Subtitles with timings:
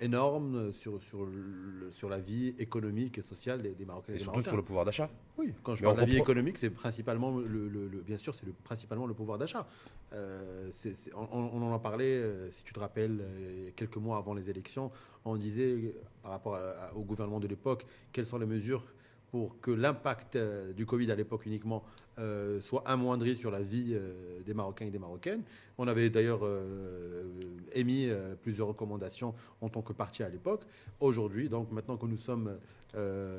[0.00, 4.18] énorme sur, sur, le- sur la vie économique et sociale des, des Marocains et, Et
[4.18, 4.48] des surtout Marocains.
[4.48, 5.10] sur le pouvoir d'achat.
[5.38, 8.00] Oui, quand je Mais parle de la vie comprend- économique, c'est principalement, le, le- le-
[8.00, 9.66] bien sûr, c'est le, principalement le pouvoir d'achat.
[10.12, 13.96] Euh, c'est- c'est- on, on en a parlé, euh, si tu te rappelles, euh, quelques
[13.96, 14.90] mois avant les élections,
[15.24, 18.84] on disait, par rapport à- au gouvernement de l'époque, quelles sont les mesures
[19.30, 21.82] pour que l'impact euh, du Covid à l'époque uniquement
[22.18, 25.42] euh, soit amoindri sur la vie euh, des Marocains et des Marocaines.
[25.78, 27.24] On avait d'ailleurs euh,
[27.72, 28.08] émis
[28.42, 30.62] plusieurs recommandations en tant que parti à l'époque.
[31.00, 32.58] Aujourd'hui, donc maintenant que nous sommes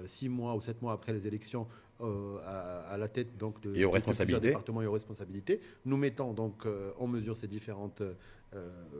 [0.05, 1.67] six mois ou sept mois après les élections
[1.99, 4.47] à, à la tête donc de, Et aux responsabilités.
[4.47, 6.65] départements et aux responsabilités, nous mettons donc
[6.97, 8.01] en mesure ces différentes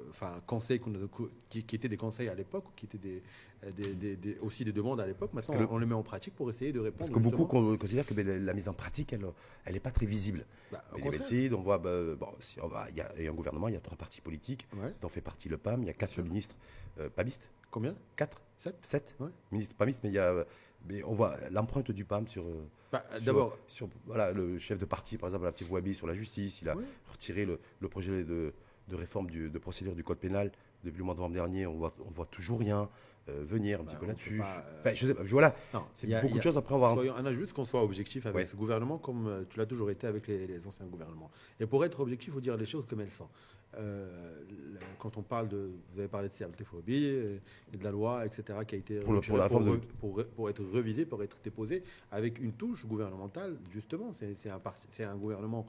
[0.09, 3.21] enfin, conseils a- qui, qui étaient des conseils à l'époque, qui étaient des,
[3.75, 5.33] des- des- des- aussi des demandes à l'époque.
[5.33, 6.99] Maintenant, le- on, les met en pratique pour essayer de répondre.
[6.99, 10.05] Parce que beaucoup justement- considèrent que la- la mise en pratique, elle n'est pas très
[10.05, 10.45] visible.
[10.71, 13.67] Bah, les médecins, on voit, bah, bon, si on va, il y a un gouvernement,
[13.67, 14.93] il y a trois partis politiques, Ouais.
[15.01, 16.55] dont fait partie le PAM, il y a quatre ministres
[16.99, 17.95] euh, PAMistes, Combien?
[18.17, 19.29] Quatre, Sept sept Ouais.
[19.51, 20.45] ministres PAMistes, mais il y a,
[20.87, 24.77] mais on voit l'empreinte du PAM sur, euh, Bah, sur- D'abord, sur, voilà, le chef
[24.77, 26.83] de parti, par exemple, la petite Wabi sur la justice, il a Ouais.
[27.11, 28.53] retiré le, le projet de,
[28.91, 30.51] de réforme du- de procédure du code pénal
[30.83, 32.89] depuis le mois de novembre dernier, on voit, on voit toujours rien
[33.29, 34.41] euh, venir un petit Bah, peu là-dessus.
[34.41, 35.55] euh, Enfin, je sais pas, voilà,
[35.93, 36.57] c'est a- beaucoup de choses.
[36.57, 36.93] Après, on va.
[36.93, 38.45] Soyons, a juste qu'on soit objectif avec Ouais.
[38.45, 41.29] ce gouvernement comme euh, tu l'as toujours été avec les, les anciens gouvernements.
[41.59, 43.27] Et pour être objectif, il faut dire les choses comme elles sont.
[43.77, 44.35] Euh,
[44.99, 46.33] quand on parle de, vous avez parlé de
[47.13, 47.37] euh,
[47.73, 49.79] et de la loi, etc., qui a été Pour le- pour la réforme de- re-
[49.99, 54.11] pour, re- pour être révisée, pour être déposée avec une touche gouvernementale, justement.
[54.13, 54.59] C'est un,
[55.11, 55.67] un gouvernement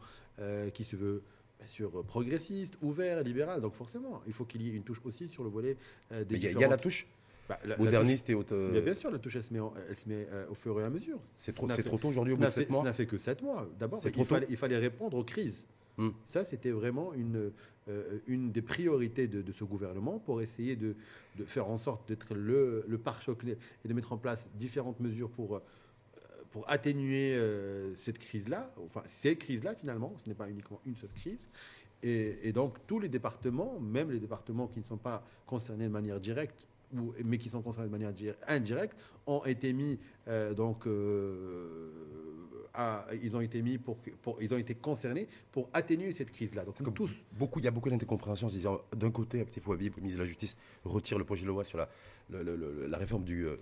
[0.71, 1.23] qui se veut
[1.63, 3.61] bien sûr progressiste, ouvert, libéral.
[3.61, 5.77] Donc forcément, il faut qu'il y ait une touche aussi sur le volet
[6.13, 7.07] euh, des il y, a- y la touche
[7.49, 8.49] Bah, la- la moderniste et haute.
[8.49, 10.55] touche- Mais bien sûr, la touche, elle se met, en- elle se met euh, au
[10.55, 11.19] fur et à mesure.
[11.37, 12.83] C'est Ça trop, fait- trop tôt aujourd'hui, au ça bout de fait, 7 ça mois.
[12.85, 13.69] n'a fait que 7 mois.
[13.79, 15.65] D'abord, il fallait, il fallait répondre aux crises.
[15.99, 16.11] Hmm.
[16.27, 17.53] Ça, c'était vraiment une,
[17.89, 20.97] euh, une des priorités de, de ce gouvernement pour essayer de,
[21.39, 25.29] de faire en sorte d'être le, le pare-choc et de mettre en place différentes mesures
[25.31, 25.63] pour, euh,
[26.53, 31.11] pour atténuer euh, cette crise-là, enfin ces crises-là finalement, ce n'est pas uniquement une seule
[31.11, 31.49] crise.
[32.03, 35.93] Et, et donc tous les départements, même les départements qui ne sont pas concernés de
[35.93, 36.67] manière directe,
[36.97, 39.99] ou, mais qui sont concernés de manière di- indirecte, ont été mis
[40.29, 41.89] euh, donc euh,
[42.75, 43.99] à- ils ont été mis pour,
[44.41, 46.65] ils ont été concernés pour atténuer cette crise-là.
[46.65, 47.11] Donc Parce que tous.
[47.39, 50.23] beaucoup, il y a beaucoup d'incompréhension en se disant, d'un côté, Petit Fouabi, ministre de
[50.23, 51.89] la Justice, retire le projet de loi sur la,
[52.31, 53.57] le- le- le- la réforme du, euh,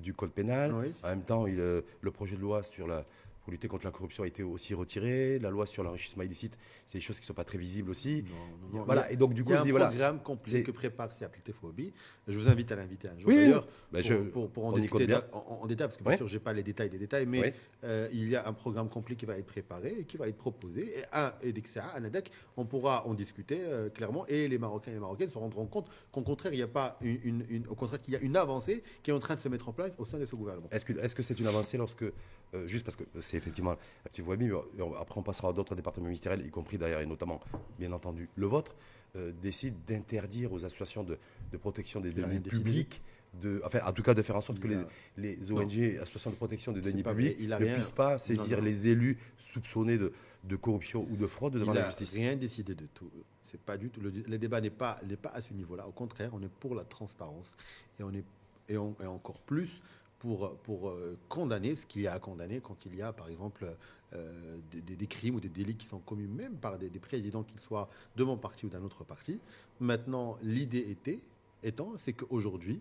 [0.00, 0.72] du code pénal.
[0.74, 0.92] Oui.
[1.04, 3.04] En même temps, il, le projet de loi sur la,
[3.48, 5.38] pour lutter contre la corruption a été aussi retiré.
[5.38, 8.22] La loi sur l'enrichissement illicite, c'est des choses qui ne sont pas très visibles aussi.
[8.28, 8.34] Non,
[8.72, 8.84] non, non.
[8.84, 9.86] Voilà, et donc du coup, il y je a dis, un voilà.
[9.86, 11.94] programme complet c'est- que prépare CRTphobie.
[12.26, 14.72] Je vous invite à l'inviter un jour Oui, d'ailleurs Ben, pour, je- pour- pour en
[14.72, 16.16] discuter en, en détail, parce que bien Ouais.
[16.18, 17.54] sûr, je n'ai pas les détails des détails, mais
[17.84, 20.36] euh, il y a un programme complet qui va être préparé et qui va être
[20.36, 20.98] proposé.
[20.98, 24.46] Et, un, et dès que c'est un ADEC, on pourra en discuter euh, clairement et
[24.46, 27.18] les Marocains et les Marocaines se rendront compte qu'au contraire, il n'y a pas une,
[27.24, 29.48] une- une- au contraire qu'il y a une avancée qui est en train de se
[29.48, 30.68] mettre en place au sein de ce gouvernement.
[30.70, 33.70] Est-ce que est-ce que c'est une avancée lorsque, euh, juste parce que c'est effectivement
[34.04, 37.00] la petite Fouabi, mais on- après on passera à d'autres départements ministériels, y compris d'ailleurs
[37.00, 37.40] et notamment,
[37.78, 38.74] bien entendu, le vôtre,
[39.16, 41.18] euh, décide d'interdire aux associations de,
[41.52, 43.02] de protection des Il deniers publics,
[43.40, 46.36] de, enfin en tout cas de faire en sorte Il que les, ONG, associations de
[46.36, 48.64] protection des deniers publics, il ne rien- puissent pas saisir non.
[48.64, 50.12] les élus soupçonnés de,
[50.44, 52.14] de corruption ou de fraude devant il la n'a justice.
[52.14, 53.10] rien décidé de tout.
[53.50, 54.00] C'est pas du tout.
[54.02, 55.86] Le, le débat n'est pas, n'est pas à ce niveau-là.
[55.88, 57.54] Au contraire, on est pour la transparence
[57.98, 58.24] et on est
[58.70, 59.80] et, on- et encore plus
[60.18, 63.28] pour pour euh, condamner ce qu'il y a à condamner quand il y a, par
[63.28, 63.66] exemple,
[64.14, 67.60] euh, des, crimes ou des délits qui sont commis même par des, des présidents, qu'ils
[67.60, 69.38] soient de mon parti ou d'un autre parti.
[69.80, 71.20] Maintenant, l'idée était
[71.62, 72.80] étant, c'est qu'aujourd'hui,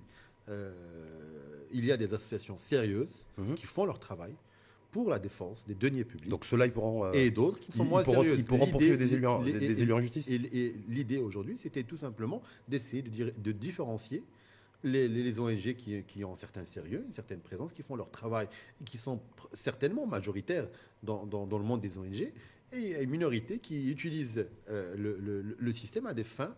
[0.49, 0.71] euh,
[1.73, 3.55] il y a des associations sérieuses Mhm.
[3.55, 4.33] qui font leur travail
[4.91, 7.83] pour la défense des deniers publics Donc ceux-là, ils pourront, euh, et d'autres qui sont
[7.83, 8.39] ils- moins ils pourront- sérieuses.
[8.39, 10.29] ils pourront poursuivre des élus en- et- justice.
[10.31, 14.23] Et, et l'idée aujourd'hui, c'était tout simplement d'essayer de, de différencier
[14.83, 17.95] les, les- les ONG qui, qui ont un certain sérieux, une certaine présence, qui font
[17.95, 18.47] leur travail
[18.81, 19.19] et qui sont
[19.53, 20.67] certainement majoritaires
[21.03, 22.31] dans, dans- dans le monde des ONG,
[22.73, 26.53] et une minorité qui utilise euh, le, le- le système à des fins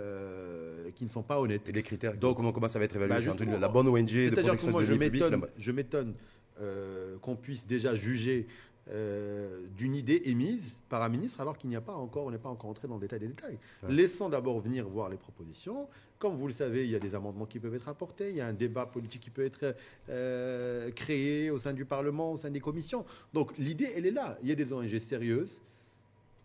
[0.00, 1.68] euh, qui ne sont pas honnêtes.
[1.68, 3.26] et les critères, Donc, comment, comment ça va être évalué?
[3.26, 6.14] Bah, la bonne ONG de que protection moi, la- je m'étonne
[6.60, 8.46] euh, qu'on puisse déjà juger
[8.92, 12.38] euh, d'une idée émise par un ministre alors qu'il n'y a pas encore, on n'est
[12.38, 13.58] pas encore entré dans le détail des détails.
[13.82, 13.92] Ouais.
[13.92, 15.88] Laissons d'abord venir voir les propositions.
[16.18, 18.40] Comme vous le savez, il y a des amendements qui peuvent être apportés, il y
[18.40, 19.74] a un débat politique qui peut être
[20.08, 23.04] euh, créé au sein du Parlement, au sein des commissions.
[23.32, 24.38] Donc l'idée, elle est là.
[24.42, 25.60] Il y a des ONG sérieuses,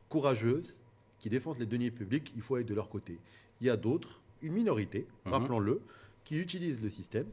[0.09, 0.77] courageuses,
[1.19, 3.17] qui défendent les deniers publics, il faut être de leur côté.
[3.61, 5.31] Il y a d'autres, une minorité, Mhm.
[5.33, 5.81] rappelons-le,
[6.23, 7.25] qui utilisent le système,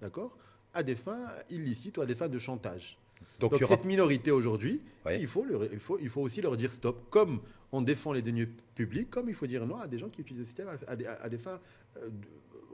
[0.00, 0.36] d'accord,
[0.72, 2.96] à des fins illicites ou à des fins de chantage.
[3.40, 4.80] Donc, aura- cette minorité aujourd'hui,
[5.20, 7.08] il, faut leur- il, faut, il faut aussi leur dire stop.
[7.10, 7.40] Comme
[7.72, 10.40] on défend les deniers publics, comme il faut dire non à des gens qui utilisent
[10.40, 11.60] le système à, à des, à des fins
[11.96, 12.08] euh,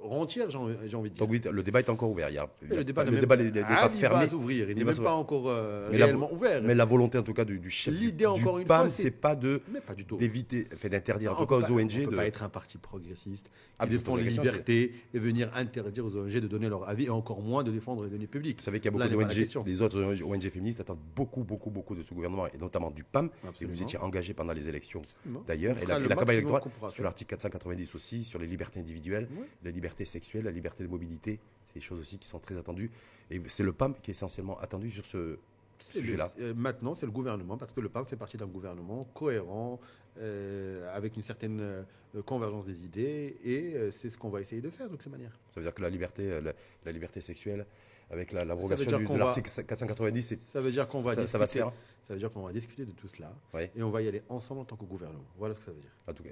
[0.02, 1.19] rentière, j'ai envie de dire.
[1.26, 2.31] Donc oui, le débat est encore ouvert.
[2.31, 4.25] Il y a, le débat le n'est débat pas, n'est- pas il fermé.
[4.25, 6.62] va s'ouvrir, il n'est Il même pas encore euh, Mais la- réellement ouvert.
[6.62, 9.11] Mais la volonté, en tout cas, du, du chef L'idée, encore du une PAM, c'est-
[9.11, 9.61] pas de
[10.19, 12.17] d'éviter, fait d'interdire, en tout cas aux ONG On ne peut de.
[12.17, 16.32] pas être un parti progressiste qui Ah, défend les libertés et venir interdire aux ONG
[16.32, 18.58] de donner leur avis et encore moins de défendre les données publiques.
[18.58, 21.94] Vous savez qu'il y a beaucoup d'ONG, les autres ONG, féministes attendent beaucoup, beaucoup, beaucoup
[21.94, 23.29] de ce gouvernement, et notamment du PAM.
[23.61, 25.02] Et vous étiez engagé pendant les élections
[25.47, 26.62] d'ailleurs, et la, le campagne électorale
[26.93, 29.47] sur l'article 490 aussi, sur les libertés individuelles, Ouais.
[29.64, 31.41] la liberté sexuelle, la liberté de mobilité.
[31.67, 32.91] C'est des choses aussi qui sont très attendues.
[33.31, 35.39] Et c'est le PAM qui est essentiellement attendu sur ce
[35.81, 36.31] sujet-là.
[36.41, 39.81] euh, maintenant, c'est le gouvernement, parce que le PAM fait partie d'un gouvernement cohérent,
[40.19, 41.83] euh, avec une certaine euh,
[42.27, 45.39] convergence des idées, et c'est ce qu'on va essayer de faire de toutes les manières.
[45.55, 46.53] Ça veut dire que la liberté, la,
[46.85, 47.67] la liberté sexuelle,
[48.11, 51.39] avec la- l'abrogation qu'on de l'article 490, c'est- Ça veut dire qu'on va ça, ça
[51.39, 51.81] va se discuter- faire.
[52.11, 53.71] Ça veut dire qu'on va discuter de tout cela, Ouais.
[53.77, 55.23] et on va y aller ensemble en tant que gouvernement.
[55.39, 55.93] Voilà ce que ça veut dire.
[56.09, 56.31] En tout cas,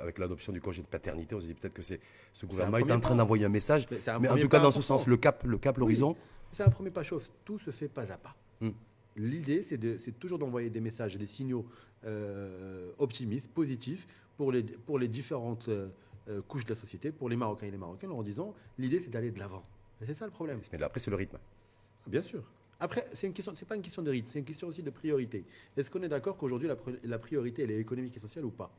[0.00, 1.98] avec, l'adoption du congé de paternité, on se dit peut-être que c'est
[2.32, 3.88] ce gouvernement est en train d'envoyer un message.
[3.90, 6.14] Mais c'est un Mais en tout cas, dans ce sens, le cap, le cap, l'horizon.
[6.52, 7.32] C'est un premier pas chauffe.
[7.44, 8.36] Tout se fait pas à pas.
[8.60, 8.70] Hmm.
[9.16, 11.66] L'idée, c'est toujours d'envoyer des messages, des signaux
[12.04, 14.06] euh, optimistes, positifs
[14.36, 15.88] pour les, pour les différentes euh,
[16.28, 19.10] euh, couches de la société, pour les Marocains et les Marocaines, en disant l'idée, c'est
[19.10, 19.64] d'aller de l'avant.
[20.00, 20.60] Et c'est ça le problème.
[20.72, 21.38] Mais après, c'est le rythme.
[22.06, 22.44] Bien sûr.
[22.80, 24.90] Après, c'est une question, c'est pas une question de rythme, c'est une question aussi de
[24.90, 25.44] priorité.
[25.76, 28.70] Est-ce qu'on est d'accord qu'aujourd'hui la, la priorité elle est économique et sociale ou pas?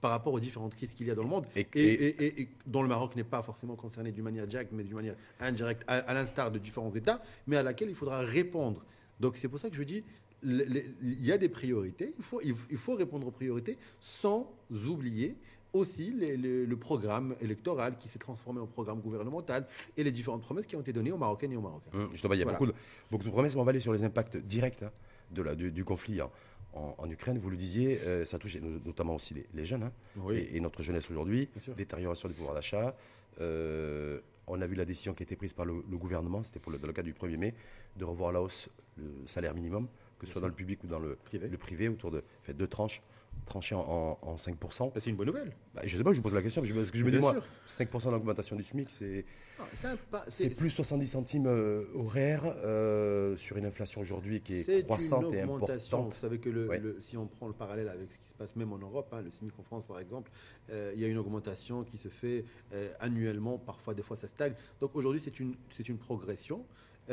[0.00, 2.40] Par rapport aux différentes crises qu'il y a dans le monde Et- et, et- et-
[2.42, 5.82] et dont le Maroc n'est pas forcément concerné d'une manière directe, mais d'une manière indirecte,
[5.86, 8.84] à, à l'instar de différents États, mais à laquelle il faudra répondre.
[9.20, 10.02] Donc c'est pour ça que je dis,
[10.42, 15.36] il y a des priorités, il faut, il, il faut répondre aux priorités sans oublier
[15.74, 19.66] aussi les- les- le programme électoral qui s'est transformé en programme gouvernemental
[19.96, 21.90] et les différentes promesses qui ont été données aux Marocaines et aux Marocains.
[21.92, 22.58] Hum, Justement, il y a Voilà.
[22.58, 22.76] beaucoup, de,
[23.10, 24.92] beaucoup de promesses, mais on va aller sur les impacts directs hein,
[25.32, 26.30] de la, du, du conflit en,
[26.74, 27.38] en- en Ukraine.
[27.38, 30.36] Vous le disiez, euh, ça touche no- notamment aussi les, les jeunes hein, Oui.
[30.38, 31.48] et, et notre jeunesse aujourd'hui.
[31.76, 32.96] Détérioration du pouvoir d'achat.
[33.40, 36.60] Euh, on a vu la décision qui a été prise par le, le gouvernement, c'était
[36.60, 37.54] pour le, dans le cadre du 1er mai,
[37.96, 39.88] de revoir à la hausse le salaire minimum,
[40.20, 41.48] que ce soit dans le public ou dans le Privé.
[41.48, 43.02] le privé autour de fait, deux tranches,
[43.46, 44.86] tranchées en, en, en 5%.
[44.94, 45.52] Bah, C'est une bonne nouvelle.
[45.74, 47.20] Bah, je sais pas, je vous pose la question, parce que je- me dis, Bien
[47.20, 47.32] moi,
[47.66, 47.86] sûr.
[47.86, 49.24] 5% d'augmentation du SMIC, c'est
[49.58, 50.24] Ah,
[50.56, 55.42] plus 70 centimes euh, horaires euh, sur une inflation aujourd'hui qui est, croissante une et
[55.44, 55.98] augmentation.
[55.98, 56.20] Vous importante.
[56.20, 56.78] savez que le, Ouais.
[56.78, 59.22] le- si on prend le parallèle avec ce qui se passe même en Europe, hein,
[59.22, 60.30] le SMIC en France par exemple,
[60.70, 64.26] euh, il y a une augmentation qui se fait euh, annuellement, parfois des fois ça
[64.28, 64.54] stagne.
[64.80, 65.54] Donc aujourd'hui c'est une,
[65.98, 66.64] progression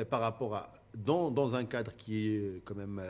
[0.09, 3.01] par rapport à dans, dans un cadre qui est quand même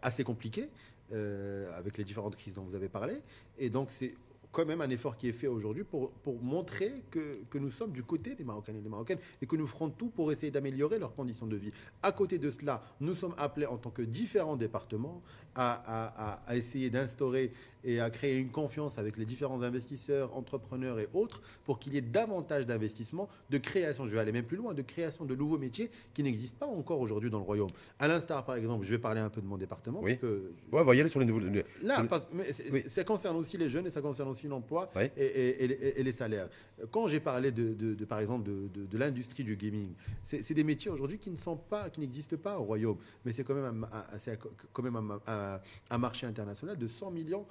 [0.00, 0.68] assez compliqué
[1.12, 3.16] euh, avec les différentes crises dont vous avez parlé.
[3.58, 4.14] Et donc c'est
[4.50, 7.90] quand même un effort qui est fait aujourd'hui pour, pour montrer que, que nous sommes
[7.92, 10.98] du côté des Marocains et des Marocaines et que nous ferons tout pour essayer d'améliorer
[10.98, 11.72] leurs conditions de vie.
[12.02, 15.22] À côté de cela, nous sommes appelés en tant que différents départements
[15.54, 17.52] à, à- essayer d'instaurer
[17.84, 21.98] et à créer une confiance avec les différents investisseurs, entrepreneurs et autres pour qu'il y
[21.98, 25.58] ait davantage d'investissements, de création, je vais aller même plus loin, de création de nouveaux
[25.58, 27.70] métiers qui n'existent pas encore aujourd'hui dans le royaume.
[27.98, 30.00] À l'instar, par exemple, je vais parler un peu de mon département.
[30.02, 30.18] Oui.
[30.18, 31.40] que Ouais, aller sur les nouveaux.
[31.82, 32.82] Là, parce- mais Oui.
[32.88, 35.02] ça concerne aussi les jeunes et ça concerne aussi l'emploi Oui.
[35.16, 36.48] et, et- et les- et les salaires.
[36.90, 39.92] Quand j'ai parlé de, de- de, par exemple de, l'industrie du gaming,
[40.22, 43.42] c'est des métiers aujourd'hui qui ne sont pas, qui n'existent pas au royaume, mais c'est
[43.44, 44.38] quand même un, un- c'est
[44.72, 47.46] quand même un, un- un marché international de 100 millions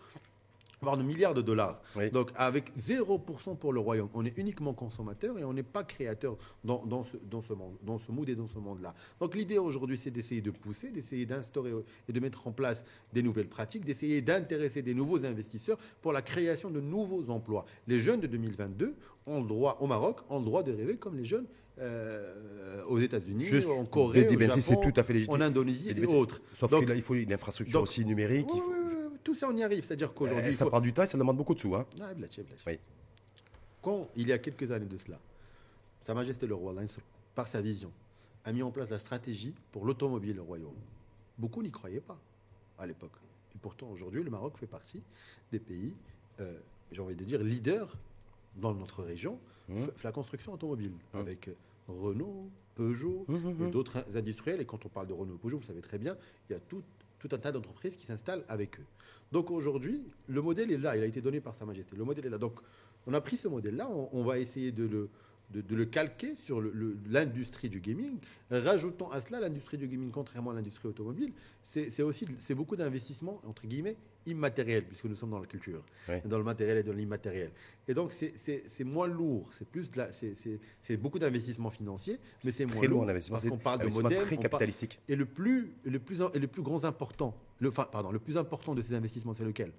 [0.82, 1.80] voire de milliards de dollars.
[1.96, 2.10] Oui.
[2.10, 6.38] Donc avec 0% pour le royaume, on est uniquement consommateur et on n'est pas créateur
[6.64, 8.96] dans, dans ce, dans, ce monde, dans ce mood et dans ce monde-là.
[9.20, 11.72] Donc l'idée aujourd'hui, c'est d'essayer de pousser, d'essayer d'instaurer
[12.10, 12.84] et de mettre en place
[13.14, 17.66] des nouvelles pratiques, d'essayer d'intéresser des nouveaux investisseurs pour la création de nouveaux emplois.
[17.88, 18.96] Les jeunes de 2022
[19.28, 21.46] ont le droit, au Maroc, ont le droit de rêver comme les jeunes
[21.80, 25.36] euh, aux États-Unis, en Corée, Mehdi au Benzi, c'est Japon, tout à fait légitime.
[25.36, 26.42] en Indonésie et Benzi, autres.
[26.56, 28.48] Sauf Donc- qu'il il faut une infrastructure donc- aussi numérique.
[28.54, 29.84] Oui, faut- oui, oui, oui, tout ça, on y arrive.
[29.84, 31.76] C'est-à-dire qu'aujourd'hui, Eh, il ça faut- prend du temps et ça demande beaucoup de sous.
[31.76, 31.86] Hein.
[32.02, 32.12] ah.
[33.82, 35.20] Quand, il y a quelques années de cela,
[36.06, 36.74] Sa Majesté le Roi,
[37.36, 37.92] par sa vision,
[38.44, 40.74] a mis en place la stratégie pour l'automobile au royaume.
[41.38, 42.18] Beaucoup n'y croyaient pas
[42.80, 43.12] à l'époque.
[43.56, 45.02] Et pourtant, aujourd'hui, le Maroc fait partie
[45.52, 45.94] des pays,
[46.40, 46.60] euh,
[46.92, 47.96] j'ai envie de dire, leaders
[48.56, 49.40] dans notre région,
[49.72, 49.88] Mmh.
[50.04, 51.18] la construction automobile, Mmh.
[51.18, 51.54] avec euh,
[51.88, 54.62] Renault, Peugeot Mmh, et d'autres industriels.
[54.62, 56.16] Et quand on parle de Renault Peugeot, vous savez très bien,
[56.50, 56.82] il y a tout,
[57.20, 58.86] tout un tas d'entreprises qui s'installent avec eux.
[59.32, 61.96] Donc aujourd'hui, le modèle est là, il a été donné par Sa Majesté.
[61.96, 62.38] Le modèle est là.
[62.38, 62.54] Donc
[63.08, 65.10] on a pris ce modèle-là, on, on va essayer de le,
[65.52, 66.62] de, de le calquer sur
[67.10, 68.18] l'industrie du gaming.
[68.50, 71.32] Rajoutons à cela l'industrie du gaming, contrairement à l'industrie automobile,
[71.64, 75.84] c'est c'est aussi c'est beaucoup d'investissements, entre guillemets, immatériels, puisque nous sommes dans la culture,
[76.10, 76.16] Oui.
[76.26, 77.52] dans le matériel et dans l'immatériel.
[77.88, 82.66] Et donc c'est- moins lourd, c'est plus de la- c'est- beaucoup d'investissements financiers, mais c'est
[82.66, 83.36] moins lourd investissement.
[83.38, 85.00] parce qu'on parle de modèles, très on parle- capitalistique.
[85.08, 88.38] et le plus, le plus, et le plus grand important, le, enfin, pardon, le plus
[88.38, 89.72] important de ces investissements, c'est lequel?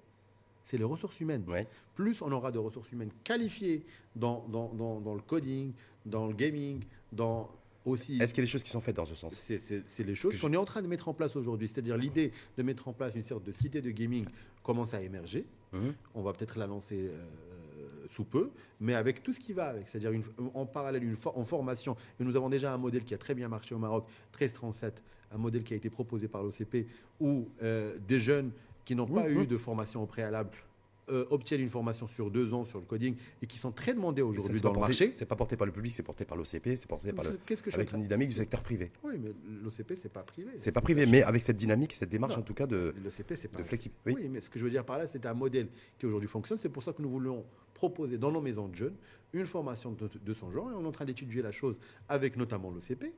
[0.65, 1.43] C'est les ressources humaines.
[1.47, 1.67] Ouais.
[1.95, 3.85] Plus on aura de ressources humaines qualifiées
[4.15, 5.73] dans, dans, dans, dans le coding,
[6.05, 6.81] dans le gaming,
[7.11, 7.49] dans
[7.85, 8.21] aussi...
[8.21, 9.33] Est-ce qu'il y a des choses qui sont faites dans ce sens?
[9.33, 11.67] C'est les choses qu'on est en train de mettre en place aujourd'hui.
[11.67, 14.25] C'est-à-dire l'idée de mettre en place une sorte de cité de gaming
[14.63, 15.45] commence à émerger.
[15.73, 15.93] Mhm.
[16.15, 17.25] On va peut-être la lancer euh,
[18.09, 19.89] sous peu, mais avec tout ce qui va avec.
[19.89, 20.11] C'est-à-dire
[20.53, 21.95] en parallèle, une for- en formation.
[22.19, 24.05] Et nous avons déjà un modèle qui a très bien marché au Maroc,
[24.39, 26.85] 1337, un modèle qui a été proposé par l'OCP,
[27.19, 28.51] où euh, des jeunes
[28.85, 30.51] qui n'ont pas eu de formation au préalable
[31.09, 34.21] euh, obtiennent une formation sur deux ans sur le coding et qui sont très demandés
[34.21, 35.07] aujourd'hui c'est dans le porté- marché.
[35.09, 37.61] C'est pas porté par le public, c'est porté par l'OCP, c'est porté par le, Qu'est-ce
[37.61, 38.91] que je avec une dynamique du secteur privé.
[39.03, 39.31] Oui, mais
[39.61, 40.51] l'OCP, c'est pas privé.
[40.57, 42.39] C'est pas privé, mais avec cette dynamique, cette démarche Non.
[42.41, 43.57] en tout cas de, Le CP, c'est pas.
[43.59, 43.91] de flexi.
[44.05, 44.13] Oui.
[44.17, 44.29] Oui.
[44.29, 45.67] mais ce que je veux dire par là, c'est un modèle
[45.99, 46.57] qui aujourd'hui fonctionne.
[46.57, 48.95] C'est pour ça que nous voulons proposer dans nos maisons de jeunes
[49.33, 50.71] une formation de, de son genre.
[50.71, 53.11] Et on est en train d'étudier la chose avec notamment l'OCP,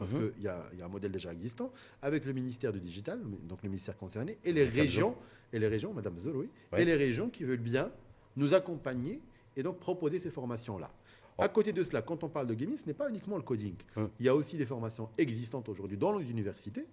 [0.00, 0.32] parce Mhm.
[0.32, 1.70] qu'il y, a- il y a un modèle déjà existant,
[2.02, 5.16] avec le ministère du Digital, donc le ministère concerné, et les Madame régions,
[5.52, 6.82] et les régions, Madame Zol, oui, Ouais.
[6.82, 7.92] et les régions qui veulent bien
[8.36, 9.20] nous accompagner
[9.56, 10.90] et donc proposer ces formations-là.
[11.38, 11.42] Oh.
[11.42, 13.74] À côté de cela, quand on parle de gaming, ce n'est pas uniquement le coding.
[13.96, 14.08] Hum.
[14.18, 16.86] Il y a aussi des formations existantes aujourd'hui dans les universités,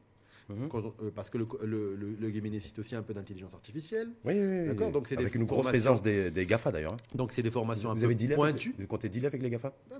[0.69, 3.53] Quand on- euh, parce que le, le, le- le gaming nécessite aussi un peu d'intelligence
[3.53, 4.09] artificielle.
[4.23, 4.67] Oui, oui, oui.
[4.67, 6.93] D'accord, donc c'est des avec une grosse présence des, des GAFA d'ailleurs.
[6.93, 7.15] hein.
[7.15, 8.69] Donc c'est des formations Vous un peu dealé pointues.
[8.69, 9.73] avec, vous comptez dealer avec les GAFA?
[9.91, 9.95] Ah.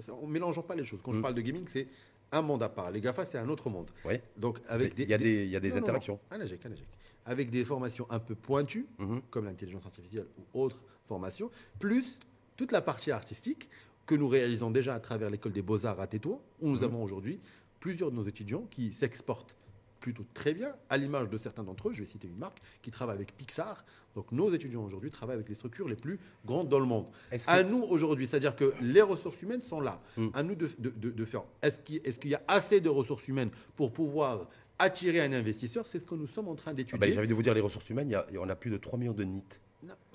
[0.00, 1.00] Ça, En mélangeant pas les choses.
[1.02, 1.22] Quand je Mm.
[1.22, 1.88] parle de gaming, c'est
[2.30, 2.90] un monde à part.
[2.92, 3.90] Les GAFA, c'est un autre monde.
[4.04, 4.14] Oui.
[4.36, 5.86] Donc avec Il y a des, il y a des Non, non, non.
[5.86, 6.20] interactions.
[6.30, 6.86] Un AGEC, un AGEC.
[7.26, 9.22] Avec des formations un peu pointues, Mhm.
[9.30, 12.18] comme l'intelligence artificielle ou autres formations, plus
[12.56, 13.68] toute la partie artistique
[14.06, 17.40] que nous réalisons déjà à travers l'école des beaux-arts à Tétouan, où nous avons aujourd'hui
[17.80, 19.56] plusieurs de nos étudiants qui s'exportent
[20.00, 22.90] plutôt très bien, à l'image de certains d'entre eux, je vais citer une marque, qui
[22.90, 23.84] travaille avec Pixar.
[24.16, 27.06] Donc nos étudiants aujourd'hui travaillent avec les structures les plus grandes dans le monde.
[27.30, 30.00] Que- À nous aujourd'hui, c'est-à-dire que les ressources humaines sont là.
[30.16, 30.28] Mm.
[30.34, 31.42] À nous de, de- de- de faire.
[31.62, 35.86] Est-ce qu'il y a assez de ressources humaines pour pouvoir attirer un investisseur?
[35.86, 36.98] C'est ce que nous sommes en train Ah d'étudier.
[36.98, 38.70] ben, J'ai envie de vous dire, les ressources humaines, il y a- on a plus
[38.70, 39.60] de 3 millions de NIT.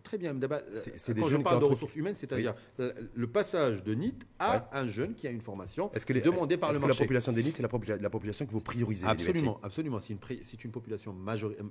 [0.05, 0.33] Très bien.
[0.75, 4.15] C'est- des quand je jeunes parle de ressources humaines, c'est-à-dire le, le passage de NIT
[4.39, 6.89] à un jeune qui a une formation Est-ce que, les, demandée par est-ce le que
[6.89, 10.00] la population des NIT, c'est la, popula- la population que vous priorisez les Absolument, absolument.
[10.00, 11.63] C'est une, population majori- euh,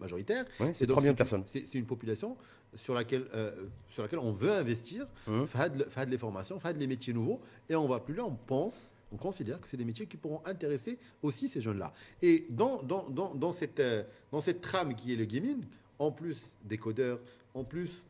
[0.00, 0.44] majoritaire.
[0.60, 1.44] Ouais, c'est donc, 3 millions de personnes.
[1.46, 2.36] C'est une population
[2.74, 3.52] sur laquelle, euh,
[3.88, 5.46] sur laquelle on veut investir, Mhm.
[5.46, 7.40] faire, de, faire les formations, faire des métiers nouveaux.
[7.68, 10.42] Et on va plus là, on pense, on considère que c'est des métiers qui pourront
[10.44, 11.92] intéresser aussi ces jeunes-là.
[12.22, 15.62] Et dans, dans, dans, dans cette, euh, dans cette trame qui est le gaming,
[16.00, 17.18] en plus des codeurs,
[17.54, 18.04] en plus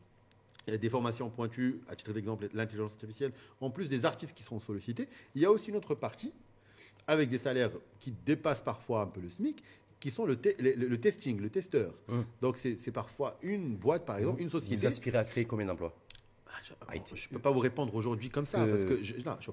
[0.67, 5.07] des formations pointues, à titre d'exemple, l'intelligence artificielle, en plus des artistes qui seront sollicités,
[5.33, 6.31] il y a aussi une autre partie
[7.07, 9.63] avec des salaires qui dépassent parfois un peu le SMIC,
[9.99, 11.93] qui sont le, te- le, le- le testing, le testeur.
[12.07, 12.23] Hum.
[12.41, 14.85] Donc c'est parfois une boîte, par exemple, une Vous société.
[14.85, 15.93] aspirez à créer combien d'emplois?
[16.63, 17.11] Je- IT.
[17.15, 19.01] Je ne peux pas vous répondre aujourd'hui comme ça, parce que...
[19.03, 19.51] je- non, je-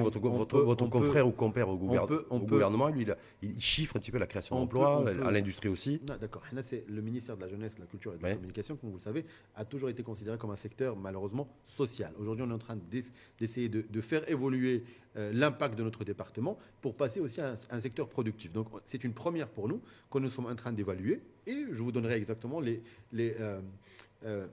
[0.00, 3.06] On- votre, on votre, peut- votre on peut- confrère ou compère au, peut- gouvernement, lui,
[3.42, 5.98] il, chiffre un petit peu la création On d'emplois, à l'industrie aussi.
[6.04, 6.42] D'accord.
[6.62, 8.28] C'est le ministère de la Jeunesse, de la Culture et de la.
[8.36, 9.24] Communication, comme vous le savez,
[9.56, 12.12] a toujours été considéré comme un secteur malheureusement social.
[12.18, 14.82] Aujourd'hui, on est en train d'ess- d'essayer de, de faire évoluer
[15.16, 18.52] euh, l'impact de notre département pour passer aussi à un, un secteur productif.
[18.52, 19.80] Donc, c'est une première pour nous
[20.10, 22.82] que nous sommes en train d'évaluer et je vous donnerai exactement les,
[23.12, 23.60] les, euh,
[24.24, 24.46] euh,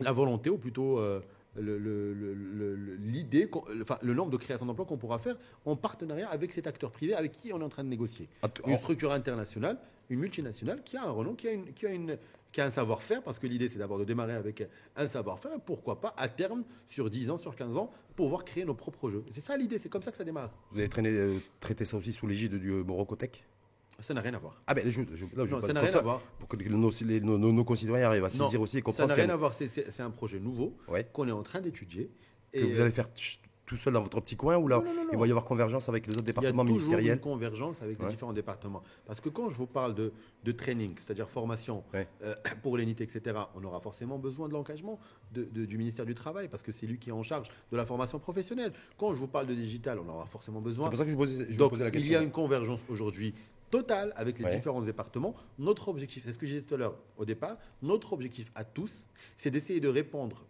[0.00, 1.20] la volonté, ou plutôt euh,
[1.56, 5.18] le- le- le- le- le- l'idée, qu'on- enfin, le nombre de créations d'emplois qu'on pourra
[5.18, 8.28] faire en partenariat avec cet acteur privé avec qui on est en train de négocier
[8.66, 9.78] une structure internationale,
[10.10, 12.16] une multinationale qui a un renom, qui a, une, qui a, une,
[12.52, 16.00] qui a un savoir-faire, parce que l'idée c'est d'abord de démarrer avec un savoir-faire, pourquoi
[16.00, 19.24] pas à terme, sur 10 ans, sur 15 ans, pouvoir créer nos propres jeux.
[19.32, 20.50] C'est ça l'idée, c'est comme ça que ça démarre.
[20.70, 23.44] Vous avez traîné, euh, traité ça aussi sous l'égide du euh, Morocotech?
[24.00, 24.62] Ça n'a rien à voir.
[24.66, 26.20] Ah ben, je, je- non, je Non, pas- ça n'a rien à voir.
[26.38, 28.84] Pour que nos, les- nos, nos- nos concitoyens arrivent à Non, saisir aussi et ça
[28.84, 31.04] comprendre n'a qu'il y rien à voir, c'est- un projet nouveau Ouais.
[31.12, 32.08] qu'on est en train d'étudier.
[32.52, 33.08] que Et, vous allez faire
[33.66, 35.20] tout seul dans votre petit coin ou là, Non, non, non, il non.
[35.20, 38.00] va y avoir convergence avec les autres Il y a départements ministériels une convergence avec
[38.00, 38.82] les différents départements.
[39.04, 40.12] Parce que quand je vous parle de,
[40.44, 42.08] de training, c'est-à-dire formation Ouais.
[42.22, 44.98] euh, pour les NIT, etc., on aura forcément besoin de l'engagement
[45.32, 47.76] de- de- du ministère du Travail, parce que c'est lui qui est en charge de
[47.76, 48.72] la formation professionnelle.
[48.96, 50.84] Quand je vous parle de digital, on aura forcément besoin.
[50.86, 52.12] C'est pour ça que je, posais, je vous Donc, posais la il question.
[52.12, 53.34] y a une convergence aujourd'hui
[53.70, 54.56] totale avec les Ouais.
[54.56, 55.34] différents départements.
[55.58, 58.64] Notre objectif, c'est ce que j'ai dit tout à l'heure au départ, notre objectif à
[58.64, 59.06] tous,
[59.36, 60.44] c'est d'essayer de répondre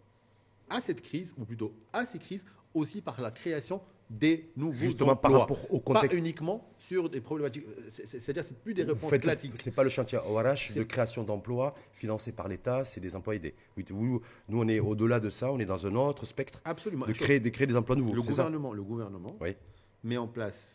[0.69, 5.15] à cette crise, ou plutôt à ces crises, aussi par la création des nouveaux Justement,
[5.15, 5.39] par emplois.
[5.41, 6.11] rapport au contexte.
[6.11, 7.63] Pas uniquement sur des problématiques.
[7.67, 9.53] euh, c'est- c'est- C'est-à-dire, c'est plus des réponses faites- classiques.
[9.55, 13.53] C'est pas le chantier ORH de création d'emplois financé par l'État, c'est des emplois aidés.
[13.77, 14.21] Oui, nous,
[14.51, 17.05] on est au-delà de ça, on est dans un autre spectre Absolument.
[17.05, 18.15] de créer, de créer des emplois nouveaux.
[18.15, 19.55] le ça gouvernement, le gouvernement Oui.
[20.03, 20.69] met en place,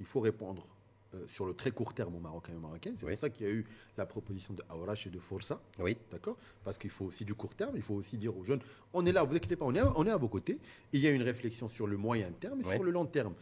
[0.00, 0.66] il faut répondre
[1.14, 2.96] euh, sur le très court terme aux Marocains et aux Marocaines.
[2.98, 3.12] C'est Oui.
[3.12, 3.64] pour ça qu'il y a eu
[3.96, 5.60] la proposition de Aourache et de Força.
[5.78, 5.96] Oui.
[6.10, 6.36] D'accord?
[6.64, 8.60] Parce qu'il faut aussi du court terme, il faut aussi dire aux jeunes,
[8.92, 10.58] on est là, vous inquiétez pas, on est, à, on est à vos côtés.
[10.92, 13.34] Il y a une réflexion sur le moyen terme et sur le long terme.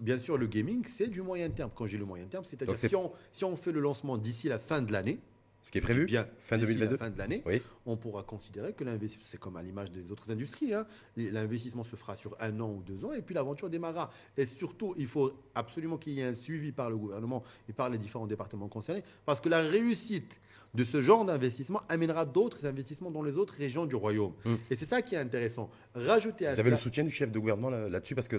[0.00, 1.70] Bien sûr, le gaming, c'est du moyen terme.
[1.74, 4.58] Quand j'ai le moyen terme, c'est-à-dire si on, si on fait le lancement d'ici la
[4.58, 5.20] fin de l'année,
[5.62, 7.60] Ce qui est prévu bien fin d'ici 2022 la fin de l'année, Oui.
[7.86, 10.86] on pourra considérer que l'investissement, c'est comme à l'image des autres industries, hein.
[11.16, 14.10] l'investissement se fera sur un an ou deux ans et puis l'aventure démarrera.
[14.38, 17.90] Et surtout, il faut absolument qu'il y ait un suivi par le gouvernement et par
[17.90, 20.32] les différents départements concernés parce que la réussite
[20.72, 24.32] de ce genre d'investissement amènera d'autres investissements dans les autres régions du royaume.
[24.44, 24.54] Mm.
[24.70, 25.68] Et c'est ça qui est intéressant.
[25.94, 28.36] Rajouter à Vous avez le soutien du chef de gouvernement là- là-dessus parce que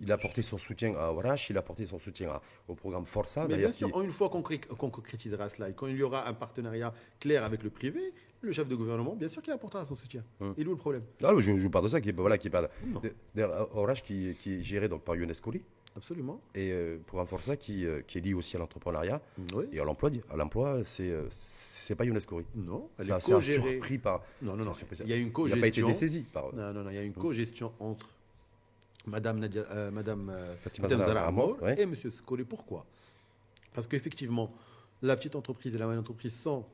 [0.00, 3.04] il a apporté son soutien à Warash, il a apporté son soutien à- au programme
[3.06, 3.46] Força.
[3.48, 6.02] Mais bien sûr, qui- une fois qu'on cré- qu'on concrétisera cela et quand il y
[6.02, 9.84] aura un partenariat clair avec le privé, le chef de gouvernement, bien sûr qu'il apportera
[9.84, 10.22] son soutien.
[10.40, 10.54] Hum.
[10.56, 12.50] Il est où le problème Ah, je, je vous parle de ça, qui, voilà, qui
[12.50, 12.68] parle.
[12.86, 13.00] Non.
[13.74, 15.62] Warash qui, qui est géré donc par Younes Kouli
[15.96, 16.40] Absolument.
[16.54, 19.20] et euh, programme Força qui, euh, qui est lié aussi à l'entrepreneuriat
[19.52, 19.64] Oui.
[19.72, 20.10] et à l'emploi.
[20.30, 22.44] À l'emploi, c'est euh, c'est pas Younes Kouli.
[22.54, 23.70] Non, elle est un co-gérée.
[23.72, 24.22] surpris par.
[24.42, 24.70] Non, non, non.
[24.70, 24.98] un surpris.
[25.02, 25.60] Il y a une Il n'a co-gestion.
[25.60, 26.54] pas été dessaisi par.
[26.54, 26.90] Non, non, non.
[26.90, 28.10] Il y a une co-gestion entre
[29.08, 31.80] Madame, Nadia, euh, Madame euh, Fatima Zahra Amor ouais.
[31.80, 32.44] et Monsieur Scolé.
[32.44, 32.86] Pourquoi?
[33.74, 34.54] Parce qu'effectivement,
[35.02, 36.64] la petite entreprise et la moyenne entreprise sont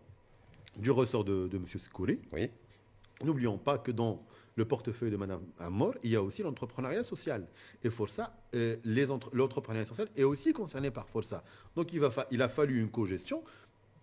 [0.76, 2.20] du ressort de, de Monsieur Scolé.
[2.32, 2.50] Oui.
[3.22, 4.24] N'oublions pas que dans
[4.56, 7.46] le portefeuille de Madame Amor, il y a aussi l'entrepreneuriat social.
[7.82, 8.76] Et Força, euh,
[9.32, 11.42] l'entrepreneuriat social est aussi concerné par Força.
[11.76, 13.42] Donc il, va fa- il a fallu une co-gestion.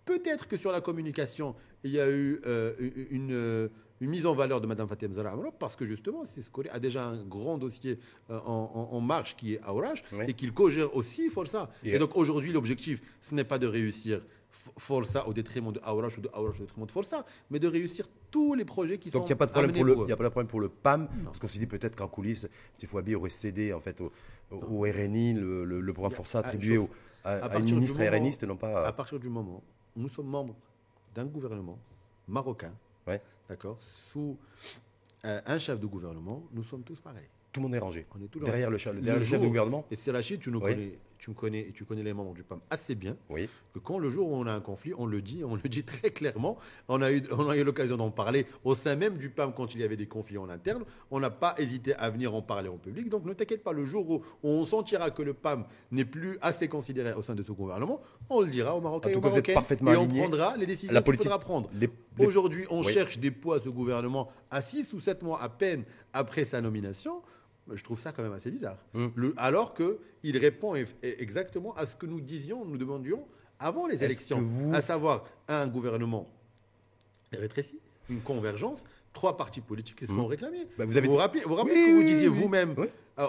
[0.06, 2.74] Peut-être que sur la communication, il y a eu euh,
[3.12, 3.70] une,
[4.02, 7.06] une mise en valeur de Madame Fatem Zahra Amor parce que justement, Siscolé a déjà
[7.06, 8.00] un grand dossier
[8.32, 10.26] euh, en, en- en marche qui est Oui.
[10.28, 11.70] et qu'il co-gère aussi Força.
[11.84, 14.18] Et- Et, donc aujourd'hui, l'objectif, ce n'est pas de réussir
[14.52, 17.68] F- Força au détriment de Aurage ou de Aurage au détriment de Força, mais de
[17.68, 20.10] réussir tous les projets qui Donc sont il n'y a pas de problème pour le,
[20.10, 22.46] y a pas de problème pour le PAM parce qu'on s'est dit peut-être qu'en coulisses,
[22.82, 22.90] M.
[22.90, 24.12] Fouabi aurait cédé en fait au,
[24.52, 26.90] au RNI le, le- le programme Il y a- Força ah, attribué au-
[27.24, 28.86] à, à à une ministre moment- RNiste non pas.
[28.88, 29.62] à partir du moment
[29.96, 30.56] où nous sommes membres
[31.14, 31.78] d'un gouvernement
[32.28, 32.74] marocain,
[33.08, 33.22] Ouais.
[33.52, 33.78] D'accord,
[34.12, 34.38] sous
[35.26, 37.28] euh, un chef de gouvernement, nous sommes tous pareils.
[37.52, 38.08] Tout le monde est rangé.
[38.16, 40.12] On est tous Derrière le, chef- Le derrière le chef jour- de gouvernement Et c'est
[40.12, 40.72] Rachid, tu nous Oui.
[40.74, 43.16] connais, tu me connais et tu connais les membres du PAM assez bien.
[43.30, 43.48] Oui.
[43.74, 45.84] que quand le jour où on a un conflit, on le dit, on le dit
[45.86, 46.58] très clairement.
[46.90, 49.76] On a eu, on a eu l'occasion d'en parler au sein même du PAM quand
[49.76, 50.84] il y avait des conflits en interne.
[51.12, 53.08] On n'a pas hésité à venir en parler en public.
[53.08, 56.68] Donc ne t'inquiète pas, le jour où, on sentira que le PAM n'est plus assez
[56.68, 59.30] considéré au sein de ce gouvernement, on le dira aux Marocains En et tout cas,
[59.30, 59.54] vous êtes Marocaines.
[59.56, 61.70] parfaitement et on prendra les décisions qu'il faudra prendre.
[61.76, 62.92] les- les- Aujourd'hui, on Oui.
[62.92, 66.62] cherche des poids à ce gouvernement à 6 ou 7 mois à peine après sa
[66.62, 67.22] nomination.
[67.74, 68.78] Je trouve ça quand même assez bizarre.
[68.94, 69.12] Hum.
[69.16, 73.26] Le- alors qu'il répond eff- exactement à ce que nous disions, nous demandions
[73.60, 76.28] avant les élections, vous- à savoir un gouvernement
[77.32, 77.80] rétréci,
[78.10, 80.68] une convergence, trois partis politiques, c'est ce qu'on réclamait.
[80.78, 82.40] Bah, vous avez- vous rappelez, vous rappelez Oui, ce que vous disiez oui.
[82.42, 82.88] vous-même Oui.
[83.20, 83.28] euh,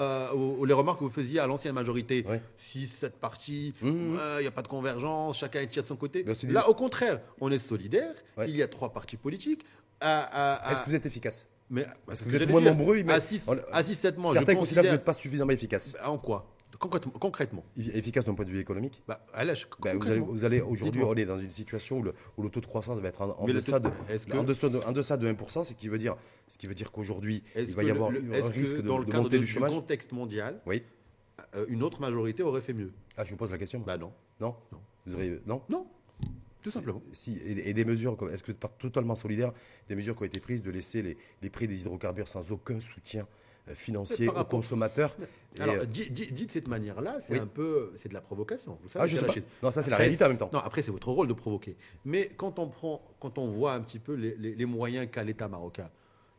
[0.00, 2.24] euh, les remarques que vous faisiez à l'ancienne majorité.
[2.28, 2.36] Oui.
[2.56, 4.18] 6, 7 partis, il Mhm.
[4.40, 6.24] n'y a pas de convergence, chacun tire de son côté.
[6.34, 8.14] C'est Là, au contraire, on est solidaire,
[8.46, 9.64] il y a trois partis politiques.
[10.00, 11.48] Est-ce que vous êtes efficace?
[11.70, 13.94] Mais, Parce que ce vous êtes moins dire, nombreux, mais à 6, on- à 6,
[13.94, 15.94] 7 mois, Certains considèrent que vous n'êtes pas suffisamment efficace.
[16.04, 16.50] En quoi?
[16.78, 17.64] Concrètement, concrètement.
[17.78, 19.02] Efficace d'un point de vue économique?
[19.06, 22.14] Bah, allez, Ben, vous allez, vous allez aujourd'hui, on est dans une situation où le,
[22.36, 24.68] où le taux de croissance va être en, en le deçà, de, que- en, deçà
[24.68, 26.16] de, en deçà de 1%, ce qui veut dire,
[26.48, 28.98] ce qui veut dire qu'aujourd'hui, il va y le- avoir le- un risque de, dans
[28.98, 29.70] le de montée de- du chômage?
[29.70, 30.82] contexte mondial, Oui.
[31.54, 32.92] euh, une autre majorité aurait fait mieux?
[33.16, 33.78] Ah, je vous pose la question.
[33.78, 34.12] Bah non.
[34.40, 34.54] non?
[34.72, 34.78] Non.
[35.06, 35.62] Vous aurez, non?
[35.68, 35.86] Non,
[36.64, 37.00] tout simplement.
[37.12, 39.52] Si, et, et des mesures, est-ce que pas totalement solidaire,
[39.88, 42.80] des mesures qui ont été prises de laisser les, les prix des hydrocarbures sans aucun
[42.80, 43.28] soutien
[43.68, 45.16] euh, financier aux consommateurs
[45.60, 47.38] Alors, euh, dit, dit- dit de cette manière-là, c'est Oui.
[47.38, 48.78] un peu, c'est de la provocation.
[48.82, 49.34] Vous savez, ah, je sais pas.
[49.62, 50.50] Non, ça c'est la réalité en même temps.
[50.52, 51.76] Non, après, c'est votre rôle de provoquer.
[52.04, 55.22] Mais quand on, prend, quand on voit un petit peu les, les- les moyens qu'a
[55.22, 55.90] l'État marocain,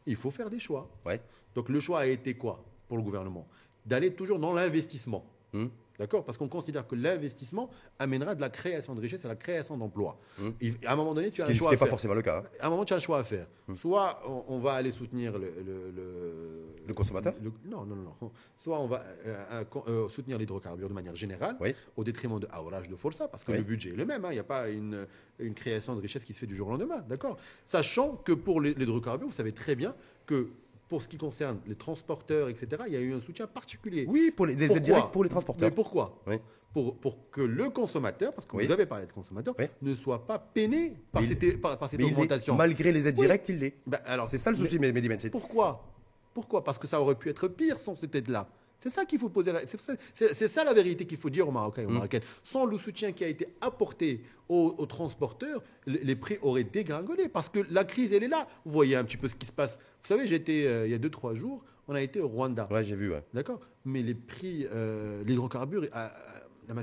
[0.08, 0.90] il faut faire des choix.
[1.06, 1.22] Ouais.
[1.56, 3.48] Donc le choix a été quoi pour le gouvernement?
[3.86, 5.24] D'aller toujours dans l'investissement.
[5.54, 5.70] Hum.
[5.98, 6.26] D'accord?
[6.26, 10.20] Parce qu'on considère que l'investissement amènera de la création de richesse et la création d'emplois.
[10.42, 10.54] Hum.
[10.86, 11.90] À un moment donné, tu Ce as un ce choix qui n'est à pas faire.
[11.92, 12.40] forcément le cas.
[12.40, 12.44] hein.
[12.60, 13.48] À un moment, tu as un choix à faire.
[13.70, 13.76] Hum.
[13.76, 17.34] Soit on, on va aller soutenir le, le- le- Le consommateur?
[17.42, 18.32] le- non, non, non.
[18.58, 21.74] Soit on va euh, euh, soutenir l'hydrocarbure de manière générale, Oui.
[21.96, 23.58] au détriment de Aurage de Força, parce que Oui.
[23.60, 24.26] le budget est le même.
[24.26, 24.30] hein.
[24.32, 25.08] Il n'y a pas une,
[25.40, 27.02] une création de richesse qui se fait du jour au lendemain.
[27.08, 27.38] D'accord?
[27.66, 30.50] Sachant que pour les- l'hydrocarbure, vous savez très bien que
[30.88, 34.06] pour ce qui concerne les transporteurs, etc., il y a eu un soutien particulier.
[34.08, 35.70] Oui, pour les, des aides directes pour les transporteurs.
[35.70, 36.36] Mais pourquoi Oui.
[36.74, 38.66] pour, pour que le consommateur, parce que Oui.
[38.66, 39.66] vous avez parlé de consommateur, Oui.
[39.82, 42.14] ne soit pas peiné par Mais il- cette, par, par cette Mais il l'est.
[42.16, 42.56] augmentation.
[42.56, 43.74] malgré les aides directes, il l'est.
[43.88, 44.80] Ben, alors, C'est ça le mais souci,
[45.20, 45.84] c'est- Pourquoi?
[46.34, 46.64] Pourquoi?
[46.64, 48.48] Parce que ça aurait pu être pire sans cette aide-là.
[48.80, 49.52] C'est ça qu'il faut poser.
[49.52, 51.94] la- C'est ça, la vérité qu'il faut dire aux Marocains et aux Mm.
[51.94, 52.22] Marocaines.
[52.44, 57.28] Sans le soutien qui a été apporté aux, aux transporteurs, les, les prix auraient dégringolé.
[57.30, 58.48] Parce que la crise, elle est là.
[58.66, 59.80] Vous voyez un petit peu ce qui se passe.
[60.02, 62.68] Vous savez, j'étais euh, il y a 2-3 jours, on a été au Rwanda.
[62.72, 63.12] Ouais, j'ai vu.
[63.12, 63.24] ouais.
[63.34, 63.60] D'accord?
[63.86, 65.86] Mais les prix, euh, l'hydrocarbure,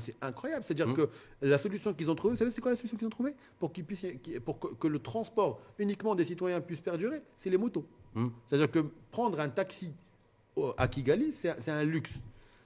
[0.01, 0.65] c'est incroyable.
[0.65, 0.95] C'est-à-dire Mm.
[0.95, 1.09] que
[1.43, 3.35] la solution qu'ils ont trouvée, vous savez, c'est quoi la solution qu'ils ont trouvée?
[3.59, 7.51] Pour, qu'ils puissent, qui- pour que, que le transport uniquement des citoyens puisse perdurer, c'est
[7.51, 7.85] les motos.
[8.15, 8.29] Mm.
[8.49, 9.93] C'est-à-dire que prendre un taxi
[10.77, 12.13] à Kigali, c'est un- luxe.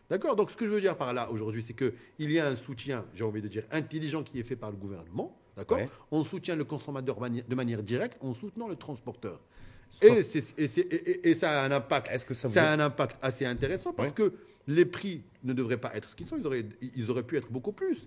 [0.09, 0.37] D'accord?
[0.37, 3.05] Donc ce que je veux dire par là aujourd'hui, c'est qu'il y a un soutien,
[3.15, 5.79] j'ai envie de dire, intelligent qui est fait par le gouvernement, D'accord?
[5.79, 5.89] Ouais.
[6.11, 9.41] On soutient le consommateur mani- de manière directe en soutenant le transporteur.
[10.03, 12.09] Et, c'est- et c'est- et- et- et ça a un impact.
[12.11, 14.15] Est-ce que ça vous ça a a- un impact assez intéressant parce Ouais.
[14.15, 14.33] que
[14.67, 16.37] les prix ne devraient pas être ce qu'ils sont.
[16.37, 18.07] Ils auraient, ils auraient pu être beaucoup plus.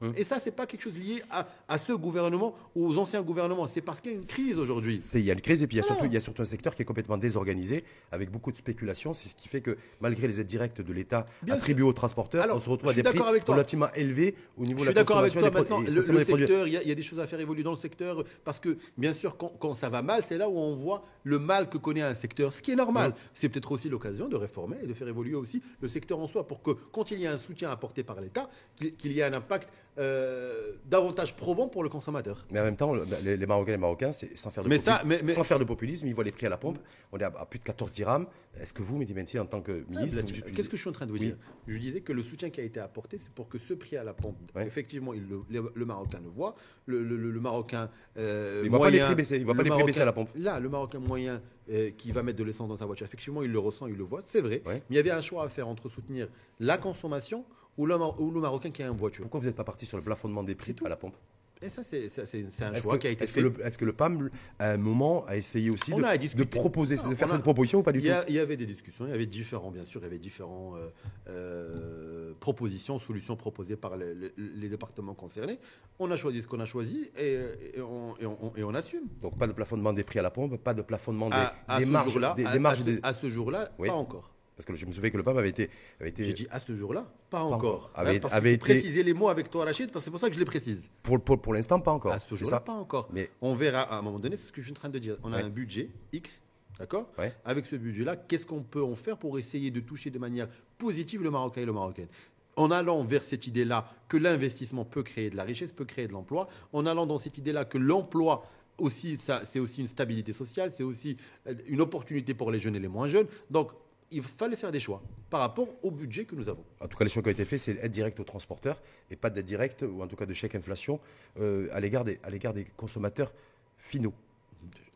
[0.00, 0.12] Hum.
[0.16, 3.66] Et ça, c'est pas quelque chose lié à, à ce gouvernement ou aux anciens gouvernements.
[3.66, 5.02] C'est parce qu'il y a une crise aujourd'hui.
[5.14, 6.42] Il y a une crise et puis il y, a surtout, il y a surtout
[6.42, 9.12] un secteur qui est complètement désorganisé avec beaucoup de spéculation.
[9.12, 12.58] C'est ce qui fait que malgré les aides directes de l'État attribuées aux transporteurs, Alors,
[12.58, 13.54] on se retrouve je à des suis prix d'accord avec toi.
[13.56, 15.80] relativement élevés au niveau Je de suis la d'accord avec consommation toi maintenant.
[15.80, 16.46] Le, essentiellement le des produits.
[16.46, 18.22] secteur, il y, a- il y a des choses à faire évoluer dans le secteur
[18.44, 21.40] parce que, bien sûr, quand, quand ça va mal, c'est là où on voit le
[21.40, 23.14] mal que connaît un secteur, ce qui est normal.
[23.32, 26.46] C'est peut-être aussi l'occasion de réformer et de faire évoluer aussi le secteur en soi
[26.46, 29.24] pour que, quand il y a un soutien apporté par l'État, qu'il qu'il y ait
[29.24, 32.46] un impact euh, davantage probant pour le consommateur.
[32.50, 34.78] Mais en même temps, le- les, les Marocains les Marocains, c'est sans faire de Mais
[34.78, 36.78] ça, mais- mais- sans faire de populisme, ils voient les prix à la pompe.
[37.12, 38.26] On est à, à plus de 14 dirhams.
[38.60, 40.88] Est-ce que vous, Mehdi Menti, en tant que ministre, vous utilisez- Qu'est-ce que je suis
[40.90, 41.26] en train de vous Oui.
[41.26, 41.36] dire?
[41.66, 44.04] Je disais que le soutien qui a été apporté, c'est pour que ce prix à
[44.04, 44.66] la pompe, Ouais.
[44.66, 46.54] effectivement, il le, Marocain le voit,
[46.86, 49.54] le, le- le- le Marocain euh, Il voit pas les moyen- prix baisser, il voit
[49.54, 50.30] pas le les prix baisser à la pompe.
[50.36, 53.52] Là, le Marocain moyen euh, qui va mettre de l'essence dans sa voiture, effectivement, il
[53.52, 54.62] le ressent, il le voit, c'est vrai.
[54.66, 54.74] Ouais.
[54.74, 56.28] Mais il y avait un choix à faire entre soutenir
[56.60, 57.44] la consommation
[57.78, 59.22] ou le, Mar- ou le Marocain qui a une voiture.
[59.24, 60.84] Pourquoi vous n'êtes pas parti sur le plafonnement des prix tout.
[60.84, 61.14] à la pompe?
[61.60, 63.40] Et ça, c'est un Est-ce choix que, qui a été que fait.
[63.40, 66.44] le, est-ce que le PAM, à un moment, a essayé aussi de, a de discuté.
[66.44, 68.06] proposer, Non, de faire on a- cette proposition ou pas du tout?
[68.28, 70.76] il y avait des discussions, il y avait différents, bien sûr, il y avait différents
[70.76, 70.88] euh,
[71.30, 75.58] euh, propositions, solutions proposées par les, les- les départements concernés.
[75.98, 77.32] On a choisi ce qu'on a choisi et,
[77.74, 79.08] et on, et on- et on assume.
[79.20, 81.78] Donc pas de plafonnement des prix à la pompe, pas de plafonnement des, À, à
[81.80, 83.88] des ce marges, des, à- des marges à ce, des- à ce jour-là, Oui.
[83.88, 84.30] pas encore.
[84.58, 86.76] Parce que je me souviens que le PAM avait été, avait J'ai dit à ce
[86.76, 87.54] jour-là, pas, encore.
[87.58, 87.90] encore.
[87.94, 90.04] Avait- Hein, parce avait qu'il faut été- préciser les mots avec toi, Rachid, parce que
[90.06, 90.82] c'est pour ça que je les précise.
[91.04, 92.12] pour, pour, pour l'instant pas encore.
[92.12, 93.08] À ce jour-là, pas encore.
[93.12, 94.98] Mais On verra à un moment donné, c'est ce que je suis en train de
[94.98, 95.16] dire.
[95.22, 95.42] On a Ouais.
[95.44, 96.42] un budget X,
[96.76, 97.08] d'accord?
[97.18, 97.32] Ouais.
[97.44, 101.22] Avec ce budget-là, qu'est-ce qu'on peut en faire pour essayer de toucher de manière positive
[101.22, 102.08] le Marocain et le Marocaine?
[102.56, 106.12] En allant vers cette idée-là que l'investissement peut créer de la richesse, peut créer de
[106.12, 108.44] l'emploi, en allant dans cette idée-là que l'emploi
[108.78, 111.16] aussi, c'est aussi une stabilité sociale, c'est aussi
[111.48, 113.26] euh, une opportunité pour les jeunes et les moins jeunes.
[113.50, 113.70] Donc,
[114.10, 116.64] il fallait faire des choix par rapport au budget que nous avons.
[116.80, 119.16] En tout cas, les choix qui ont été faits, c'est aide directe aux transporteurs et
[119.16, 121.00] pas d'aide directe, ou en tout cas de chèque inflation,
[121.38, 122.30] euh, à l'égard des, à
[122.76, 123.32] consommateurs
[123.76, 124.14] finaux.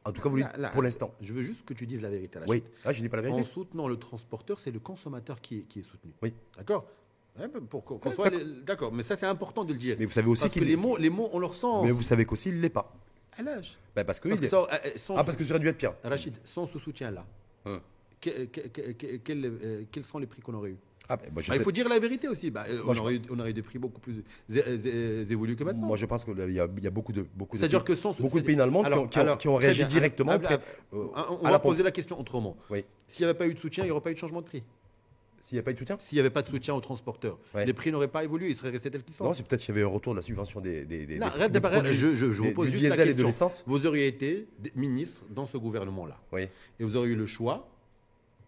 [0.04, 1.14] En tout cas, vous Là, là, pour l'instant.
[1.20, 2.38] Je veux juste que tu dises la vérité.
[2.38, 2.50] Rachid.
[2.50, 2.62] Oui.
[2.84, 3.52] Ah, je dis pas la En vérité.
[3.52, 6.10] soutenant le transporteur, c'est le consommateur qui est, qui est soutenu.
[6.22, 6.32] Oui.
[6.56, 6.86] D'accord
[8.14, 8.30] soit
[8.64, 8.92] d'accord.
[8.92, 9.96] mais ça c'est important de le dire.
[9.98, 11.66] Mais vous savez aussi Parce que qu'il les mots, les mots, on leur sent.
[11.84, 12.92] Mais vous savez qu'aussi, il ne l'est pas.
[13.38, 13.78] À l'âge.
[13.96, 15.60] Ben, parce que, Parce il que est- ça, euh, sans Ah, parce que ça aurait
[15.60, 15.94] dû être pire.
[16.04, 17.24] Rachid, sans ce soutien-là,
[17.64, 17.80] Hum.
[18.22, 20.76] Que- que- que- que- quel, euh, quels sont les prix qu'on aurait eu
[21.08, 22.50] Ah, ben, moi, je Ah, Il faut dire la vérité aussi.
[22.50, 24.22] Bah, euh, on, je- aurait eu, on aurait eu des prix beaucoup plus
[25.30, 25.86] évolués que maintenant.
[25.88, 27.96] Moi, je pense qu'il y a, il y a beaucoup de, beaucoup de, pays, que
[27.96, 29.80] sans beaucoup de pays allemands qui Alors- ont- qui ont, alors, qui ont très réagi
[29.80, 29.86] bien.
[29.88, 32.56] directement euh, ah, On à va poser la question autrement.
[32.70, 32.84] Oui.
[33.08, 34.46] S'il n'y avait pas eu de soutien, il n'y aurait pas eu de changement de
[34.46, 34.62] prix.
[35.40, 37.36] S'il n'y a pas eu de soutien S'il n'y avait pas de soutien aux transporteurs,
[37.52, 37.66] Ouais.
[37.66, 39.24] les prix n'auraient pas évolué, ils seraient restés tels qu'ils sont.
[39.24, 41.26] Non, c'est peut-être qu'il y avait un retour de la subvention des, des, des, Non,
[41.26, 43.26] des- arrête produits- je, je- vous pose juste la diesel et de question.
[43.26, 43.64] l'essence.
[43.66, 46.16] Vous auriez été ministre dans ce gouvernement-là.
[46.30, 46.42] Oui.
[46.78, 47.68] Et vous auriez eu le choix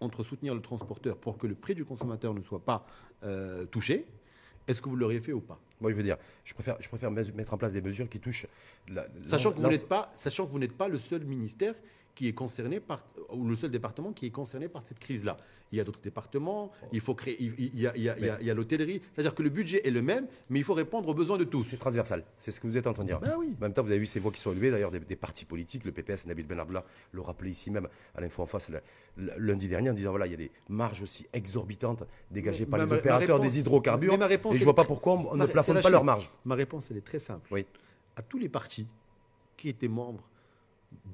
[0.05, 2.87] entre soutenir le transporteur pour que le prix du consommateur ne soit pas
[3.25, 4.07] euh, touché.
[4.69, 5.59] Est-ce que vous l'auriez fait ou pas?
[5.81, 8.19] Moi, je veux dire, je préfère, je préfère mes- mettre en place des mesures qui
[8.21, 8.47] touchent.
[8.89, 11.75] La, sachant que, vous l'ense- n'êtes pas, sachant que vous n'êtes pas le seul ministère
[12.15, 15.37] qui est concerné par, ou le seul département qui est concerné par cette crise-là.
[15.73, 19.01] Il y a d'autres départements, il faut créer, il, y a, l'hôtellerie.
[19.13, 21.65] C'est-à-dire que le budget est le même, mais il faut répondre aux besoins de tous.
[21.65, 23.19] C'est transversal, c'est ce que vous êtes en train de dire.
[23.19, 23.57] Ben oui.
[23.59, 25.45] En même temps, vous avez vu ces voix qui sont élevées, d'ailleurs, des, des partis
[25.45, 25.85] politiques.
[25.85, 28.71] Le PPS, Nabil Benabla, le rappelait ici même à l'info en face
[29.17, 32.85] lundi dernier en disant voilà, il y a des marges aussi exorbitantes dégagées par Ma-
[32.85, 34.17] les opérateurs réponse- des hydrocarbures.
[34.19, 36.31] ma réponse et je est- vois pas pourquoi on, Ma- ne plafonne pas leurs marges.
[36.45, 37.49] Ma réponse, elle est très simple.
[37.53, 37.67] Oui.
[38.17, 38.87] À tous les partis
[39.57, 40.23] qui étaient membres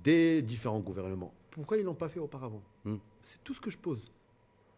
[0.05, 2.63] des différents gouvernements, pourquoi ils ne l'ont pas fait auparavant?
[2.85, 2.97] Hmm.
[3.23, 4.05] C'est tout ce que je pose.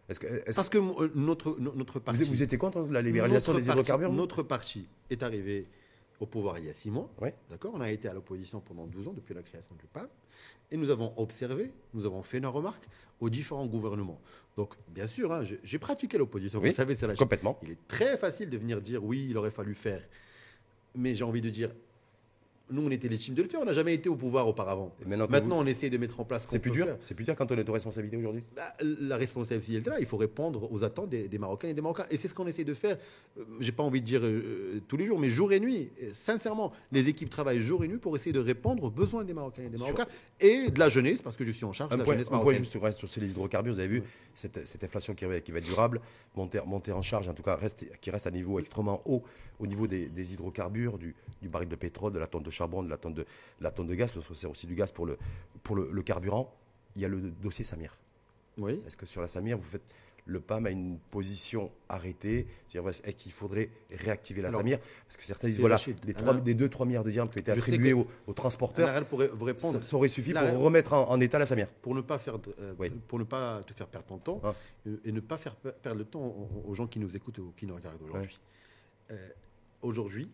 [0.08, 2.24] Est-ce que, Parce que euh, notre, no- notre parti.
[2.24, 5.66] vous, vous étiez contre la libéralisation des hydrocarbures Notre parti est arrivé
[6.20, 7.10] au pouvoir il y a six mois.
[7.50, 7.72] D'accord?
[7.74, 10.08] On a été à l'opposition pendant 12 ans depuis la création du PAM.
[10.70, 12.84] Et nous avons observé, nous avons fait nos remarques
[13.20, 14.20] aux différents gouvernements.
[14.56, 16.60] Donc, bien sûr, hein, j'ai- j'ai pratiqué l'opposition.
[16.60, 17.58] Oui, Vous savez, c'est la Complètement.
[17.62, 20.02] il est très facile de venir dire oui, il aurait fallu faire.
[20.94, 21.70] Mais j'ai envie de dire,
[22.72, 23.60] nous, on était légitime de le faire.
[23.60, 24.92] On n'a jamais été au pouvoir auparavant.
[25.04, 26.42] Et maintenant on essaie de mettre en place.
[26.44, 26.86] ce C'est plus dur.
[27.00, 28.42] C'est plus dur quand on est aux responsabilités aujourd'hui?
[28.56, 30.00] Bah, la responsabilité est là.
[30.00, 32.06] Il faut répondre aux attentes des, des Marocains et des Marocains.
[32.10, 32.96] Et c'est ce qu'on essaie de faire.
[33.38, 35.90] Euh, J'ai pas envie de dire euh, tous les jours, mais jour et nuit.
[36.12, 39.62] Sincèrement, les équipes travaillent jour et nuit pour essayer de répondre aux besoins des Marocains
[39.64, 40.06] et des Sur- Marocains
[40.40, 42.28] et de la jeunesse, parce que je suis en charge Un de la point, jeunesse
[42.30, 43.74] un point juste sur les hydrocarbures.
[43.74, 44.02] Vous avez vu
[44.34, 46.00] cette, cette inflation qui, va- qui va être durable,
[46.36, 49.22] monter, monter en charge, en tout cas, reste, qui reste à niveau extrêmement haut
[49.58, 52.61] au niveau des, des hydrocarbures, du, du baril de pétrole, de la tonne de charbon,
[52.68, 53.26] de la tonne de,
[53.60, 55.18] la tonne de gaz, parce que c'est aussi du gaz pour le,
[55.62, 56.54] pour le, le carburant.
[56.96, 57.98] Il y a le dossier Samir.
[58.58, 58.82] Oui.
[58.86, 59.82] Est-ce que sur la Samir, vous faites
[60.24, 62.46] le PAM a une position arrêtée?
[62.68, 64.78] C'est-à-dire est-ce qu'il faudrait réactiver la Samir?
[65.06, 67.92] Parce que certains disent voilà, les, 3, 2-3 milliards de dirhams qui ont été attribués
[67.92, 71.68] aux, transporteurs, vous répondre, ça, aurait suffi pour remettre en, état la Samir.
[71.68, 72.74] Pour ne pas, faire, euh,
[73.08, 74.54] pour ne pas te faire perdre ton temps ah.
[75.04, 77.74] et ne pas faire perdre le temps aux, gens qui nous écoutent ou qui nous
[77.74, 78.38] regardent aujourd'hui.
[79.10, 79.28] Euh,
[79.82, 80.30] aujourd'hui,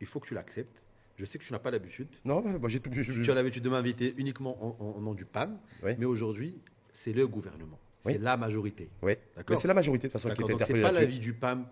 [0.00, 0.82] il faut que tu l'acceptes.
[1.16, 2.08] Je sais que tu n'as pas l'habitude.
[2.24, 2.90] Non, moi j'ai tout.
[2.90, 5.58] Tu as l'habitude de m'inviter uniquement en, nom du PAM.
[5.82, 6.58] Mais aujourd'hui,
[6.92, 7.78] c'est le gouvernement.
[8.04, 8.90] C'est la majorité.
[9.02, 9.14] Oui.
[9.48, 10.82] Mais c'est la majorité de toute façon qui est interpellée.
[10.82, 11.66] C'est pas l'avis du PAM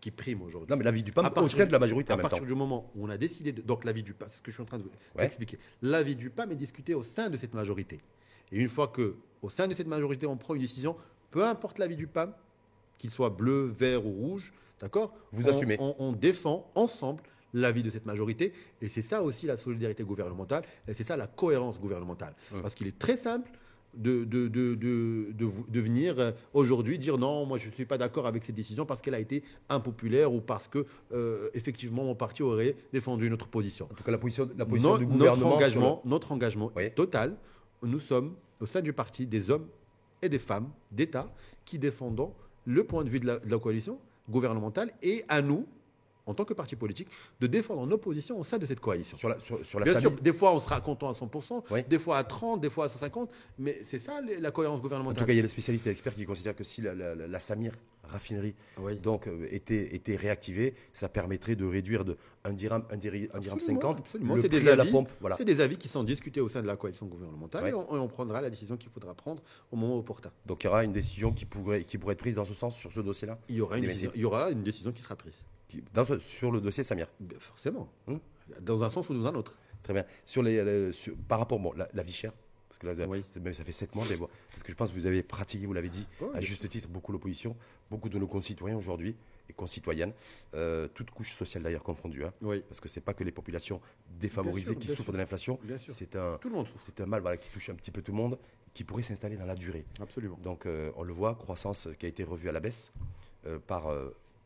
[0.00, 0.70] qui prime aujourd'hui.
[0.70, 2.28] Non, mais l'avis du PAM au sein de la majorité en même temps.
[2.28, 4.42] À partir du moment où on a décidé, de, donc l'avis du PAM, c'est ce
[4.42, 5.58] que je suis en train de vous expliquer.
[5.82, 8.00] L'avis du PAM est discuté au sein de cette majorité.
[8.52, 10.96] Et une fois que, au sein de cette majorité, on prend une décision,
[11.30, 12.32] peu importe l'avis du PAM,
[12.98, 15.76] qu'il soit bleu, vert ou rouge, d'accord Vous assumez.
[15.80, 17.22] On, défend ensemble
[17.56, 18.52] l'avis de cette majorité.
[18.80, 20.62] Et c'est ça aussi la solidarité gouvernementale.
[20.86, 22.34] Et c'est ça la cohérence gouvernementale.
[22.62, 23.50] Parce qu'il est très simple
[23.94, 28.26] de, de, de, de, venir euh, aujourd'hui dire non, moi je ne suis pas d'accord
[28.26, 32.42] avec cette décision parce qu'elle a été impopulaire ou parce que euh, effectivement mon parti
[32.42, 33.86] aurait défendu notre position.
[33.90, 35.46] En tout cas, la position, la position du gouvernement.
[35.46, 37.36] Notre engagement, notre engagement est total.
[37.82, 39.66] Nous sommes au sein du parti des hommes
[40.20, 41.32] et des femmes d'État
[41.64, 42.34] qui défendons
[42.66, 45.66] le point de vue de la coalition gouvernementale et à nous,
[46.26, 47.08] en tant que parti politique,
[47.40, 49.16] de défendre nos positions au sein de cette coalition.
[49.16, 52.18] Sur la, sur, la Bien sûr, des fois on sera content à 100%, des fois
[52.18, 55.22] à 30, des fois à 150, mais c'est ça la cohérence gouvernementale.
[55.22, 57.38] En tout cas, il y a des spécialistes et experts qui considèrent que si la,
[57.38, 57.72] Samir
[58.08, 58.54] raffinerie
[59.02, 63.98] donc, euh, était, était réactivée, ça permettrait de réduire de 1 dirham, 1 dirham, 50
[63.98, 64.34] absolument.
[64.34, 65.10] le prix à la pompe.
[65.20, 65.36] Voilà.
[65.36, 68.40] C'est des avis qui sont discutés au sein de la coalition gouvernementale et, on, prendra
[68.40, 70.30] la décision qu'il faudra prendre au moment opportun.
[70.46, 72.76] Donc il y aura une décision qui pourrait, qui pourrait être prise dans ce sens
[72.76, 75.42] sur ce dossier-là il, y aura une il y aura une décision qui sera prise
[76.20, 77.88] sur le dossier Samir Forcément.
[78.06, 78.20] Hum
[78.60, 79.58] dans un sens ou dans un autre.
[79.82, 80.04] Très bien.
[80.24, 80.90] Sur les,
[81.28, 82.32] par rapport bon, la, vie chère,
[82.68, 83.06] parce que là,
[83.40, 85.72] même ça fait sept mois, mais parce que je pense que vous avez pratiqué, vous
[85.72, 87.56] l'avez dit, à juste titre, beaucoup l'opposition,
[87.90, 89.14] beaucoup de nos concitoyens aujourd'hui
[89.48, 90.12] et concitoyennes,
[90.54, 92.32] euh, toutes couches sociales d'ailleurs confondues, hein,
[92.68, 93.80] parce que c'est pas que les populations
[94.18, 96.40] défavorisées qui souffrent de l'inflation, c'est un,
[96.84, 98.38] c'est un mal voilà, qui touche un petit peu tout le monde,
[98.74, 99.84] qui pourrait s'installer dans la durée.
[100.00, 100.36] Absolument.
[100.42, 102.92] Donc euh, on le voit, croissance qui a été revue à la baisse
[103.46, 103.86] euh, par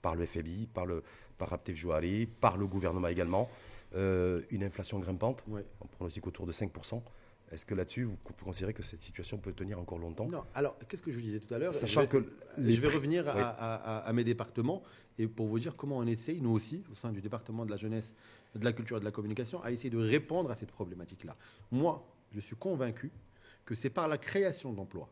[0.03, 1.03] par le FMI, par, le,
[1.39, 3.49] par Jouari, par le gouvernement également.
[3.97, 5.45] Euh, une inflation grimpante,
[5.81, 7.03] on pronostique autour de 5%.
[7.51, 10.29] Est-ce que là-dessus, vous considérez que cette situation peut tenir encore longtemps?
[10.29, 10.45] Non.
[10.55, 11.75] Alors, qu'est-ce que je disais tout à l'heure?
[11.75, 12.25] Sachant que
[12.57, 14.83] je vais revenir à, mes départements
[15.19, 17.77] et pour vous dire comment on essaye, nous aussi, au sein du département de la
[17.77, 18.15] jeunesse,
[18.55, 21.37] de la culture et de la communication, à essayer de répondre à cette problématique-là.
[21.73, 23.11] Moi, je suis convaincu
[23.65, 25.09] que c'est par la création d'emplois,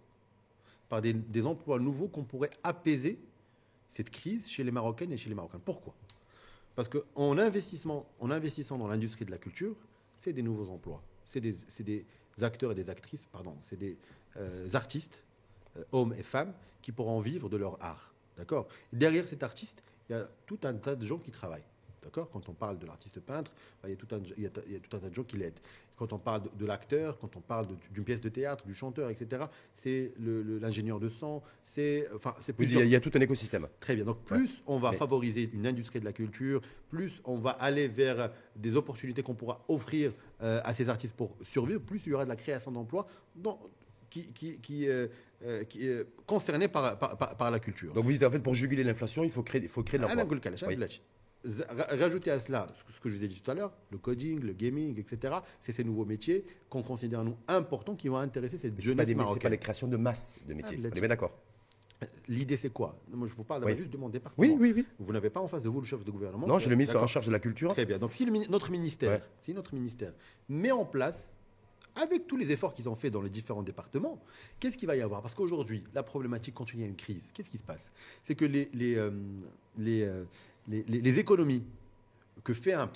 [0.88, 3.18] par des, des emplois nouveaux qu'on pourrait apaiser
[3.88, 5.60] cette crise chez les Marocaines et chez les Marocains.
[5.64, 5.94] Pourquoi?
[6.74, 9.74] Parce qu'en en investissant dans l'industrie de la culture,
[10.20, 11.02] c'est des nouveaux emplois.
[11.24, 12.04] C'est des, des,
[12.40, 13.96] acteurs et des actrices, pardon, c'est des
[14.36, 15.24] euh, artistes,
[15.76, 18.14] euh, hommes et femmes, qui pourront vivre de leur art.
[18.36, 18.68] D'accord?
[18.92, 21.64] Derrière cet artiste, il y a tout un tas de gens qui travaillent.
[22.02, 22.30] D'accord?
[22.30, 24.50] Quand on parle de l'artiste peintre, bah, il, y a tout un, il, y a,
[24.50, 25.58] tout un tas de gens qui l'aident.
[25.96, 29.46] Quand on parle de, l'acteur, quand on parle d'une pièce de théâtre, du chanteur, etc.,
[29.74, 32.08] c'est l'ingénieur de son, c'est.
[32.14, 33.66] Enfin, il, y a, tout un écosystème.
[33.80, 34.04] Très bien.
[34.04, 38.30] Donc, plus on va favoriser une industrie de la culture, plus on va aller vers
[38.54, 42.24] des opportunités qu'on pourra offrir euh, à ces artistes pour survivre, plus il y aura
[42.24, 43.08] de la création d'emplois
[44.08, 45.08] qui, qui, qui, euh,
[45.44, 47.92] euh, qui est concerné par, par, la culture.
[47.92, 50.04] Donc vous dites en fait pour juguler l'inflation, il faut créer, il faut créer de
[50.04, 50.24] l'emploi
[52.00, 54.52] rajouter à cela ce que je vous ai dit tout à l'heure, le coding, le
[54.52, 55.34] gaming, etc.
[55.60, 59.34] C'est ces nouveaux métiers qu'on considère nous importants qui vont intéresser cette jeunesse pas marocaine.
[59.34, 60.78] C'est pas les créations de masse de métiers.
[60.82, 61.32] Ah, On est bien d'accord.
[62.28, 62.96] L'idée, c'est quoi?
[63.10, 64.46] Moi, je vous parle juste de mon département.
[64.46, 64.86] Oui, oui, oui.
[65.00, 66.46] Vous n'avez pas en face de vous le chef de gouvernement.
[66.46, 67.72] Non, je le ministre en charge de la culture.
[67.72, 67.98] Très bien.
[67.98, 70.12] Donc, si notre ministère, si notre ministère
[70.48, 71.34] met en place,
[71.96, 74.22] avec tous les efforts qu'ils ont fait dans les différents départements,
[74.60, 75.20] qu'est-ce qu'il va y avoir?
[75.20, 77.90] Parce qu'aujourd'hui, la problématique, y a une crise, qu'est-ce qui se passe?
[78.22, 79.10] C'est que les, les, euh,
[79.76, 80.24] les, euh,
[80.68, 81.64] les, économies
[82.44, 82.90] que fait un,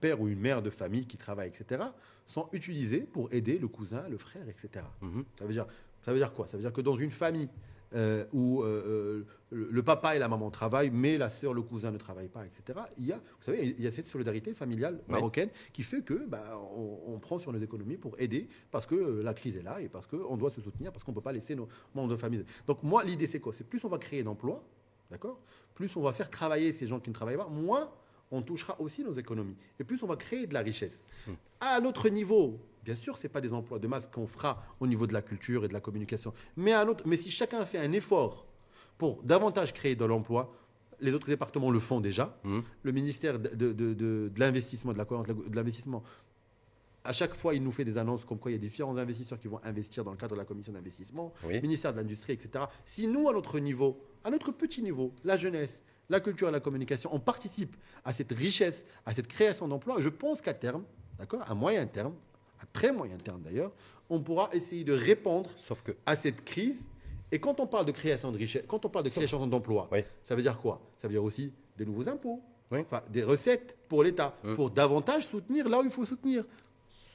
[0.00, 1.82] père ou une mère de famille qui travaille, etc.,
[2.26, 4.84] sont utilisées pour aider le cousin, le frère, etc.
[5.00, 5.24] Mhm.
[5.38, 5.66] Ça, veut dire,
[6.02, 6.46] ça veut dire quoi?
[6.46, 7.48] Ça veut dire que dans une famille
[7.92, 11.90] euh, où euh, euh, le, papa et la maman travaillent, mais la sœur, le cousin
[11.90, 12.78] ne travaillent pas, etc.
[12.98, 16.26] Il y a, vous savez, il y a cette solidarité familiale marocaine qui fait que
[16.28, 19.88] bah, on, prend sur nos économies pour aider parce que la crise est là et
[19.88, 22.44] parce qu'on doit se soutenir, parce qu'on ne peut pas laisser nos membres de famille.
[22.66, 23.52] Donc moi, l'idée c'est quoi?
[23.52, 24.62] C'est plus on va créer d'emplois,
[25.10, 25.40] D'accord?
[25.80, 27.90] Plus on va faire travailler ces gens qui ne travaillent pas, moins
[28.30, 29.56] on touchera aussi nos économies.
[29.78, 31.06] Et plus on va créer de la richesse.
[31.26, 31.32] Hmm.
[31.58, 34.86] À notre niveau, bien sûr, ce n'est pas des emplois de masse qu'on fera au
[34.86, 36.34] niveau de la culture et de la communication.
[36.54, 38.44] Mais, à notre, mais si chacun fait un effort
[38.98, 40.52] pour davantage créer de l'emploi,
[41.00, 42.38] les autres départements le font déjà.
[42.44, 42.60] Hmm.
[42.82, 46.02] Le ministère de, de, de, de l'investissement, de la de l'investissement
[47.02, 49.40] à chaque fois, il nous fait des annonces comme quoi il y a différents investisseurs
[49.40, 51.58] qui vont investir dans le cadre de la commission d'investissement, Oui.
[51.62, 52.66] ministère de l'Industrie, etc.
[52.84, 56.60] Si nous, à notre niveau, à notre petit niveau, la jeunesse, la culture et la
[56.60, 60.84] communication, on participe à cette richesse, à cette création d'emplois, je pense qu'à terme,
[61.18, 62.14] d'accord, à moyen terme,
[62.60, 63.72] à très moyen terme d'ailleurs,
[64.08, 66.84] on pourra essayer de répondre Sauf que à cette crise.
[67.32, 70.00] Et quand on parle de création de richesse, quand on parle de création d'emplois, Oui.
[70.24, 70.80] ça veut dire quoi?
[71.00, 72.80] Ça veut dire aussi des nouveaux impôts, Oui.
[72.80, 76.44] enfin, des recettes pour l'État, pour davantage soutenir là où il faut soutenir.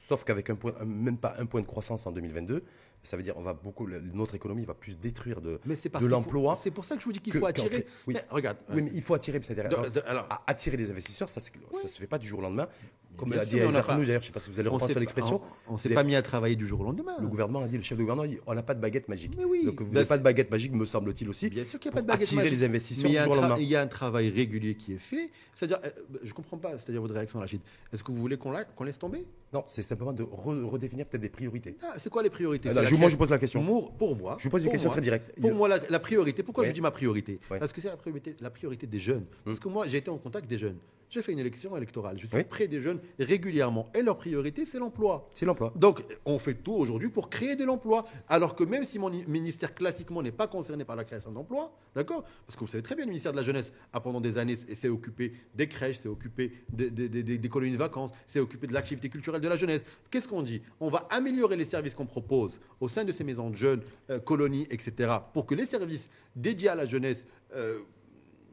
[0.08, 2.62] Sauf qu'avec un point, un- même pas un point de croissance en 2022,
[3.02, 6.56] ça veut dire on va beaucoup, notre économie va plus détruire de, Mais de l'emploi.
[6.60, 7.68] C'est pour ça que je vous dis qu'il que- faut attirer.
[7.68, 8.14] cré- oui.
[8.14, 8.56] Mais regarde.
[8.72, 11.98] Oui, mais il faut attirer, alors, de- alors- attirer les investisseurs, ça, c'est- ça se
[11.98, 12.68] fait pas du jour au lendemain.
[13.16, 15.00] Comme l'a dit pas- d'ailleurs, je ne sais pas si vous allez reprendre sur pas-
[15.00, 15.40] l'expression.
[15.68, 17.16] On, on s'est pas mis à travailler du jour au lendemain.
[17.20, 19.08] Le gouvernement a dit, le chef de gouvernement a dit, on n'a pas de baguette
[19.08, 19.32] magique.
[19.36, 19.64] Mais oui.
[19.64, 21.48] Donc vous Bah, n'avez pas c'est- de baguette magique, me semble-t-il aussi.
[21.50, 22.58] Bien sûr qu'il n'y a pas de baguette attirer magique.
[22.60, 23.56] les investisseurs Mais il y, du jour au lendemain.
[23.58, 25.30] il y a un travail régulier qui est fait.
[25.54, 25.90] C'est-à-dire, euh,
[26.22, 27.60] je ne comprends pas, c'est-à-dire votre réaction, Rachid.
[27.92, 29.24] Est-ce que vous voulez qu'on la- qu'on laisse tomber?
[29.52, 31.76] Non, c'est simplement de re- redéfinir peut-être des priorités.
[31.82, 32.68] Ah, C'est quoi les priorités?
[32.70, 33.64] Ah, moi, je pose la question.
[33.98, 34.36] Pour, moi.
[34.38, 35.32] Je vous pose une question très directe.
[35.40, 37.38] Pour moi, la, priorité, pourquoi je dis ma priorité?
[37.48, 39.24] Parce que c'est la priorité, la priorité des jeunes.
[39.44, 40.76] Parce que moi, j'ai été en contact des jeunes.
[41.16, 42.18] J'ai fait une élection électorale.
[42.20, 42.44] Je suis Oui.
[42.44, 43.88] près des jeunes régulièrement.
[43.94, 45.30] Et leur priorité, c'est l'emploi.
[45.32, 45.72] C'est l'emploi.
[45.74, 48.04] Donc, on fait tout aujourd'hui pour créer de l'emploi.
[48.28, 52.22] Alors que même si mon ministère, classiquement, n'est pas concerné par la création d'emplois, d'accord
[52.46, 54.58] Parce que vous savez très bien, le ministère de la Jeunesse a pendant des années
[54.58, 58.40] s'est occupé des crèches, s'est occupé des, des- des- des- des colonies de vacances, s'est
[58.40, 59.84] occupé de l'activité culturelle de la jeunesse.
[60.10, 60.60] Qu'est-ce qu'on dit?
[60.80, 64.18] On va améliorer les services qu'on propose au sein de ces maisons de jeunes, euh,
[64.18, 65.10] colonies, etc.
[65.32, 67.24] Pour que les services dédiés à la jeunesse,
[67.54, 67.78] euh,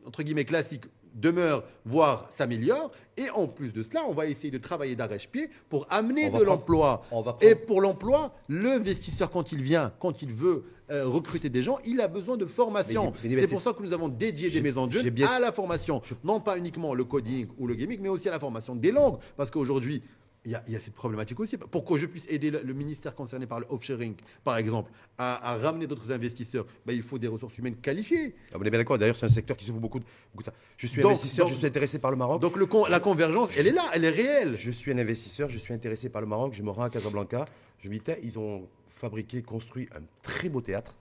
[0.06, 2.92] entre guillemets, classiques, demeurent, voire s'améliorent.
[3.18, 7.04] Et en plus de cela, on va essayer de travailler d'arrache-pied pour amener de l'emploi.
[7.42, 12.02] Et pour l'emploi, l'investisseur, quand il vient, quand il veut euh, recruter des gens, il
[12.02, 13.14] a besoin de formation.
[13.48, 16.02] C'est pour ça que nous avons dédié des maisons de jeunes bien- à la formation.
[16.24, 19.18] Non pas uniquement le coding ou le gaming, mais aussi à la formation des langues.
[19.38, 20.02] Parce qu'aujourd'hui,
[20.46, 21.56] il y, a, il y a cette problématique aussi.
[21.58, 25.52] Pour que je puisse aider le, le ministère concerné par le offshoring, par exemple, à,
[25.54, 28.36] à ramener d'autres investisseurs, ben, il faut des ressources humaines qualifiées.
[28.52, 28.98] Ah, On est bien d'accord.
[28.98, 30.54] D'ailleurs, c'est un secteur qui souffre beaucoup de, beaucoup de ça.
[30.78, 32.42] Je suis Donc- investisseur, donc- je suis intéressé par le Maroc.
[32.42, 34.56] Donc le con- la convergence, elle est là, elle est réelle.
[34.56, 37.46] Je suis un investisseur, je suis intéressé par le Maroc, je me rends à Casablanca.
[37.80, 40.96] Je me dis, ils ont fabriqué, construit un très beau théâtre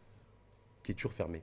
[0.84, 1.42] qui est toujours fermé.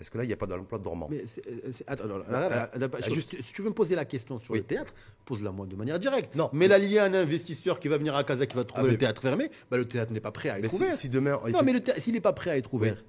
[0.00, 2.24] Est-ce que là, il n'y a pas d'emploi dormant Mais c'est- c'est- attends, non, là,
[2.30, 4.58] là, là, là, je- juste- si tu veux me poser la question sur Oui.
[4.58, 6.34] le théâtre, pose-la moi de manière directe.
[6.36, 6.50] Non.
[6.52, 8.86] Mais là, lié à un investisseur qui va venir à Casa, qui va trouver Ah,
[8.86, 10.92] mais- le théâtre fermé, bah, le théâtre n'est pas prêt à être Mais ouvert.
[10.92, 11.40] si demain.
[11.46, 13.02] il non, fait- mais le thé- s'il n'est pas prêt à être ouvert,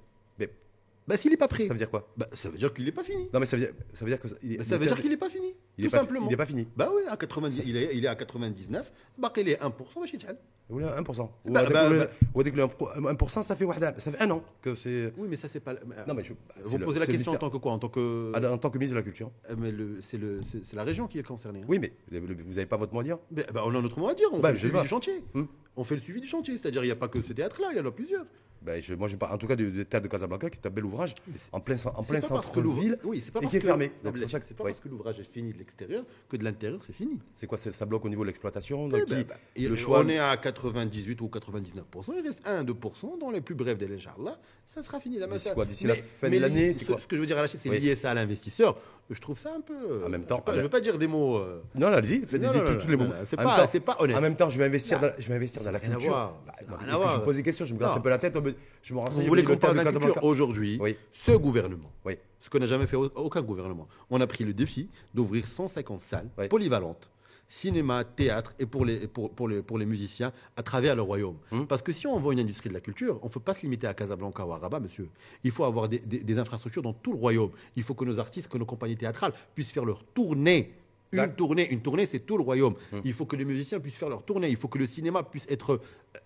[1.08, 2.92] bah, s'il n'est pas prêt, ça veut dire quoi bah, ça veut dire qu'il n'est
[2.92, 3.28] pas fini.
[3.32, 4.28] Non, mais ça veut dire, ça veut dire que.
[4.42, 5.54] il est- Bah, le ça veut dire théâtre- qu'il n'est pas fini.
[5.78, 6.26] il tout est pas- simplement.
[6.28, 6.68] il est pas fini.
[6.76, 10.06] Bah oui, à 90, il, est, il est à 99, bah, il est 1%, bah,
[10.06, 10.36] chez Tchal.
[10.72, 11.30] Oui, 1%.
[11.46, 12.06] Ou Bah, avec bah, le- bah.
[12.32, 13.66] ou avec le 1%, ça fait,
[13.98, 15.12] ça fait un an que c'est.
[15.16, 15.72] Oui, mais ça, c'est pas.
[15.72, 16.32] le- Non, mais je-
[16.62, 18.30] vous le- posez la question en tant que quoi En tant que.
[18.34, 19.32] Ah, En tant que ministre de la Culture.
[19.50, 21.60] Euh, Mais c'est le- c'est- la région qui est concernée.
[21.62, 21.66] hein.
[21.68, 24.14] Oui, mais vous n'avez pas votre mot à dire ben, on a notre mot à
[24.14, 25.24] dire, on Bah, fait le suivi du chantier.
[25.34, 25.44] Hmm.
[25.76, 27.76] On fait le suivi du chantier, c'est-à-dire il n'y a pas que ce théâtre-là, il
[27.78, 28.24] y en a plusieurs.
[28.62, 30.66] Ben, je, Moi, je parle en tout cas du, du théâtre de Casablanca, qui est
[30.66, 31.14] un bel ouvrage,
[31.52, 33.90] en plein, en plein centre-ville, oui, et qui est fermé.
[34.14, 34.70] C'est chaque- pas oui.
[34.72, 37.18] parce que l'ouvrage est fini de l'extérieur que de l'intérieur c'est fini.
[37.34, 40.00] C'est quoi Ça bloque au niveau de l'exploitation donc ben, ben, et Le choix.
[40.04, 44.38] On est à 98 ou 99%, il reste 1-2% dans les plus brefs délais, Inch'Allah,
[44.66, 45.18] ça sera fini.
[45.18, 47.36] D'ici Ça- quoi D'ici la mais- fin de l'année, c'est ce que je veux dire,
[47.36, 47.80] Rachid, c'est Oui.
[47.80, 48.76] lié ça à l'investisseur.
[49.12, 50.04] Je trouve ça un peu.
[50.06, 51.36] En même temps, je ben- veux pas dire des mots.
[51.38, 53.10] euh, Non, non, allez-y, faites Non, dites non, tous non, tous les non, mots.
[53.10, 54.16] non, c'est En même pas- temps- c'est pas honnête.
[54.16, 55.08] En même temps, je vais investir, Non.
[55.08, 56.10] dans, je vais investir dans la Rien à culture.
[56.12, 56.34] voir.
[56.46, 57.16] Bah, Rien à voir.
[57.16, 57.98] je pose des questions, je me gratte Non.
[57.98, 58.38] un peu la tête,
[58.82, 59.22] je me renseigne.
[59.24, 60.96] Vous voulez le qu'on parle de la culture aujourd'hui Oui.
[61.12, 62.18] Ce gouvernement, Oui.
[62.38, 66.02] ce que n'a jamais fait au- aucun gouvernement, on a pris le défi d'ouvrir 150
[66.04, 66.46] salles Oui.
[66.48, 67.10] polyvalentes,
[67.50, 71.36] cinéma, théâtre et pour les, pour, pour les, pour les musiciens à travers le royaume.
[71.52, 71.66] Hum.
[71.66, 73.62] Parce que si on veut une industrie de la culture, on ne peut pas se
[73.62, 75.08] limiter à Casablanca ou à Rabat, monsieur.
[75.44, 77.50] Il faut avoir des, des- des infrastructures dans tout le royaume.
[77.76, 80.74] Il faut que nos artistes, que nos compagnies théâtrales puissent faire leur tournée.
[81.12, 82.74] Une tournée, une tournée, c'est tout le royaume.
[82.92, 83.00] Hum.
[83.04, 84.48] Il faut que les musiciens puissent faire leur tournée.
[84.48, 85.80] Il faut que le cinéma puisse être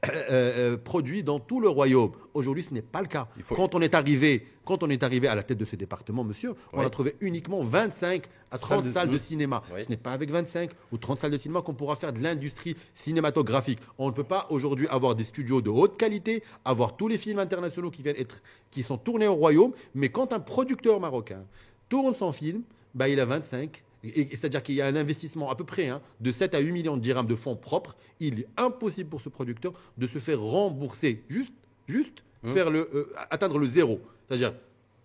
[0.05, 2.13] euh, euh, produit dans tout le royaume.
[2.35, 3.29] Aujourd'hui, ce n'est pas le cas.
[3.43, 6.23] Faut- Quand on est arrivé, quand on est arrivé à la tête de ce département,
[6.23, 9.63] monsieur, on a trouvé uniquement 25 à 30 Salles de- salles de cinéma.
[9.85, 12.77] Ce n'est pas avec 25 ou 30 salles de cinéma qu'on pourra faire de l'industrie
[12.95, 13.79] cinématographique.
[13.99, 17.39] On ne peut pas aujourd'hui avoir des studios de haute qualité, avoir tous les films
[17.39, 21.45] internationaux qui viennent être, qui sont tournés au royaume, mais quand un producteur marocain
[21.89, 22.63] tourne son film,
[22.95, 23.83] bah, il a 25.
[24.05, 26.73] Et- C'est-à-dire qu'il y a un investissement à peu près hein, de 7 à 8
[26.73, 27.97] millions de dirhams de fonds propres.
[28.21, 31.25] Il est impossible pour ce producteur de se faire rembourser.
[31.29, 31.53] Juste,
[31.89, 34.01] juste faire le, euh, atteindre le zéro.
[34.29, 34.53] C'est-à-dire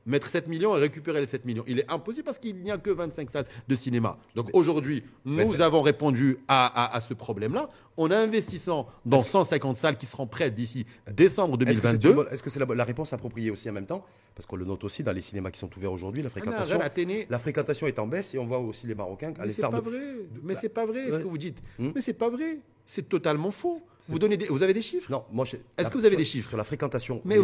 [0.10, 1.64] mettre 7 millions et récupérer les 7 millions.
[1.68, 4.18] Il est impossible parce qu'il n'y a que 25 salles de cinéma.
[4.36, 5.60] Donc aujourd'hui, nous 25.
[5.62, 10.53] avons répondu à, à- à ce problème-là en investissant dans 150 salles qui seront prêtes
[10.55, 12.10] d'ici décembre Est-ce que c'est 2022.
[12.10, 14.03] une bonne- est-ce que c'est la, bonne- la réponse appropriée aussi en même temps?
[14.36, 16.86] Parce qu'on le note aussi dans les cinémas qui sont ouverts aujourd'hui, la fréquentation, Reine
[16.86, 17.28] Athénée.
[17.30, 19.70] la fréquentation est en baisse et on voit aussi les Marocains, à Mais c'est pas
[19.82, 19.89] de.
[19.89, 19.99] vrai.
[20.43, 21.57] Mais c'est pas vrai ce que vous dites.
[21.78, 21.91] Hmm?
[21.93, 22.60] Mais c'est pas vrai.
[22.92, 23.80] C'est totalement faux.
[24.08, 25.12] Vous, donnez des- vous avez des chiffres?
[25.12, 25.46] Non, moi,
[25.78, 26.48] Est-ce que vous avez des chiffres?
[26.50, 27.22] Sur la fréquentation.
[27.26, 27.36] Mais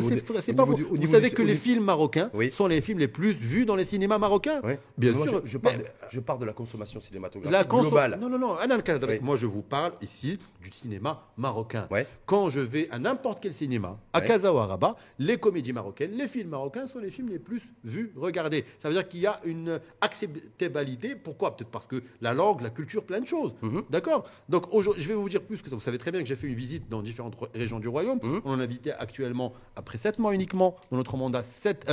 [0.42, 0.74] c'est pas faux.
[0.74, 2.50] du- Vous savez du- que les films marocains Oui.
[2.52, 4.74] sont les films les plus vus dans les cinémas marocains Oui.
[4.98, 5.42] Bien sûr.
[5.46, 8.18] Je, je parle, Mais- je parle de la consommation cinématographique La globale.
[8.20, 8.56] Non, non, non.
[8.58, 9.20] Oui.
[9.22, 11.88] Moi, je vous parle ici du cinéma marocain.
[12.26, 14.22] Quand je vais à n'importe quel cinéma, à.
[14.22, 17.62] Casa ou à Rabat, les comédies marocaines, les films marocains sont les films les plus
[17.84, 18.66] vus, regardés.
[18.82, 21.16] Ça veut dire qu'il y a une acceptabilité.
[21.16, 21.56] Pourquoi?
[21.56, 23.54] Peut-être parce que la langue, la culture, plein de choses.
[23.62, 23.84] Mhm.
[23.92, 24.26] D'accord?
[24.50, 25.76] Donc, aujourd'hui, je vais vous dire plus que ça.
[25.76, 28.20] Vous savez très bien que j'ai fait une visite dans différentes re- régions du royaume.
[28.22, 28.42] Mhm.
[28.46, 31.90] On en a invité actuellement, après 7 mois uniquement, dans notre mandat 7,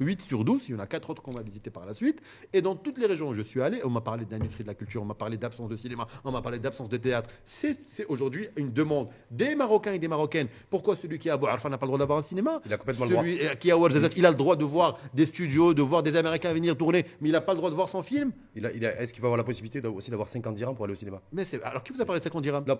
[0.00, 0.68] 8 sur 12.
[0.68, 2.20] Il y en a 4 autres qu'on va visiter par la suite.
[2.52, 4.68] Et dans toutes les régions où je suis allé, on m'a parlé de l'industrie de
[4.68, 7.28] la culture, on m'a parlé d'absence de cinéma, on m'a parlé d'absence de théâtre.
[7.46, 7.76] C'est
[8.08, 10.48] aujourd'hui une demande des Marocains et des Marocaines.
[10.70, 12.60] Pourquoi celui qui a Abou Arfa n'a pas le droit d'avoir un cinéma?
[12.66, 15.26] Il a complètement le celui qui a Ouarzazat, il a le droit de voir des
[15.26, 17.88] studios, de voir des Américains venir tourner, mais il n'a pas le droit de voir
[17.88, 18.32] son film?
[18.54, 20.84] Il a- il a- Est-ce qu'il va avoir la possibilité aussi d'avoir 50 dirhams pour
[20.84, 21.20] aller au cinéma?
[21.32, 22.64] Mais alors qui vous a parlé de 50 dirhams?
[22.66, 22.78] Là,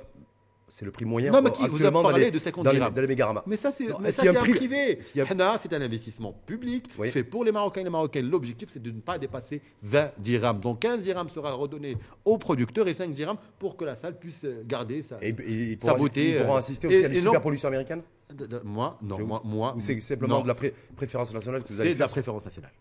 [0.69, 2.95] C'est le prix moyen Non, mais qui vous a parlé de 50 dans les, dirhams
[2.95, 3.43] dans les Mégaраmas.
[3.47, 4.99] Mais ça, c'est un un prix- privé.
[5.29, 7.11] Hana, c'est un investissement public Oui.
[7.11, 8.31] fait pour les Marocains et les Marocaines.
[8.31, 10.61] L'objectif, c'est de ne pas dépasser 20 dirhams.
[10.61, 14.45] Donc 15 dirhams sera redonné aux producteurs et 5 dirhams pour que la salle puisse
[14.45, 16.31] euh, garder sa, Et, et sa beauté.
[16.31, 18.01] ils pourront euh, assister aussi à et la non, superpollution américaine
[18.33, 19.75] de- de- Moi, non, moi, moi.
[19.77, 20.43] Ou c'est simplement non.
[20.43, 22.73] de la pré- préférence nationale que vous allez C'est de la préférence nationale.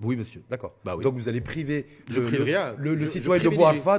[0.00, 0.42] Oui, monsieur.
[0.48, 0.74] D'accord.
[0.84, 1.02] Bah oui.
[1.02, 2.74] Donc vous allez priver Je le, prive le- rien.
[2.78, 3.48] le- le Je- je citoyen de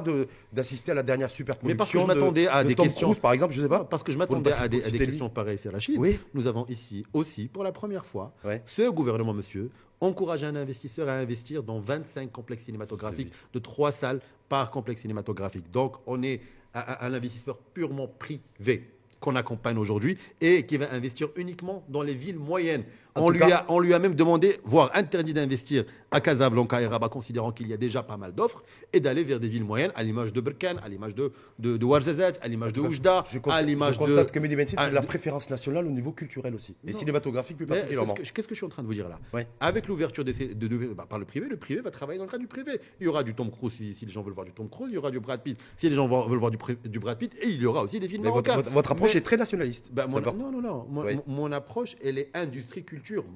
[0.05, 2.85] de- d'assister à la dernière superproduction Mais parce que je m'attendais à de des Tom
[2.85, 3.07] questions.
[3.07, 3.83] Cruise, par exemple, je sais pas.
[3.83, 5.97] Parce que je m'attendais à des, à questions pareilles, c'est Rachid.
[5.97, 6.17] Oui.
[6.33, 8.61] Nous avons ici aussi, pour la première fois, Ouais.
[8.65, 9.69] ce gouvernement, monsieur,
[9.99, 15.69] encourage un investisseur à investir dans 25 complexes cinématographiques de 3 salles par complexe cinématographique.
[15.71, 16.39] Donc, on est
[16.73, 18.89] à, à- à un investisseur purement privé
[19.19, 22.85] qu'on accompagne aujourd'hui et qui va investir uniquement dans les villes moyennes.
[23.21, 26.87] On lui, cas- a, on lui a même demandé, voire interdit d'investir à Casablanca et
[26.87, 28.63] Rabat, considérant qu'il y a déjà pas mal d'offres,
[28.93, 31.85] et d'aller vers des villes moyennes, à l'image de Berkane, à l'image de, de, de
[31.85, 34.05] Ouarzazate, à l'image de Oujda, Je à l'image je de...
[34.05, 36.75] constate que Mehdi Ben Ah, de la préférence nationale au niveau culturel aussi.
[36.83, 36.97] Et Non.
[36.97, 38.13] cinématographique plus particulièrement.
[38.13, 39.47] que- Qu'est-ce que je suis en train de vous dire là Ouais.
[39.59, 42.41] Avec l'ouverture de, de- bah, par le privé, le privé va travailler dans le cadre
[42.41, 42.79] du privé.
[42.99, 44.87] Il y aura du Tom Cruise si, si les gens veulent voir du Tom Cruise,
[44.91, 46.57] il y aura du Brad Pitt si les gens veulent voir du,
[46.99, 48.63] Brad Pitt, et il y aura aussi des films Mais votre, marocains.
[48.63, 49.89] votre- votre approche Mais- est très nationaliste.
[49.91, 51.21] bah, mon, non, non, non.
[51.27, 52.29] Mon, approche, elle est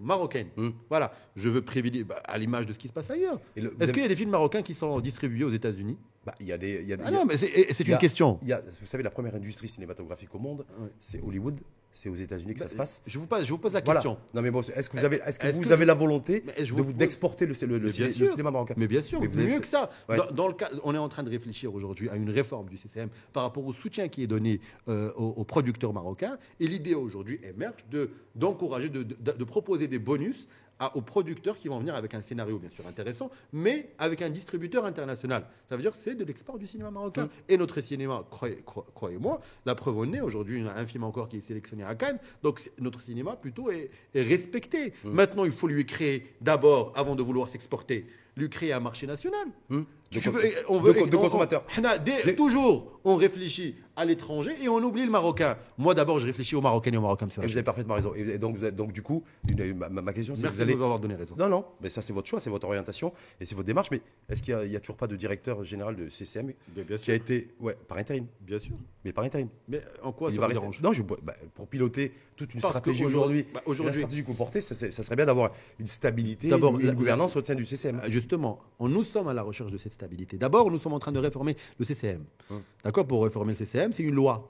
[0.01, 0.47] marocaine.
[0.57, 0.69] Hmm.
[0.89, 1.11] Voilà.
[1.36, 3.39] Je veux privilégier, bah, à l'image de ce qui se passe ailleurs.
[3.55, 5.97] Est-ce avez- qu'il y a des films marocains qui sont distribués aux États-Unis?
[6.26, 6.80] Bah, Il y a des.
[6.82, 7.49] il y a Ah non, mais c'est
[7.88, 8.39] y a- une question.
[8.41, 10.88] il y a- vous savez, la première industrie cinématographique au monde, Ouais.
[10.99, 11.59] c'est Hollywood.
[11.95, 13.01] C'est aux États-Unis que ça se passe.
[13.05, 13.99] Je vous pose, je vous pose la Voilà.
[14.01, 14.17] question.
[14.33, 15.93] Non mais bon, est-ce que vous avez, est-ce que Est-ce vous que avez je- la
[15.93, 19.49] volonté je de d'exporter le, le, le, cinéma marocain Mais bien sûr, Mais vous mieux
[19.53, 19.89] êtes- que ça.
[20.09, 20.17] Ouais.
[20.17, 22.77] Dans, dans le cas, on est en train de réfléchir aujourd'hui à une réforme du
[22.77, 26.37] CCM par rapport au soutien qui est donné euh, aux, aux producteurs marocains.
[26.59, 30.47] Et l'idée aujourd'hui émerge de d'encourager, de, de- de proposer des bonus
[30.80, 34.30] à- aux producteurs qui vont venir avec un scénario bien sûr intéressant, mais avec un
[34.30, 35.45] distributeur international.
[35.69, 37.30] Ça veut dire que c'est de l'export du cinéma marocain.
[37.47, 40.86] Et notre cinéma, croyez- cro- croyez-moi, la preuve en est, aujourd'hui, il y a un
[40.86, 44.93] film encore qui est sélectionné à Cannes, donc notre cinéma plutôt est, est respecté.
[45.03, 49.47] Maintenant, il faut lui créer d'abord, avant de vouloir s'exporter, lui créer un marché national.
[49.69, 51.65] De Tu veux- on veut, de co- de on- on- consommateurs.
[52.03, 55.55] Dès- Toujours, on réfléchit à l'étranger et on oublie le marocain.
[55.77, 57.27] Moi, d'abord, je réfléchis aux Marocains et aux Marocains.
[57.27, 58.13] Et vous avez parfaitement raison.
[58.15, 60.73] Et donc, vous êtes- donc du coup, une- ma, ma question, c'est Merci vous allez.
[60.73, 61.35] de nous avoir donné raison.
[61.37, 63.89] Non, non, mais ça c'est votre choix, c'est votre orientation et c'est votre démarche.
[63.91, 67.11] Mais est-ce qu'il n'y a, toujours pas de directeur général de CCM Bien, bien qui
[67.11, 68.75] a été, ouais, par intérim, Bien sûr.
[69.05, 69.47] mais par intérim.
[69.67, 70.81] Mais en quoi Il ça va vous rester- dérange?
[70.81, 73.45] Non, je, bah, pour piloter toute une Parce stratégie aujourd'hui.
[73.53, 76.87] bah, la stratégie que vous portez, ça, serait bien d'avoir une stabilité, D'abord, une, une
[76.87, 78.01] la- gouvernance au sein du CCM.
[78.03, 80.37] Euh, Justement, on, nous sommes à la recherche de cette stabilité.
[80.37, 82.23] D'abord, nous sommes en train de réformer le CCM.
[82.49, 82.61] Hum.
[82.83, 84.49] D'accord Pour réformer le CCM, c'est une loi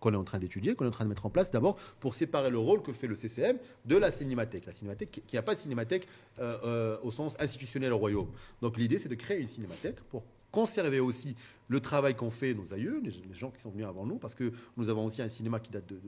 [0.00, 2.14] qu'on est en train d'étudier, qu'on est en train de mettre en place d'abord pour
[2.16, 4.66] séparer le rôle que fait le CCM de la cinémathèque.
[4.66, 6.08] La cinémathèque, qui- qui n'a pas de cinémathèque
[6.40, 8.28] euh, euh, au sens institutionnel au royaume.
[8.62, 11.34] Donc l'idée, c'est de créer une cinémathèque pour conserver aussi
[11.68, 14.52] le travail qu'ont fait nos aïeux, les, gens qui sont venus avant nous, parce que
[14.76, 15.98] nous avons aussi un cinéma qui date de-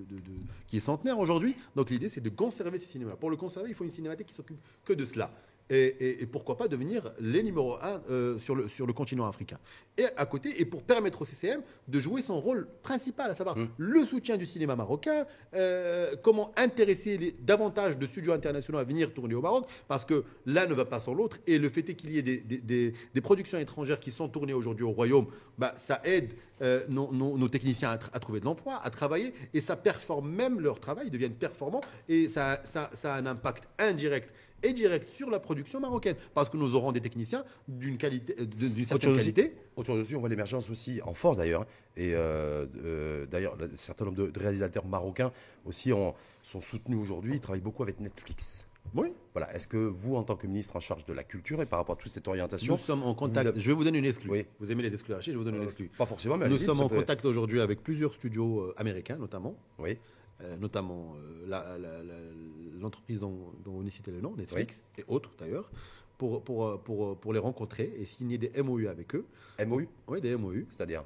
[0.66, 1.54] qui est centenaire aujourd'hui.
[1.76, 3.14] Donc l'idée, c'est de conserver ce cinéma.
[3.16, 5.30] Pour le conserver, il faut une cinémathèque qui s'occupe que de cela.
[5.70, 9.24] Et, et- et pourquoi pas devenir les numéros un euh, sur, le, sur le continent
[9.26, 9.58] africain.
[9.96, 13.56] Et à côté, et pour permettre au CCM de jouer son rôle principal, à savoir
[13.78, 19.14] le soutien du cinéma marocain, euh, comment intéresser les- davantage de studios internationaux à venir
[19.14, 21.94] tourner au Maroc, parce que l'un ne va pas sans l'autre, et le fait est
[21.94, 25.26] qu'il y ait des, des- des- des productions étrangères qui sont tournées aujourd'hui au Royaume,
[25.56, 28.90] bah, ça aide euh, nos, nos- nos techniciens à, tr- à trouver de l'emploi, à
[28.90, 33.18] travailler, et ça performe même leur travail, ils deviennent performants, et ça, ça- ça a
[33.18, 34.30] un impact indirect
[34.64, 38.44] et direct sur la production marocaine, parce que nous aurons des techniciens d'une qualité, euh,
[38.46, 39.52] d'une Autre certaine qualité.
[39.76, 41.62] aussi, on voit l'émergence aussi en force d'ailleurs.
[41.62, 41.66] hein.
[41.96, 45.30] Et euh, euh, d'ailleurs, un certain nombre de, réalisateurs marocains
[45.64, 47.34] aussi ont- sont soutenus aujourd'hui.
[47.34, 48.66] Ils travaillent beaucoup avec Netflix.
[48.94, 49.12] Oui.
[49.32, 49.52] Voilà.
[49.54, 51.94] Est-ce que vous, en tant que ministre en charge de la culture et par rapport
[51.94, 53.46] à toute cette orientation, Nous sommes en contact.
[53.46, 54.30] avez- Je vais vous donner une exclue.
[54.30, 54.44] Oui.
[54.60, 55.90] Vous aimez les exclus je vais vous donner une exclue.
[55.96, 59.56] pas forcément, mais Nous sommes en peut- contact aujourd'hui avec plusieurs studios américains, notamment.
[59.78, 59.98] Oui.
[60.42, 62.32] Euh, notamment euh,
[62.80, 65.70] l'entreprise dont, dont vous venez citer le nom, Netflix, et autres d'ailleurs,
[66.18, 69.24] pour, pour, pour, pour les rencontrer et signer des MOU avec eux.
[69.64, 70.66] MOU, Oui, des MOU.
[70.70, 71.04] c'est-à-dire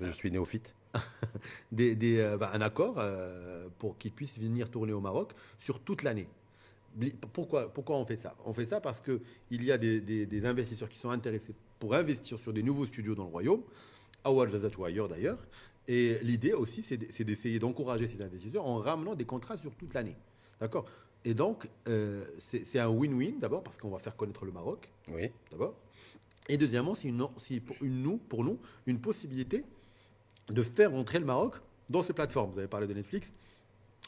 [0.00, 0.74] je suis néophyte.
[1.72, 5.80] Des, des, euh, bah, un accord euh, pour qu'ils puissent venir tourner au Maroc sur
[5.80, 6.26] toute l'année.
[7.32, 8.34] Pourquoi, pourquoi on fait ça?
[8.44, 11.94] On fait ça parce qu'il y a des, des- des investisseurs qui sont intéressés pour
[11.94, 13.62] investir sur des nouveaux studios dans le royaume,
[14.24, 15.38] à Ouadjazat ou ailleurs d'ailleurs.
[15.92, 20.16] Et l'idée aussi, c'est d'essayer d'encourager ces investisseurs en ramenant des contrats sur toute l'année.
[20.60, 20.84] D'accord?
[21.24, 25.32] Et donc, euh, c'est un win-win d'abord parce qu'on va faire connaître le Maroc, Oui.
[25.50, 25.74] d'abord.
[26.48, 27.26] Et deuxièmement, c'est une,
[27.60, 29.64] pour, une, nous, pour nous une possibilité
[30.48, 31.56] de faire entrer le Maroc
[31.88, 32.52] dans ces plateformes.
[32.52, 33.32] Vous avez parlé de Netflix,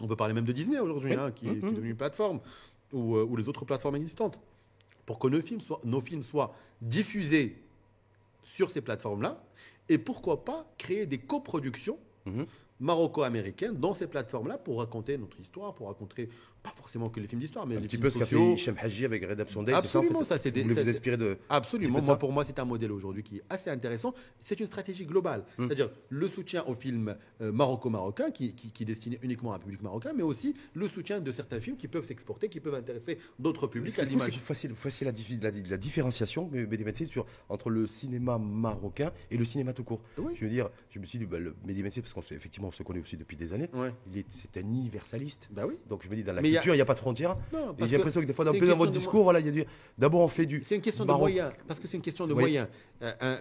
[0.00, 1.18] on peut parler même de Disney aujourd'hui, Oui.
[1.20, 1.74] hein, qui, est- qui est Mhm.
[1.74, 2.38] devenue une plateforme,
[2.92, 4.38] ou, euh, ou les autres plateformes existantes.
[5.04, 7.56] Pour que nos films soient, nos films soient diffusés
[8.44, 9.42] sur ces plateformes-là,
[9.92, 12.46] et pourquoi pas créer des coproductions Mhm.
[12.80, 16.28] maroco-américaines dans ces plateformes-là pour raconter notre histoire, pour raconter
[16.62, 18.36] pas forcément que les films d'histoire, mais Un les petit films peu ce qu'a fait.
[18.52, 20.88] Hichem Haji avec Redemption Day, c'est ça en fait, Absolument, ça, c'est Vous ça, vous
[20.88, 21.38] inspirer de.
[21.48, 22.00] Absolument.
[22.00, 24.14] De Moi, pour moi, c'est un modèle aujourd'hui qui est assez intéressant.
[24.40, 25.44] C'est une stratégie globale.
[25.58, 25.66] Hum.
[25.66, 29.58] C'est-à-dire le soutien aux films euh, maroco-marocains qui, qui, qui est destiné uniquement à un
[29.58, 33.18] public marocain, mais aussi le soutien de certains films qui peuvent s'exporter, qui peuvent intéresser
[33.38, 37.70] d'autres publics c'est vous vous fassiez la, la, la différenciation, mais, mais des sur, entre
[37.70, 40.02] le cinéma marocain et le cinéma tout court?
[40.18, 40.32] Oui.
[40.34, 41.54] Je veux dire, je me suis dit, bah, le
[42.00, 43.92] parce qu'on effectivement, on se connaît aussi depuis des années, Ouais.
[44.10, 45.48] il est, c'est un universaliste.
[45.50, 45.74] Bah oui.
[45.88, 47.36] Donc je me dis, dans la culture, il n'y a, pas de frontières.
[47.52, 49.52] Non, Et j'ai l'impression que des fois, dans, dans votre discours, voilà, il y a
[49.52, 49.64] du.
[49.98, 50.62] D'abord, on fait du.
[50.66, 51.50] C'est une question de moyens.
[51.66, 52.42] Parce que c'est une question de Oui.
[52.42, 52.68] moyens.
[53.02, 53.38] Euh, un-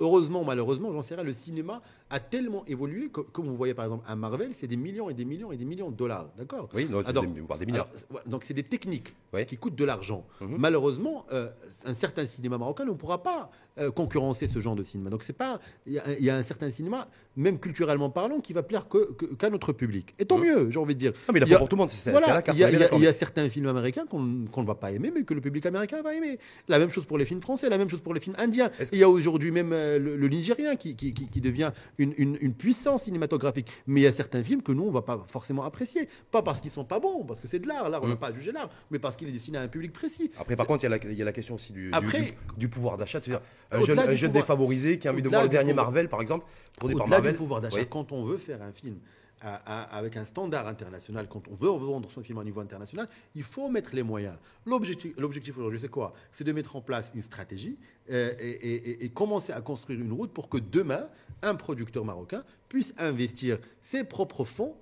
[0.00, 3.84] heureusement, malheureusement, j'en sais rien, le cinéma a tellement évolué que, comme vous voyez par
[3.84, 6.28] exemple un Marvel, c'est des millions et des millions et des millions de dollars.
[6.36, 7.88] D'accord Oui, non, Alors- des- voire des milliards.
[8.10, 9.14] Alors, donc c'est des techniques
[9.46, 10.24] qui coûtent de l'argent.
[10.40, 10.56] Mhm.
[10.58, 11.48] Malheureusement, euh,
[11.84, 15.08] un certain cinéma marocain ne pourra pas euh, concurrencer ce genre de cinéma.
[15.08, 18.40] Donc c'est pas, il y, a- il y a un certain cinéma, même culturellement parlant,
[18.40, 20.14] qui va plaire que- que- qu'à notre public.
[20.18, 20.44] Et tant Mhm.
[20.44, 21.12] mieux, j'ai envie de dire.
[21.28, 22.70] Non, mais il y a- pour tout le monde, c'est Voilà, à il y a,
[23.10, 26.12] y certains films américains qu'on ne va pas aimer, mais que le public américain va
[26.14, 26.40] aimer.
[26.66, 28.68] La même chose pour les films français, la même chose pour les films indiens.
[28.90, 32.14] Il y a aujourd'hui même euh, le, le Nigérien qui, qui, qui- qui devient une,
[32.18, 33.68] une- une puissance cinématographique.
[33.86, 36.08] Mais il y a certains films que nous, on ne va pas forcément apprécier.
[36.30, 37.88] Pas parce qu'ils sont pas bons, parce que c'est de l'art.
[37.90, 38.14] L'art, on ne Mm.
[38.14, 40.30] va pas juger l'art, mais parce qu'il est destiné à un public précis.
[40.38, 41.94] Après, par contre, il y, a la, il y a la question aussi du, du-
[41.94, 43.20] Après- du, du pouvoir d'achat.
[43.22, 45.70] C'est-à-dire, un jeune, un du jeune pouvoir- défavorisé qui a envie de voir le dernier
[45.72, 46.46] pouvoir- Marvel, par exemple,
[46.82, 47.32] Au-delà Marvel.
[47.32, 47.86] du pouvoir d'achat, Oui.
[47.88, 48.98] quand on veut faire un film
[49.40, 53.68] avec un standard international, quand on veut vendre son film à niveau international, il faut
[53.68, 54.36] mettre les moyens.
[54.66, 55.16] L'objectif,
[55.56, 56.12] aujourd'hui, c'est quoi?
[56.32, 57.78] C'est de mettre en place une stratégie
[58.10, 61.08] euh, et commencer à construire une route pour que demain,
[61.42, 64.76] un producteur marocain puisse investir ses propres fonds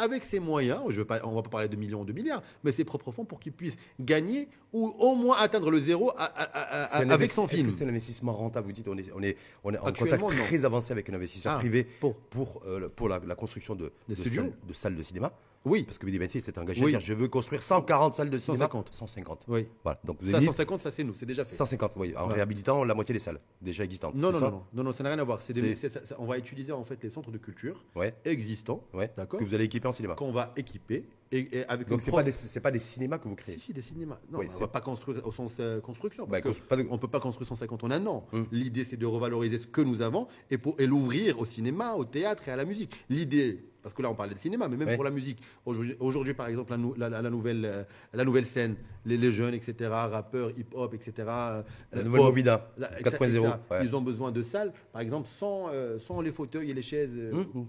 [0.00, 2.12] avec ses moyens, je veux pas, on ne va pas parler de millions ou de
[2.12, 6.10] milliards, mais ses propres fonds pour qu'il puisse gagner ou au moins atteindre le zéro
[6.16, 7.70] à- à- à- C'est un avec son film.
[7.70, 10.28] c'est un investissement rentable Vous dites, on est, on est, on est en contact non.
[10.28, 13.92] très avancé avec un investisseur Ah, privé pour- pour, euh, pour la, la construction de,
[14.08, 15.32] Des de, studios salles, de salles de cinéma.
[15.66, 16.94] Oui, Parce que Mehdi Bensi s'est engagé Oui.
[16.94, 18.64] à dire je veux construire 140 salles de cinéma.
[18.64, 18.88] 150.
[18.92, 19.44] 150.
[19.48, 19.66] oui.
[19.84, 20.00] Voilà.
[20.04, 21.54] Donc vous Ça, avez dit 150, ça c'est nous, c'est déjà fait.
[21.54, 22.34] 150, oui, en Ouais.
[22.34, 24.14] réhabilitant la moitié des salles déjà existantes.
[24.14, 25.42] Non, non, non, non, non, non, ça n'a rien à voir.
[25.42, 25.88] C'est des- ça-
[26.18, 29.10] on va utiliser en fait les centres de culture Ouais, existants, ouais.
[29.16, 30.14] d'accord, Que vous allez équiper en cinéma.
[30.14, 33.28] qu'on va équiper et, et avec Donc c'est pas des c'est pas des cinémas que
[33.28, 33.54] vous créez.
[33.56, 34.18] Si, si, des cinémas.
[34.32, 36.26] Non, Oui, on va pas construire au sens euh, construction.
[36.26, 38.26] Bah, Parce que pas de- on peut pas construire 150 en un an.
[38.32, 38.46] Hum.
[38.50, 42.04] L'idée, c'est de revaloriser ce que nous avons et, pour, et l'ouvrir au cinéma, au
[42.06, 42.92] théâtre et à la musique.
[43.10, 44.94] L'idée, parce que là, on parlait de cinéma, mais même Ouais.
[44.94, 45.42] pour la musique.
[45.64, 49.16] Aujourd'hui, aujourd'hui, par exemple, la, nou- la- la- la nouvelle, euh, la nouvelle scène, les,
[49.16, 51.62] les jeunes, etc., rappeurs, hip-hop, etc., euh,
[51.92, 53.24] La euh, nouvelle pop, Movida Là, 4.0.
[53.24, 53.40] etc.
[53.70, 53.84] ouais.
[53.86, 57.10] Ils ont besoin de salles, par exemple, sans, euh, sans les fauteuils et les chaises.
[57.32, 57.66] Hum,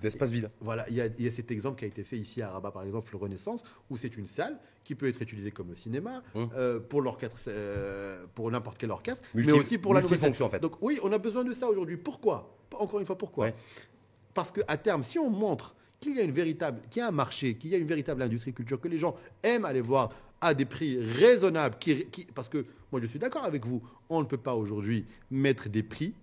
[0.00, 0.50] D'espace vide.
[0.60, 2.50] Voilà, il y, a, il y a cet exemple qui a été fait ici à
[2.50, 6.22] Rabat, par exemple, le Renaissance, où c'est une salle qui peut être utilisée comme cinéma,
[6.34, 6.48] Hum.
[6.56, 7.38] euh, pour l'orchestre,
[8.34, 10.60] pour n'importe quel orchestre, Multi- mais aussi pour la nouvelle en fait.
[10.60, 11.96] Donc oui, on a besoin de ça aujourd'hui.
[11.96, 12.56] Pourquoi?
[12.74, 13.46] Encore une fois, pourquoi?
[13.46, 13.54] Ouais.
[14.34, 17.12] Parce qu'à terme, si on montre qu'il y a une véritable, qu'il y a un
[17.12, 20.10] marché, qu'il y a une véritable industrie culture, que les gens aiment aller voir
[20.40, 24.20] à des prix raisonnables, qui, qui- parce que moi je suis d'accord avec vous, on
[24.20, 26.14] ne peut pas aujourd'hui mettre des prix,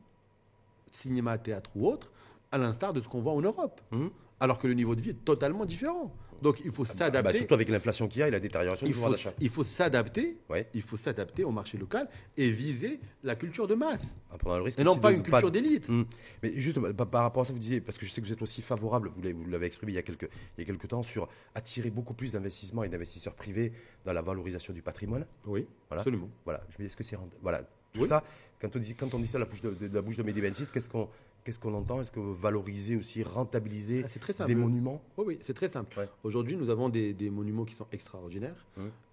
[0.91, 2.11] cinéma, théâtre ou autre,
[2.51, 3.79] à l'instar de ce qu'on voit en Europe.
[3.91, 4.09] Hum.
[4.41, 6.13] Alors que le niveau de vie est totalement différent.
[6.41, 7.37] Donc il faut Bah, s'adapter.
[7.39, 9.33] surtout avec l'inflation qu'il y a et la détérioration du pouvoir d'achat.
[9.39, 10.37] il faut s'adapter.
[10.49, 10.67] Ouais.
[10.73, 14.15] Il faut s'adapter au marché local et viser la culture de masse.
[14.45, 15.87] Le risque Et non pas une culture d'élite.
[15.89, 16.05] Hum.
[16.43, 18.33] Mais juste bah, par rapport à ça, vous disiez, parce que je sais que vous
[18.33, 21.03] êtes aussi favorable, vous l'avez- exprimé il y, a quelques, il y a quelques temps,
[21.03, 23.71] sur attirer beaucoup plus d'investissements et d'investisseurs privés
[24.05, 25.25] dans la valorisation du patrimoine.
[25.45, 26.01] Oui, Voilà.
[26.01, 26.29] absolument.
[26.45, 27.39] Voilà, je me dis, est-ce que c'est rentable?
[27.41, 27.61] Voilà,
[27.93, 28.07] tout Oui.
[28.07, 28.23] ça,
[28.61, 30.17] quand on dit, quand on dit ça de la bouche de, de- de la bouche
[30.17, 31.09] de Mehdi qu'est-ce qu'on
[31.43, 32.01] qu'est-ce qu'on entend?
[32.01, 35.01] Est-ce que vous valorisez aussi, rentabiliser Ah, très des monuments?
[35.17, 35.97] Oui, oui, c'est très simple.
[35.99, 36.09] Ouais.
[36.23, 38.65] Aujourd'hui, nous avons des, des monuments qui sont extraordinaires.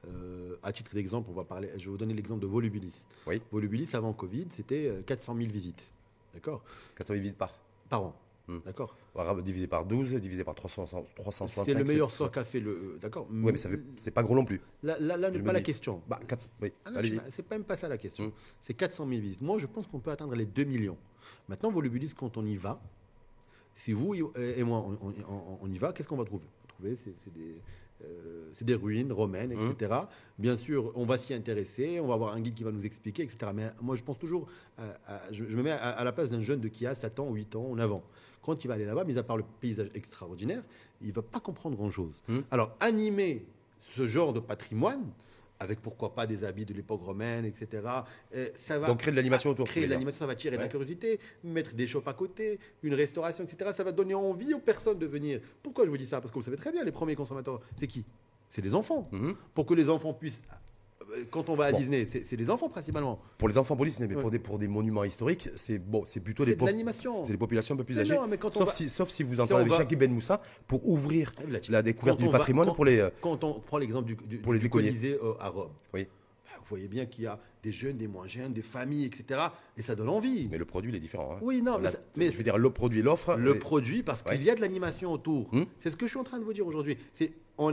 [0.08, 1.70] Euh, à titre d'exemple, on va parler.
[1.76, 3.04] Je vais vous donner l'exemple de Volubilis.
[3.26, 3.40] Oui.
[3.50, 5.82] Volubilis avant Covid, c'était euh, 400 000 visites,
[6.34, 6.62] d'accord,
[6.96, 7.52] 400 000 visites par.
[7.88, 8.14] par an,
[8.48, 8.60] Hum.
[8.64, 8.96] d'accord?
[9.42, 10.84] Divisé par 12, divisé par 300
[11.16, 11.64] 365.
[11.72, 13.26] C'est le meilleur score qu'a fait le, euh, d'accord?
[13.28, 14.60] Oui, mais ça fait- c'est pas gros non plus.
[14.84, 16.00] Là, là, n'est pas la dis- question.
[16.08, 17.16] Bah, 400, oui, Ah non, allez-y.
[17.16, 18.26] c'est- C'est même pas ça la question.
[18.26, 18.32] Hum.
[18.60, 19.40] C'est 400 000 visites.
[19.40, 20.96] Moi, je pense qu'on peut atteindre les 2 millions.
[21.48, 22.80] Maintenant, Volubilis, quand on y va,
[23.74, 26.44] si vous et moi, on, on- on- on y va, qu'est-ce qu'on va trouver?
[26.46, 27.60] On va trouver, c'est des,
[28.04, 29.92] euh, ruines romaines, etc.
[30.38, 33.22] Bien sûr, on va s'y intéresser, on va avoir un guide qui va nous expliquer,
[33.22, 33.52] etc.
[33.54, 34.46] Mais moi, je pense toujours,
[34.78, 36.94] à- à- je, je me mets à, à la place d'un jeune de qui a
[36.94, 38.02] 7 ans, 8 ans, en avant.
[38.42, 40.62] Quand il va aller là-bas, mis à part le paysage extraordinaire,
[41.02, 42.14] il ne va pas comprendre grand-chose.
[42.28, 42.44] Hum.
[42.50, 43.44] Alors, animer
[43.94, 45.04] ce genre de patrimoine,
[45.59, 47.82] avec pourquoi pas des habits de l'époque romaine, etc.
[48.34, 50.61] euh, ça va Donc, créer de l'animation autour, Créer de l'animation, ça va tirer de
[50.61, 50.70] la Ouais.
[50.70, 53.70] curiosité, mettre des shops à côté, une restauration, etc.
[53.74, 55.40] Ça va donner envie aux personnes de venir.
[55.62, 56.20] Pourquoi je vous dis ça?
[56.20, 58.04] Parce que vous savez très bien, les premiers consommateurs, c'est qui?
[58.48, 59.09] C'est les enfants.
[59.12, 59.34] Mhm.
[59.54, 60.42] Pour que les enfants puissent.
[61.30, 61.78] Quand on va à Bon.
[61.78, 63.20] Disney, c'est les enfants principalement.
[63.38, 64.20] Pour les enfants pour Disney, mais Ouais.
[64.20, 67.78] pour, des, pour des monuments historiques, c'est bon, c'est plutôt des, de des populations un
[67.78, 68.14] peu plus âgées.
[68.14, 70.11] non, mais quand on sauf, va- si, sauf si vous Si entendez va- Jackie Ben
[70.12, 71.32] Moussa pour ouvrir
[71.62, 72.98] tu- la découverte du va- patrimoine quand- pour les.
[72.98, 74.68] euh, Quand on prend l'exemple du, du- Pour les du.
[74.68, 76.04] Colisée euh, à Rome, Oui.
[76.44, 79.40] bah, vous voyez bien qu'il y a des jeunes, des moins jeunes, des familles, etc.
[79.76, 80.48] Et ça donne envie.
[80.50, 81.34] Mais le produit il est différent.
[81.36, 81.38] hein.
[81.42, 83.36] Oui, non, mais La- ça- mais je veux dire, le produit, l'offre.
[83.36, 84.36] le produit parce Ouais.
[84.36, 85.48] qu'il y a de l'animation autour.
[85.52, 85.64] Hmm.
[85.76, 86.96] C'est ce que je suis en train de vous dire aujourd'hui.
[87.12, 87.32] C'est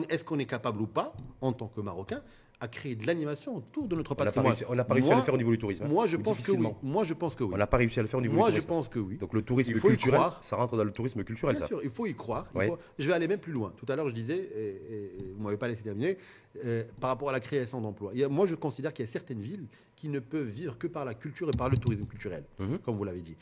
[0.09, 2.21] est-ce qu'on est capable ou pas, en tant que Marocain,
[2.63, 5.25] à créer de l'animation autour de notre patrimoine on n'a pas réussi à Moi- le
[5.25, 5.83] faire au niveau du tourisme.
[5.83, 5.89] hein.
[5.89, 6.67] Moi, je pense que oui.
[6.81, 7.51] Moi, je pense que oui.
[7.53, 8.69] On n'a pas réussi à le faire au niveau Moi, du je tourisme.
[8.69, 9.17] pense que oui.
[9.17, 11.67] Donc le tourisme culturel, ça rentre dans le tourisme culturel, Bien ça.
[11.67, 12.45] sûr, il faut y croire.
[12.53, 12.67] Il Ouais.
[12.67, 13.73] faut- Je vais aller même plus loin.
[13.75, 16.17] Tout à l'heure, je disais, et, et- vous m'avez pas laissé terminer,
[16.63, 18.11] euh, par rapport à la création d'emplois.
[18.29, 19.65] Moi, je considère qu'il y a certaines villes
[19.97, 22.79] qui ne peuvent vivre que par la culture et par le tourisme culturel, Mhm.
[22.79, 23.35] comme vous l'avez dit.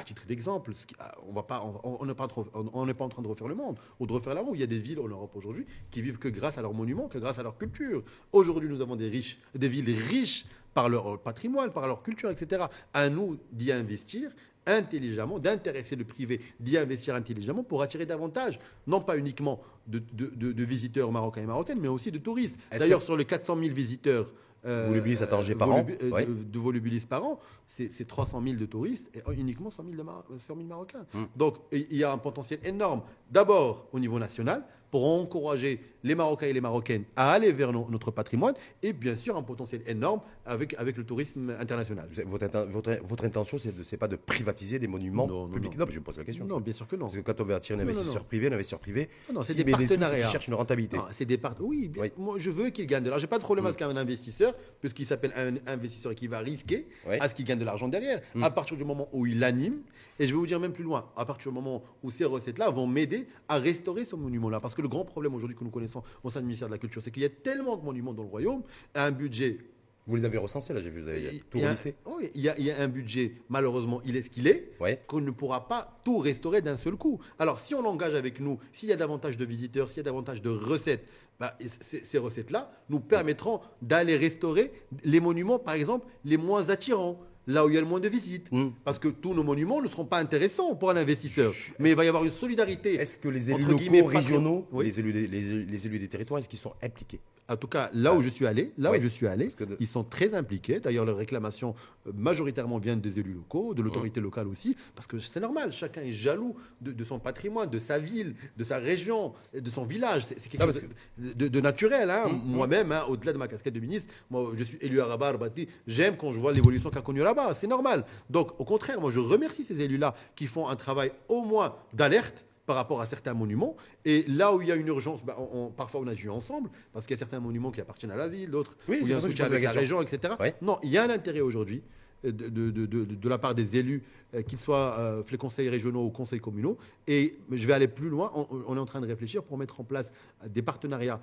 [0.00, 0.70] À titre d'exemple,
[1.00, 4.06] ah, on va pas, on- n'est pas, on- en train de refaire le monde ou
[4.06, 4.54] de refaire la roue.
[4.54, 7.08] Il y a des villes en Europe aujourd'hui qui vivent que grâce à leurs monuments,
[7.08, 8.04] que grâce à leur culture.
[8.30, 12.66] Aujourd'hui, nous avons des riches, des villes riches par leur patrimoine, par leur culture, etc.
[12.94, 14.30] À nous d'y investir
[14.66, 20.30] intelligemment, d'intéresser le privé, d'y investir intelligemment pour attirer davantage, non pas uniquement de, de-
[20.36, 22.54] de- de visiteurs marocains et marocaines, mais aussi de touristes.
[22.70, 24.32] D'ailleurs, que- sur les 400 000 visiteurs
[24.64, 26.26] Volubilis à Tanger par Volubi- an, euh, ouais.
[26.26, 29.96] de, de Volubilis par an, c'est c'est 300 000 de touristes et uniquement 100 000,
[29.96, 31.04] de Mar- 100 000 Marocains.
[31.14, 31.24] Hmm.
[31.36, 36.46] Donc, il y a un potentiel énorme, d'abord au niveau national, pour encourager les Marocains
[36.46, 40.20] et les Marocaines à aller vers no- notre patrimoine, et bien sûr un potentiel énorme
[40.46, 42.08] avec, avec le tourisme international.
[42.26, 45.76] Votre, votre, votre intention, c'est de- c'est pas de privatiser des monuments Non, non, publics.
[45.76, 45.84] non.
[45.86, 46.44] mais je me pose la question.
[46.46, 47.06] Non, bien sûr que non.
[47.06, 48.28] Parce que quand on veut attirer un Non, non, investisseur non.
[48.28, 50.28] privé, un investisseur privé, Non, non, c'est des qu'il partenariats.
[50.28, 50.96] cherche une rentabilité.
[50.96, 52.12] Non, c'est des part- Oui, bien- Oui.
[52.16, 53.22] Moi je veux qu'il gagne de l'argent.
[53.22, 56.38] J'ai pas de problème à ce qu'un investisseur, puisqu'il s'appelle un investisseur et qui va
[56.38, 57.16] risquer, Oui.
[57.20, 58.20] à ce qu'il gagne de l'argent derrière.
[58.34, 58.44] Mm.
[58.44, 59.80] À partir du moment où il anime,
[60.20, 62.70] et je vais vous dire même plus loin, à partir du moment où ces recettes-là
[62.70, 64.60] vont m'aider à restaurer ce monument-là.
[64.60, 66.78] Parce que le grand problème aujourd'hui que nous connaissons au sein du ministère de la
[66.78, 68.62] Culture, c'est qu'il y a tellement de monuments dans le royaume,
[68.94, 69.58] un budget
[70.06, 71.94] Vous les avez recensés, là, j'ai vu, vous avez il tout relisté.
[72.06, 74.70] oui, il y, a, il y a un budget, malheureusement, il est ce qu'il est,
[74.80, 75.02] Ouais.
[75.08, 77.18] qu'on ne pourra pas tout restaurer d'un seul coup.
[77.38, 80.04] Alors, si on engage avec nous, s'il y a davantage de visiteurs, s'il y a
[80.04, 81.04] davantage de recettes,
[81.40, 84.72] bah, ces recettes-là nous permettront d'aller restaurer
[85.04, 87.20] les monuments, par exemple, les moins attirants.
[87.48, 88.46] Là où il y a le moins de visites.
[88.52, 88.68] Mm.
[88.84, 91.52] Parce que tous nos monuments ne seront pas intéressants pour un investisseur.
[91.78, 92.94] Mais il va y avoir une solidarité.
[92.94, 94.84] Est-ce que les élus locaux, régionaux, Oui.
[94.84, 97.20] les, élus, des- les, élus- les élus des territoires, est-ce qu'ils sont impliqués?
[97.50, 98.98] En tout cas, là où je suis allé, là Oui.
[98.98, 100.80] où je suis allé, de- ils sont très impliqués.
[100.80, 101.74] D'ailleurs, leurs réclamations
[102.06, 105.72] euh, majoritairement viennent des élus locaux, de l'autorité locale aussi, parce que c'est normal.
[105.72, 109.84] Chacun est jaloux de, de son patrimoine, de sa ville, de sa région, de son
[109.84, 110.26] village.
[110.26, 110.82] C'est quelque chose
[111.16, 112.10] de, de naturel.
[112.10, 112.28] hein.
[112.28, 115.38] Mmh, Moi-même, hein, au-delà de ma casquette de ministre, moi, je suis élu à Rabat.
[115.86, 117.54] J'aime quand je vois l'évolution qu'a connue là-bas.
[117.54, 118.04] C'est normal.
[118.28, 122.44] Donc, au contraire, moi, je remercie ces élus-là qui font un travail au moins d'alerte
[122.68, 123.76] par rapport à certains monuments.
[124.04, 126.68] Et là où il y a une urgence, bah, on- on- parfois on agit ensemble,
[126.92, 129.10] parce qu'il y a certains monuments qui appartiennent à la ville, d'autres Oui, où il
[129.10, 130.34] y a un soutien la avec la région, etc.
[130.38, 130.54] Ouais.
[130.60, 131.82] Non, il y a un intérêt aujourd'hui
[132.26, 134.02] euh, de, de, de- de- de la part des élus,
[134.34, 136.76] euh, qu'ils soient euh, les conseils régionaux ou conseils communaux.
[137.06, 139.80] Et je vais aller plus loin, on, on est en train de réfléchir pour mettre
[139.80, 140.12] en place
[140.46, 141.20] des partenariats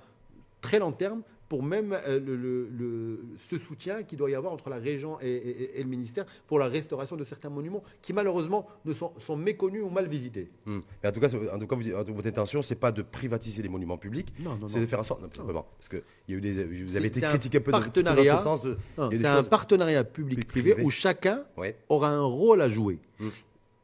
[0.62, 4.52] très long terme pour même euh, le, le- le- ce soutien qu'il doit y avoir
[4.52, 8.12] entre la région et, et- et le ministère pour la restauration de certains monuments qui
[8.12, 10.50] malheureusement ne sont, sont méconnus ou mal visités.
[10.66, 10.80] Hmm.
[11.02, 13.98] Mais en tout cas, en tout cas votre intention, c'est pas de privatiser les monuments
[13.98, 14.32] publics,
[14.66, 15.22] c'est de faire en sorte.
[15.22, 18.32] non, parce que il y a eu des, vous avez été critiqué un peu partenariat.
[18.32, 19.10] dans ce sens.
[19.12, 21.76] C'est un partenariat public-privé où chacun Ouais.
[21.88, 22.98] aura un rôle à jouer.
[23.20, 23.28] Mm.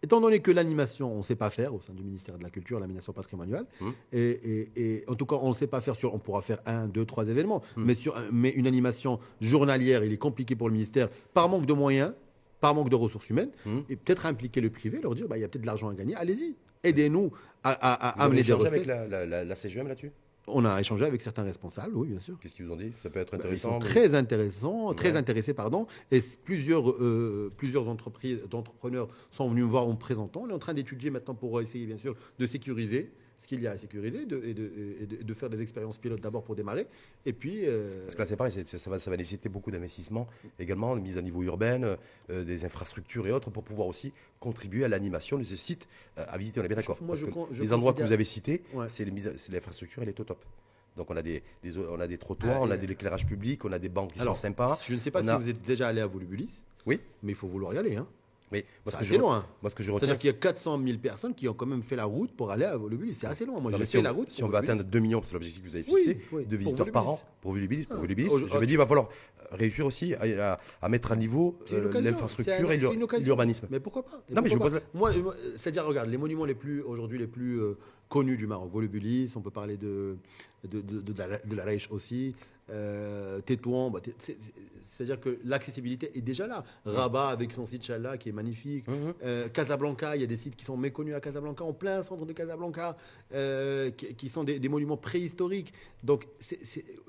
[0.03, 2.51] Étant donné que l'animation, on ne sait pas faire au sein du ministère de la
[2.51, 3.89] Culture, l'animation patrimoniale, Mm.
[4.13, 6.59] et, et- et en tout cas, on ne sait pas faire sur, on pourra faire
[6.67, 7.85] un, deux, trois événements, Mm.
[7.85, 11.73] mais, sur, mais une animation journalière, il est compliqué pour le ministère par manque de
[11.73, 12.13] moyens,
[12.61, 13.79] par manque de ressources humaines, Mm.
[13.91, 15.95] et peut-être impliquer le privé, leur dire, bah, il y a peut-être de l'argent à
[15.95, 17.31] gagner, allez-y, aidez-nous
[17.63, 18.73] à, à- à amener des recettes.
[18.73, 20.11] avec la, la, la- la CGM là-dessus?
[20.49, 22.37] On a échangé avec certains responsables, oui, bien sûr.
[22.41, 22.93] Qu'est-ce qu'ils vous ont dit?
[23.03, 23.69] Ça peut être Bah, intéressant.
[23.69, 25.87] Ils sont mais- très intéressants, très intéressés, pardon.
[26.11, 30.43] Et plusieurs, euh, plusieurs entreprises, d'entrepreneurs sont venus me voir en me présentant.
[30.45, 33.13] On est en train d'étudier maintenant pour essayer, bien sûr, de sécuriser
[33.43, 34.71] ce qu'il y a à sécuriser de- et, de,
[35.01, 36.87] et de- et de faire des expériences pilotes d'abord pour démarrer.
[37.27, 37.63] Et puis.
[37.67, 40.29] euh, Parce que là, c'est pareil, ça, va, ça va nécessiter beaucoup d'investissements
[40.61, 41.97] également, une mise à niveau urbaine,
[42.31, 45.89] euh, des infrastructures et autres pour pouvoir aussi contribuer à l'animation de ces sites
[46.19, 46.61] euh, à visiter.
[46.61, 46.99] On est bien d'accord.
[47.03, 48.87] Moi, Parce je que con- je les endroits que vous avez cités, Ouais.
[48.89, 49.05] c'est
[49.51, 50.45] l'infrastructure, elle est au top.
[50.97, 53.65] Donc on a des, des- on a des trottoirs, Ah, on a de l'éclairage public,
[53.65, 54.79] on a des banques qui Alors, sont sympas.
[54.87, 56.51] Je ne sais pas On si a- vous êtes déjà allé à Volubilis,
[56.87, 57.97] Oui, mais il faut vouloir y aller.
[57.97, 58.07] Hein.
[58.53, 59.45] Mais moi, ce C'est que assez je, loin.
[59.63, 61.67] moi, ce que je retiens, C'est-à-dire qu'il y a 400 000 personnes qui ont quand
[61.67, 63.15] même fait la route pour aller à Volubilis.
[63.15, 63.61] C'est assez loin.
[63.61, 64.31] Moi, j'ai mais fait si on, la route.
[64.31, 66.91] si on veut atteindre 2 millions, c'est l'objectif que vous avez fixé, oui, de visiteurs
[66.93, 67.87] par an pour Volubilis.
[67.87, 68.07] Pour Ah.
[68.07, 69.09] Je me dis, il va falloir
[69.53, 72.79] réussir aussi à, à- à mettre à niveau C'est une euh, l'infrastructure et
[73.21, 73.67] l'urbanisme.
[73.71, 74.23] Mais pourquoi pas?
[74.31, 77.27] Et Non, mais je pose Moi, moi, c'est-à-dire, regarde, les monuments les plus aujourd'hui les
[77.27, 77.77] plus euh,
[78.09, 80.17] connus du Maroc, Volubilis, on peut parler de
[80.65, 82.37] de, de, de, la- de la Reich aussi,
[82.71, 84.01] euh, Tétouan, bah,
[84.85, 86.65] c'est-à-dire que l'accessibilité est déjà là.
[86.85, 89.15] Rabat avec son site Chala qui est magnifique, Mhm.
[89.25, 92.25] Euh, Casablanca, il y a des sites qui sont méconnus à Casablanca, en plein centre
[92.27, 92.97] de Casablanca,
[93.33, 95.73] euh, qui, qui sont des, des monuments préhistoriques.
[96.03, 96.27] Donc,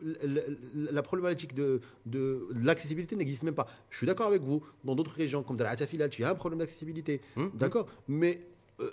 [0.01, 3.67] la, la- la problématique de, de l'accessibilité n'existe même pas.
[3.89, 4.63] Je suis d'accord avec vous.
[4.83, 7.21] Dans d'autres régions, comme dans la Filal, il y a un problème d'accessibilité.
[7.35, 7.51] Mhm.
[7.55, 8.41] D'accord Mais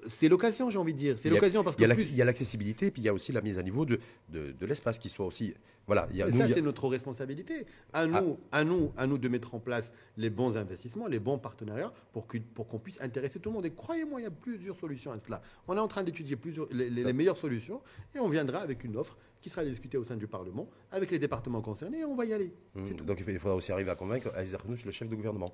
[0.07, 1.18] c'est l'occasion, j'ai envie de dire.
[1.18, 2.11] C'est Il y a- l'occasion parce Il y a que plus...
[2.11, 4.53] il y a l'accessibilité, puis il y a aussi la mise à niveau de, de,
[4.53, 5.55] de l'espace qui soit aussi.
[5.87, 7.66] Voilà, il y a, Mais nous, ça, a- c'est notre responsabilité.
[7.93, 11.39] À nous, à nous, à nous de mettre en place les bons investissements, les bons
[11.39, 13.66] partenariats pour que- pour qu'on puisse intéresser tout le monde.
[13.66, 15.41] Et croyez-moi, il y a plusieurs solutions à cela.
[15.66, 17.81] On est en train d'étudier plusieurs les, les- les meilleures solutions
[18.14, 21.18] et on viendra avec une offre qui sera discutée au sein du Parlement avec les
[21.18, 22.53] départements concernés et on va y aller.
[22.74, 23.05] Tout.
[23.05, 25.51] donc il faudra aussi arriver à convaincre Aziz Arnouch, le chef de gouvernement.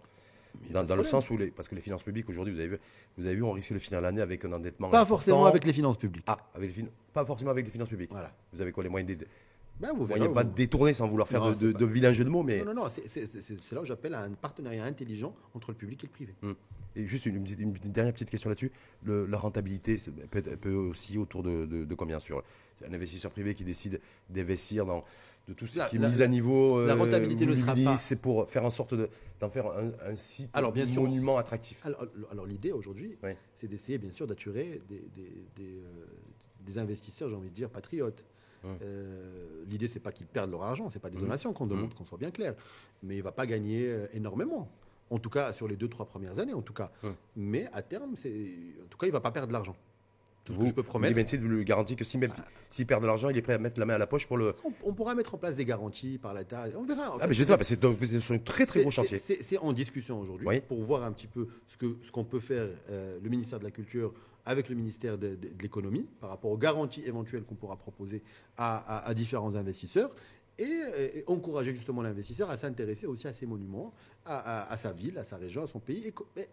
[0.71, 2.69] Dans, pas dans le sens où les, parce que les finances publiques aujourd'hui, vous avez
[2.69, 2.79] vu,
[3.19, 4.89] vous avez vu, on risque de finir l'année avec un endettement.
[4.91, 5.17] Pas important.
[5.17, 6.25] forcément avec les finances publiques.
[6.27, 8.11] Ah, avec les pas forcément avec les finances publiques.
[8.11, 8.33] Voilà.
[8.53, 9.27] Vous avez quoi les moyens de,
[9.81, 11.85] Ben, vous verrez, pas vous- de détourner sans vouloir faire Non, de, de, pas- de
[11.85, 14.85] vilains jeux de mots, mais Non, non, non, c'est- là où j'appelle à un partenariat
[14.85, 16.35] intelligent entre le public et le privé.
[16.99, 18.73] Et juste une, dernière petite question là-dessus.
[19.05, 19.99] Le- la rentabilité
[20.31, 22.43] peut, elle peut aussi autour de, de- de combien sur
[22.87, 24.01] un investisseur privé qui décide
[24.31, 25.05] d'investir dans
[25.49, 26.85] de tout ce La- qui est la- mis à niveau.
[26.85, 29.09] la rentabilité ne sera pas- C'est pour faire en sorte de-
[29.41, 31.03] d'en faire un, un site, Alors, bien un sûr.
[31.03, 31.85] monument attractif.
[31.87, 33.31] Alors, alors l'idée aujourd'hui, Oui.
[33.55, 36.07] c'est d'essayer bien sûr d'attirer des, des- des, euh,
[36.61, 38.25] des investisseurs, j'ai envie de dire, patriotes.
[38.65, 38.75] Hum.
[38.83, 41.23] Euh, l'idée, c'est pas qu'ils perdent leur argent, c'est pas des Hum.
[41.23, 42.55] donations qu'on demande, qu'on soit bien clair.
[43.05, 44.69] Mais il va pas gagner euh, énormément.
[45.11, 46.91] En tout cas, sur les deux, trois premières années, en tout cas.
[47.37, 48.31] Mais à terme, c'est,
[48.85, 49.77] en tout cas, il va pas perdre de l'argent.
[50.47, 51.15] Tout ce Vous, que je peux promettre.
[51.15, 52.27] Bensid vous lui garantit que s'il
[52.69, 54.37] s'il perd de l'argent, il est prêt à mettre la main à la poche pour
[54.39, 54.55] le.
[54.65, 56.67] On, on pourra mettre en place des garanties par l'État.
[56.77, 57.11] On verra.
[57.11, 58.95] En Ah, fait, mais je sais pas, parce que c'est un très très gros c'est-
[58.97, 59.19] chantier.
[59.19, 60.61] C'est en discussion aujourd'hui Oui.
[60.61, 63.65] pour voir un petit peu ce que ce qu'on peut faire euh, le ministère de
[63.65, 67.57] la Culture avec le ministère de, de- de l'économie par rapport aux garanties éventuelles qu'on
[67.57, 68.23] pourra proposer
[68.57, 70.15] à, à- à différents investisseurs
[70.59, 70.65] et,
[71.17, 73.93] et encourager justement l'investisseur à s'intéresser aussi à ces monuments,
[74.25, 76.07] à, à- à sa ville, à sa région, à son pays.
[76.07, 76.49] Et co- mais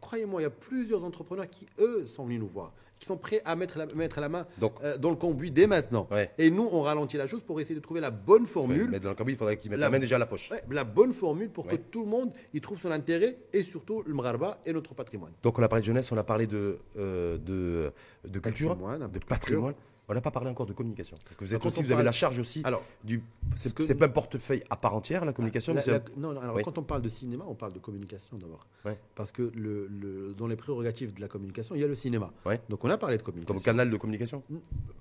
[0.00, 3.42] Croyez-moi, il y a plusieurs entrepreneurs qui, eux, sont venus nous voir, qui sont prêts
[3.44, 6.06] à mettre la, mettre la main Donc- euh, dans le conduit dès maintenant.
[6.10, 6.30] Ouais.
[6.38, 9.08] Et nous, on ralentit la chose pour essayer de trouver la bonne formule Mais dans
[9.10, 10.50] le cambouis, il faudrait qu'il mette La- la main déjà à la poche.
[10.50, 11.72] Ouais, la bonne formule pour Ouais.
[11.72, 15.32] que tout le monde y trouve son intérêt et surtout le mrarba et notre patrimoine.
[15.42, 17.92] Donc on a parlé de jeunesse, on a parlé de, euh, de,
[18.28, 19.74] de culture, Patrimoine, de culture.
[20.08, 21.16] On n'a pas parlé encore de communication.
[21.24, 23.22] Parce que vous, êtes aussi, vous avez la charge aussi Alors, du.
[23.56, 26.54] C'est que- pas un portefeuille à part entière, la communication, la- la- non, non, alors
[26.56, 26.62] Oui.
[26.62, 28.66] quand on parle de cinéma, on parle de communication d'abord.
[28.84, 28.96] Ouais.
[29.16, 32.32] Parce que le, le- dans les prérogatives de la communication, il y a le cinéma.
[32.44, 32.60] Ouais.
[32.68, 33.60] Donc on a parlé de comme communication.
[33.64, 34.44] canal de communication.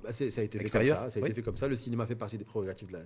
[0.03, 1.10] Bah, ça a été fait comme ça.
[1.12, 1.28] Ça a oui.
[1.28, 1.68] été fait comme ça.
[1.68, 2.88] Le cinéma fait partie des prérogatives.
[2.88, 3.03] de la-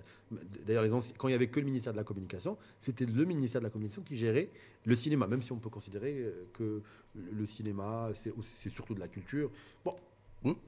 [0.66, 0.84] D'ailleurs,
[1.18, 3.70] quand il y avait que le ministère de la communication, c'était le ministère de la
[3.70, 4.48] communication qui gérait
[4.86, 5.26] le cinéma.
[5.26, 6.80] Même si on peut considérer euh, que
[7.14, 9.50] le cinéma, c'est surtout de la culture.
[9.84, 9.94] Bon.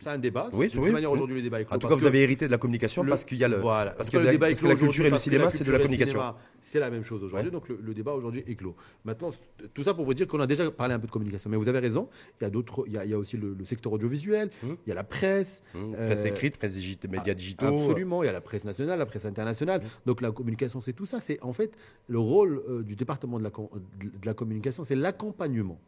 [0.00, 0.50] C'est un débat.
[0.52, 1.14] Oui, de toute oui, manière, oui.
[1.14, 3.08] aujourd'hui, le débat est clos En tout cas, vous avez hérité de la communication le-
[3.08, 3.56] parce qu'il y a le.
[3.56, 3.92] voilà.
[3.92, 5.78] parce que le la- débat est que la culture et le cinéma, c'est de la
[5.78, 6.20] communication.
[6.60, 7.52] C'est la même chose aujourd'hui, Ouais.
[7.52, 8.76] donc le, le débat aujourd'hui est clos.
[9.04, 9.32] Maintenant,
[9.74, 11.68] tout ça pour vous dire qu'on a déjà parlé un peu de communication, mais vous
[11.68, 12.08] avez raison.
[12.40, 14.50] Il y a d'autres, il y a, il y a aussi le, le secteur audiovisuel,
[14.62, 14.76] Hum.
[14.86, 17.66] il y a la presse, Hum, Euh, Presse écrite, presse digitale, médias digitaux.
[17.66, 19.82] Absolument, il y a la presse nationale, la presse internationale.
[20.06, 21.18] Donc la communication, c'est tout ça.
[21.20, 21.72] C'est en fait
[22.08, 25.80] le rôle euh, du département de la, de la communication, c'est l'accompagnement.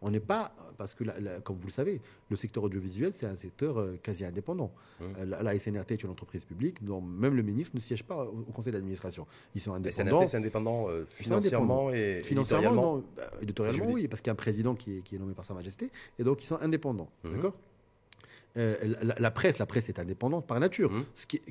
[0.00, 3.26] On n'est pas, parce que, la- la- comme vous le savez, le secteur audiovisuel, c'est
[3.26, 4.72] un secteur euh, quasi indépendant.
[5.00, 8.24] Euh, la, la SNRT est une entreprise publique, dont même le ministre ne siège pas
[8.24, 9.26] au, au conseil d'administration.
[9.56, 10.20] Ils sont La indépendants.
[10.20, 12.96] SNRT, c'est indépendant euh, financièrement et Financièrement, éditorialement.
[12.98, 13.04] non.
[13.16, 15.44] Bah, éditorialement, oui, parce qu'il y a un président qui est, qui est nommé par
[15.44, 17.10] Sa Majesté, et donc ils sont indépendants.
[17.24, 17.32] Mhm.
[17.34, 17.54] D'accord?
[18.58, 20.90] Euh, la, la presse, la presse est indépendante par nature.
[20.90, 21.04] Mmh.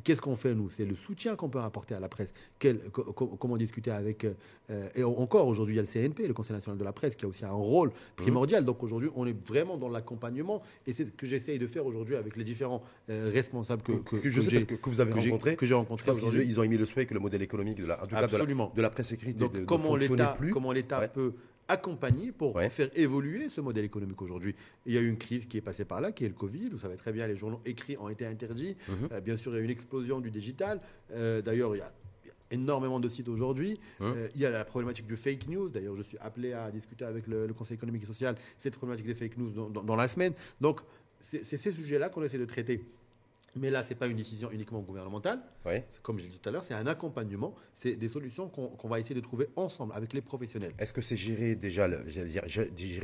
[0.03, 0.69] Qu'est-ce qu'on fait, nous?
[0.69, 2.33] C'est le soutien qu'on peut apporter à la presse.
[2.59, 4.25] Quel- co- co- comment discuter avec.
[4.25, 7.15] euh, et encore, aujourd'hui, il y a le CNP, le Conseil national de la presse,
[7.15, 8.65] qui a aussi un rôle primordial.
[8.65, 10.61] Donc aujourd'hui, on est vraiment dans l'accompagnement.
[10.85, 14.17] Et c'est ce que j'essaye de faire aujourd'hui avec les différents euh, responsables que, Que-
[14.17, 15.55] que je sais j'ai- parce que- que vous avez rencontrés.
[15.55, 16.43] Que j'ai aujourd'hui.
[16.45, 18.31] ils ont émis le souhait que le modèle économique, de la, en tout cas de
[18.31, 18.71] la, Absolument.
[18.75, 21.07] de la presse écrite, Donc de, comment l'État comment l'État Ouais.
[21.07, 21.33] peut
[21.67, 22.69] accompagner pour Ouais.
[22.69, 24.55] faire évoluer ce modèle économique aujourd'hui.
[24.85, 26.69] Il y a eu une crise qui est passée par là, qui est le Covid.
[26.71, 28.75] Vous savez très bien, les journaux écrits ont été interdits.
[28.87, 29.09] Mhm.
[29.11, 30.81] Euh, bien sûr, il y a eu une explosion du digital.
[31.11, 31.91] Euh, D'ailleurs, il y a
[32.51, 33.79] énormément de sites aujourd'hui.
[33.99, 34.05] Mhm.
[34.15, 35.67] Euh, il y a la problématique du fake news.
[35.69, 39.07] D'ailleurs, je suis appelé à discuter avec le, le Conseil économique et social cette problématique
[39.07, 40.33] des fake news dans, dans- dans la semaine.
[40.61, 40.79] Donc,
[41.19, 42.85] c'est ces sujets-là qu'on essaie de traiter.
[43.55, 45.39] Mais là, ce n'est pas une décision uniquement gouvernementale.
[45.65, 47.55] C'est Comme je l'ai dit tout à l'heure, c'est un accompagnement.
[47.73, 50.73] C'est des solutions qu'on va essayer de trouver ensemble avec les professionnels.
[50.77, 52.03] Est-ce que c'est gérer déjà, le-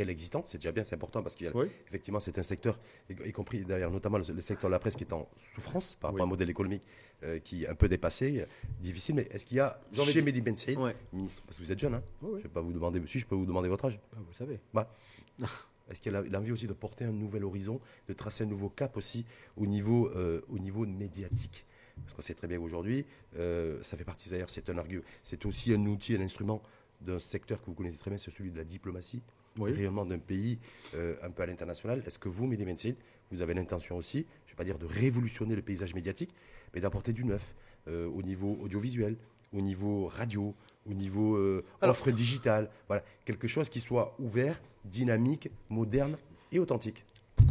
[0.03, 1.65] l'existant C'est déjà bien, c'est important parce qu'il y a Oui.
[1.87, 2.79] effectivement c'est un secteur,
[3.09, 5.95] y, y compris d'ailleurs notamment le, le secteur de la presse qui est en souffrance
[5.95, 6.21] par rapport Oui.
[6.21, 6.83] à un modèle économique
[7.23, 8.45] euh, qui est un peu dépassé,
[8.79, 9.15] difficile.
[9.15, 10.77] Mais est-ce qu'il y a envie chez Mehdi Ben Saïd,
[11.13, 12.39] ministre, parce que vous êtes jeune, hein, Oui, oui.
[12.39, 13.99] je vais pas vous demander, si je peux vous demander votre âge.
[14.13, 14.59] Ah, vous le savez.
[14.73, 14.93] Bah,
[15.93, 18.69] Est-ce qu'il y a l'envie aussi de porter un nouvel horizon, de tracer un nouveau
[18.69, 19.25] cap aussi
[19.55, 21.65] au niveau, euh, au niveau médiatique?
[22.01, 23.05] Parce qu'on sait très bien qu'aujourd'hui,
[23.37, 26.61] euh, ça fait partie d'ailleurs, c'est un argument, c'est aussi un outil, un instrument
[27.01, 29.21] d'un secteur que vous connaissez très bien, c'est celui de la diplomatie,
[29.59, 29.69] Oui.
[29.69, 30.57] le rayonnement d'un pays
[30.95, 32.01] euh, un peu à l'international.
[32.07, 32.95] Est-ce que vous, Ben Saïd,
[33.29, 36.33] vous avez l'intention aussi, je ne vais pas dire de révolutionner le paysage médiatique,
[36.73, 37.55] mais d'apporter du neuf
[37.87, 39.17] euh, au niveau audiovisuel,
[39.51, 40.55] au niveau radio,
[40.89, 46.17] au niveau euh, Alors- offre digitale, voilà, quelque chose qui soit ouvert, dynamique, moderne
[46.51, 47.05] et authentique.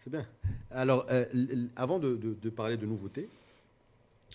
[0.00, 0.26] C'est bien.
[0.70, 1.24] Alors, euh,
[1.76, 3.28] avant de, de- de parler de nouveautés,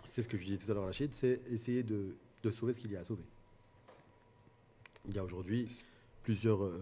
[0.05, 2.79] c'est ce que je disais tout à l'heure, Rachid, c'est essayer de, de sauver ce
[2.79, 3.23] qu'il y a à sauver.
[5.07, 5.83] Il y a aujourd'hui
[6.23, 6.79] plusieurs euh,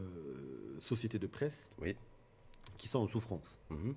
[0.79, 1.95] sociétés de presse Oui.
[2.77, 3.57] qui sont en souffrance.
[3.69, 3.93] Mhm.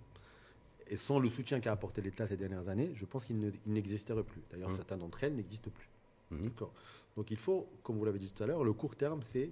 [0.88, 3.72] Et sans le soutien qu'a apporté l'État ces dernières années, je pense qu'ils ne- ils
[3.72, 4.40] n'existeraient plus.
[4.50, 4.76] D'ailleurs, Mhm.
[4.76, 5.88] certains d'entre elles n'existent plus.
[6.30, 6.48] Mhm.
[6.48, 6.72] D'accord.
[7.16, 9.50] Donc il faut, comme vous l'avez dit tout à l'heure, le court terme, c'est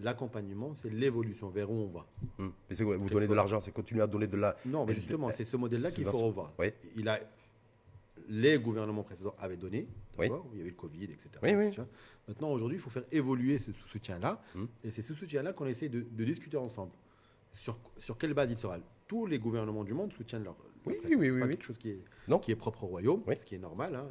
[0.00, 2.06] l'accompagnement, c'est l'évolution, vers où on va.
[2.38, 2.52] Mhm.
[2.68, 4.56] Mais c'est quoi Vous donnez de l'argent, c'est continuer à donner de la.
[4.66, 6.52] Non, mais justement, c'est ce modèle-là qu'il faut revoir.
[6.58, 6.68] Oui.
[6.96, 7.18] Il a,
[8.28, 9.88] les gouvernements précédents avaient donné,
[10.18, 10.30] Oui.
[10.52, 11.28] il y avait le Covid, etc.
[11.42, 11.86] Oui, vois.
[12.28, 14.68] Maintenant, aujourd'hui, il faut faire évoluer ce soutien-là, Mhm.
[14.84, 16.92] et c'est ce soutien-là qu'on essaie de, de discuter ensemble.
[17.52, 18.78] Sur, sur quelle base il sera?
[19.08, 20.54] Tous les gouvernements du monde soutiennent leur.
[20.86, 22.38] leur Oui, oui, oui, pas quelque chose qui est, Non.
[22.38, 23.96] qui est propre au royaume, ce qui est normal.
[23.96, 24.06] hein.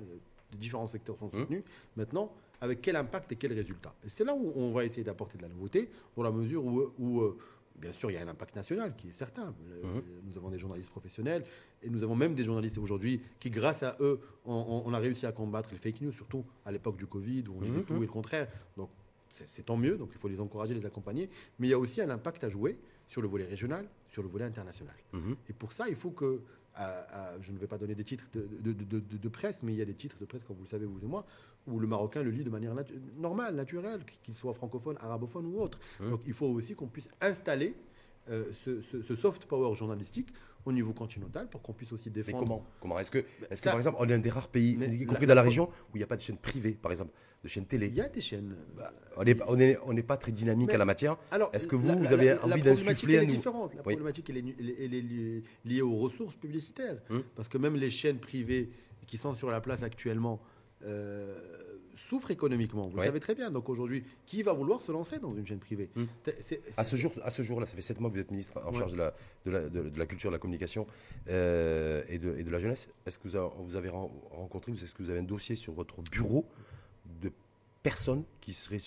[0.52, 1.40] Les différents secteurs sont Mhm.
[1.40, 1.64] soutenus.
[1.96, 5.38] Maintenant, avec quel impact et quel résultat Et c'est là où on va essayer d'apporter
[5.38, 7.38] de la nouveauté, dans la mesure où, où, euh,
[7.76, 9.54] bien sûr, il y a un impact national qui est certain.
[9.68, 10.02] Le- Mhm.
[10.26, 11.44] Nous avons des journalistes professionnels
[11.82, 15.32] et nous avons même des journalistes aujourd'hui qui, grâce à eux, on, a réussi à
[15.32, 17.86] combattre les fake news, surtout à l'époque du Covid où on disait Mhm.
[17.86, 18.48] tout et le contraire.
[18.76, 18.90] Donc,
[19.30, 21.30] c'est tant mieux, donc il faut les encourager, les accompagner.
[21.60, 24.28] Mais il y a aussi un impact à jouer sur le volet régional, sur le
[24.28, 24.96] volet international.
[25.14, 25.36] Mhm.
[25.48, 26.42] Et pour ça, il faut que,
[26.76, 29.62] à- à- je ne vais pas donner des titres de, de- de- de- de presse,
[29.64, 31.26] mais il y a des titres de presse, comme vous le savez, vous et moi,
[31.68, 35.60] où le Marocain le lit de manière natu- normale, naturelle, qu'il soit francophone, arabophone ou
[35.62, 35.80] autre.
[36.00, 36.10] Mmh.
[36.10, 37.76] Donc il faut aussi qu'on puisse installer
[38.30, 40.32] euh, ce, ce- ce soft power journalistique
[40.66, 42.40] au niveau continental pour qu'on puisse aussi Mais défendre.
[42.44, 42.66] comment?
[42.80, 43.00] Comment?
[43.00, 45.00] Est-ce que, est que ça- par exemple, on est un des rares pays, Mais y
[45.00, 47.12] la- compris dans la région, où il n'y a pas de chaîne privée, par exemple,
[47.44, 47.88] de chaîne télé?
[47.88, 48.56] Il y a des chaînes.
[49.18, 51.18] On n'est on est, on n'est pas très dynamique Mais- à la matière.
[51.32, 53.38] Alors, Est-ce que vous, la- vous avez la- envie La problématique, d'insuffler un est nouveau-
[53.38, 53.72] différente.
[53.74, 53.94] La Oui.
[53.94, 56.98] problématique, est, elle est- elle est liée- liée aux ressources publicitaires.
[57.10, 57.24] Hum.
[57.36, 58.70] Parce que même les chaînes privées
[59.08, 60.40] qui sont sur la place actuellement
[60.84, 61.38] euh,
[61.96, 62.88] souffrent économiquement.
[62.88, 63.52] Vous le savez très bien.
[63.52, 65.90] Donc aujourd'hui, qui va vouloir se lancer dans une chaîne privée
[66.40, 68.62] c'est- À ce jour, à ce jour-là, ça fait sept mois que vous êtes ministre
[68.66, 68.78] en Ouais.
[68.80, 69.14] charge de la,
[69.46, 70.88] de, la, de- de la culture, de la communication
[71.28, 72.88] euh, et, de, et de la jeunesse.
[73.06, 75.74] Est-ce que vous avez, vous avez ren- rencontré, est-ce que vous avez un dossier sur
[75.74, 76.46] votre bureau
[77.22, 77.32] de
[77.84, 78.78] personnes qui seraient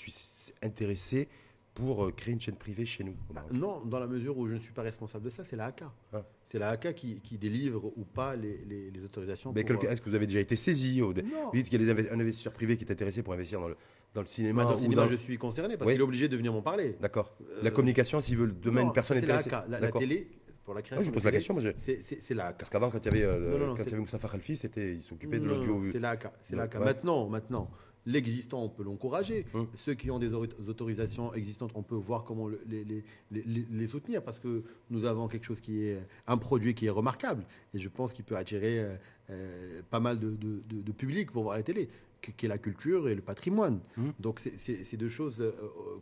[0.62, 1.28] intéressées
[1.74, 4.54] pour euh, créer une chaîne privée chez nous Bah, non, dans la mesure où je
[4.54, 5.84] ne suis pas responsable de ça, c'est la AK.
[6.12, 6.22] Ah.
[6.52, 9.54] C'est la AK qui, qui délivre ou pas les, les- les autorisations.
[9.54, 11.22] Mais euh, Est-ce que vous avez déjà été saisi ou de-.
[11.22, 13.68] Vous dites qu'il y a des un investisseur privé qui est intéressé pour investir dans
[13.68, 13.76] le,
[14.12, 15.94] dans le cinéma Bah, dans le cinéma, dans- je suis concerné parce Oui.
[15.94, 16.98] qu'il est obligé de venir m'en parler.
[17.00, 17.34] D'accord.
[17.40, 19.48] Euh, La communication, s'il veut demain Non, une personne c'est la intéressée.
[19.50, 20.02] La, la D'accord.
[20.02, 20.28] télé,
[20.62, 21.04] pour la Ah, création.
[21.04, 22.52] je de pose la question, moi, je- c'est- C'est c'est la.
[22.52, 24.00] Parce qu'avant, quand il y avait, euh, Non, non, non, quand il y c'est- avait
[24.02, 25.82] Moussa Khalfi, il s'occupait de l'audio.
[25.90, 26.26] C'est l'AK.
[26.42, 26.74] C'est l'AK.
[26.74, 26.84] Ouais.
[26.84, 27.70] Maintenant, maintenant,
[28.06, 29.46] l'existant, on peut l'encourager.
[29.74, 33.42] Ceux qui ont des ori- autorisations existantes, on peut voir comment le- les, les- les-
[33.42, 36.90] les- les soutenir parce que nous avons quelque chose qui est un produit qui est
[36.90, 37.44] remarquable
[37.74, 38.96] et je pense qu'il peut attirer euh,
[39.30, 41.88] euh, pas mal de, de- de- de public pour voir la télé.
[42.36, 43.80] qui est la culture et le patrimoine.
[43.96, 44.02] Mmh.
[44.20, 45.42] Donc c'est deux choses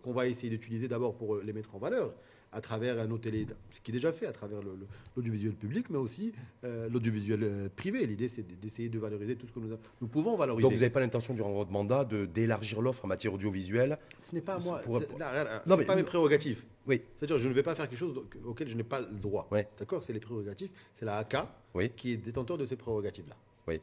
[0.02, 2.12] qu'on va essayer d'utiliser d'abord pour les mettre en valeur
[2.52, 4.60] à travers nos télé, ce qui est déjà fait à travers
[5.16, 6.32] l'audiovisuel public, mais aussi
[6.64, 8.06] euh, l'audiovisuel euh, privé.
[8.06, 10.62] L'idée, c'est d'essayer de valoriser tout ce que nous, nous pouvons valoriser.
[10.62, 13.98] Donc, vous n'avez pas l'intention, durant votre mandat, d'élargir l'offre en matière audiovisuelle?
[14.22, 14.82] Ce n'est pas à moi.
[14.84, 16.64] Ce n'est pas mes prérogatives.
[16.86, 17.02] Oui.
[17.16, 19.48] C'est-à-dire, je ne vais pas faire quelque chose auquel je n'ai pas le droit.
[19.78, 20.02] D'accord?
[20.02, 20.70] C'est les prérogatives.
[20.98, 21.36] C'est la AK
[21.96, 23.36] qui est détenteur de ces prérogatives-là.
[23.70, 23.80] Oui.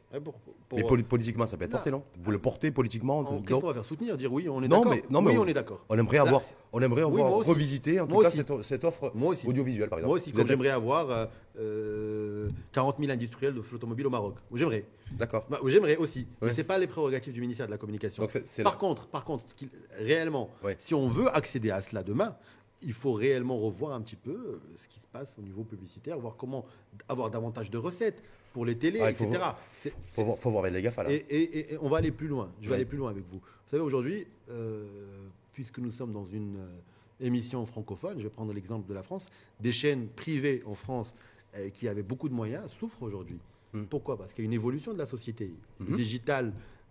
[0.72, 3.84] mais politiquement, ça peut être porté, non Vous le portez politiquement Qu'est-ce qu'on va faire
[3.84, 5.84] Soutenir Dire oui, on est d'accord non, mais, oui, on, est d'accord.
[5.88, 9.12] On aimerait avoir, on aimerait avoir revisité, en tout cas, cette, offre
[9.46, 10.10] audiovisuelle, par exemple.
[10.10, 11.28] Moi aussi, comme j'aimerais avoir
[11.58, 14.36] euh, 40 000 industriels de automobile au Maroc.
[14.54, 14.84] J'aimerais.
[15.12, 15.46] D'accord.
[15.48, 16.26] Bah, j'aimerais aussi.
[16.42, 18.26] Mais ce n'est pas les prérogatives du ministère de la Communication.
[18.62, 19.44] par, contre, par contre,
[19.98, 22.36] réellement, si on veut accéder à cela demain,
[22.82, 26.18] il faut réellement revoir un petit peu euh, ce qui se passe au niveau publicitaire,
[26.18, 26.64] voir comment
[27.08, 28.22] avoir davantage de recettes
[28.52, 29.28] pour les télés, etc.
[29.84, 31.04] Il faut, voir avec les GAFA.
[31.04, 31.10] Là.
[31.12, 32.50] Et, on va aller plus loin.
[32.60, 33.38] Je vais aller plus loin avec vous.
[33.38, 34.86] Vous savez, aujourd'hui, euh,
[35.52, 39.26] puisque nous sommes dans une euh, émission francophone, je vais prendre l'exemple de la France,
[39.60, 41.14] des chaînes privées en France
[41.56, 43.38] euh, qui avaient beaucoup de moyens souffrent aujourd'hui.
[43.72, 43.84] Hmm.
[43.84, 44.16] Pourquoi?
[44.16, 45.52] Parce qu'il y a une évolution de la société.
[45.80, 46.44] Le hmm.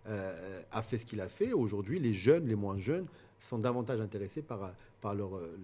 [0.08, 1.52] Digital a fait ce qu'il a fait.
[1.52, 3.06] Aujourd'hui, les jeunes, les moins jeunes,
[3.40, 5.56] sont davantage intéressés par, par leur, euh,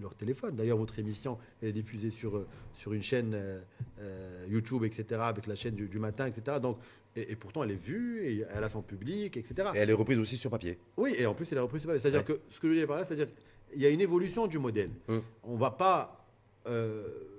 [0.00, 0.54] leur téléphone.
[0.56, 5.46] D'ailleurs, votre émission, elle est diffusée sur, euh, sur une chaîne euh, YouTube, etc., avec
[5.46, 6.58] la chaîne du, matin, etc.
[6.60, 6.78] Donc,
[7.16, 9.70] et, pourtant, elle est vue, et elle a son public, etc.
[9.74, 10.78] Et elle est reprise aussi sur papier.
[10.96, 12.00] Oui, et en plus, elle est reprise sur papier.
[12.00, 13.28] C'est-à-dire que ce que je veux dire par là, c'est-à-dire
[13.70, 14.90] qu'il y a une évolution du modèle.
[15.08, 15.22] Hum.
[15.44, 16.23] On ne va pas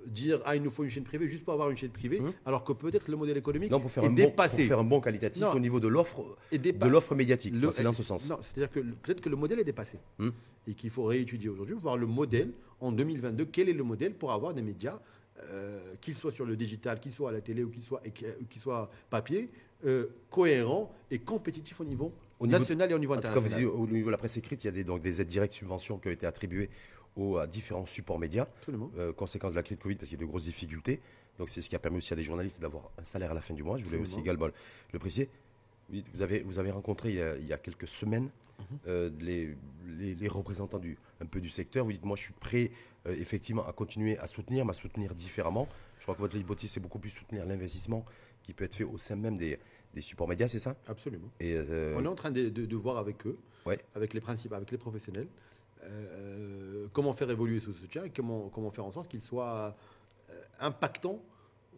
[0.07, 2.33] dire ah il nous faut une chaîne privée juste pour avoir une chaîne privée, hum.
[2.45, 4.57] alors que peut-être le modèle économique non, pour faire est un dépassé.
[4.57, 7.53] Bon, pour faire un bon qualitatif au niveau de l'offre de l'offre médiatique.
[7.71, 8.29] C'est dans ce sens.
[8.29, 10.31] Non, c'est-à-dire que peut-être que le modèle est dépassé hum.
[10.67, 13.45] et qu'il faut réétudier aujourd'hui, voir le modèle en 2022.
[13.45, 14.99] Quel est le modèle pour avoir des médias
[15.49, 18.61] euh, qu'ils soient sur le digital, qu'ils soient à la télé ou qu'ils soient, qu'ils
[18.61, 19.49] soient papier,
[19.85, 23.65] euh, cohérents et compétitifs au niveau, national et au niveau international.
[23.67, 25.97] au niveau de la presse écrite, il y a des, donc, des aides directes subventions
[25.97, 26.69] qui ont été attribuées
[27.17, 28.47] à différents supports médias,
[28.97, 30.99] euh, conséquence de la crise de Covid parce qu'il y a de grosses difficultés.
[31.39, 33.41] Donc c'est ce qui a permis aussi à des journalistes d'avoir un salaire à la
[33.41, 33.77] fin du mois.
[33.77, 34.47] Je voulais aussi également
[34.91, 35.29] le préciser.
[35.89, 38.65] Vous avez, vous avez rencontré il y a, quelques semaines mhm.
[38.87, 39.55] euh, les,
[40.15, 41.85] les, représentants du, un peu du secteur.
[41.85, 42.71] Vous dites, moi je suis prêt
[43.05, 45.67] euh, effectivement à continuer à soutenir, mais à soutenir différemment.
[45.99, 48.03] Je crois que votre leitmotiv, c'est beaucoup plus soutenir l'investissement
[48.43, 49.59] qui peut être fait au sein même des,
[49.93, 50.75] des supports médias, c'est ça?
[50.87, 51.29] Absolument.
[51.39, 51.57] Et
[51.95, 53.37] On est en train de, de, voir avec eux,
[53.95, 55.27] avec les principes, avec les professionnels,
[55.89, 59.75] euh, comment faire évoluer ce soutien et comment, comment faire en sorte qu'il soit
[60.29, 61.19] euh, impactant,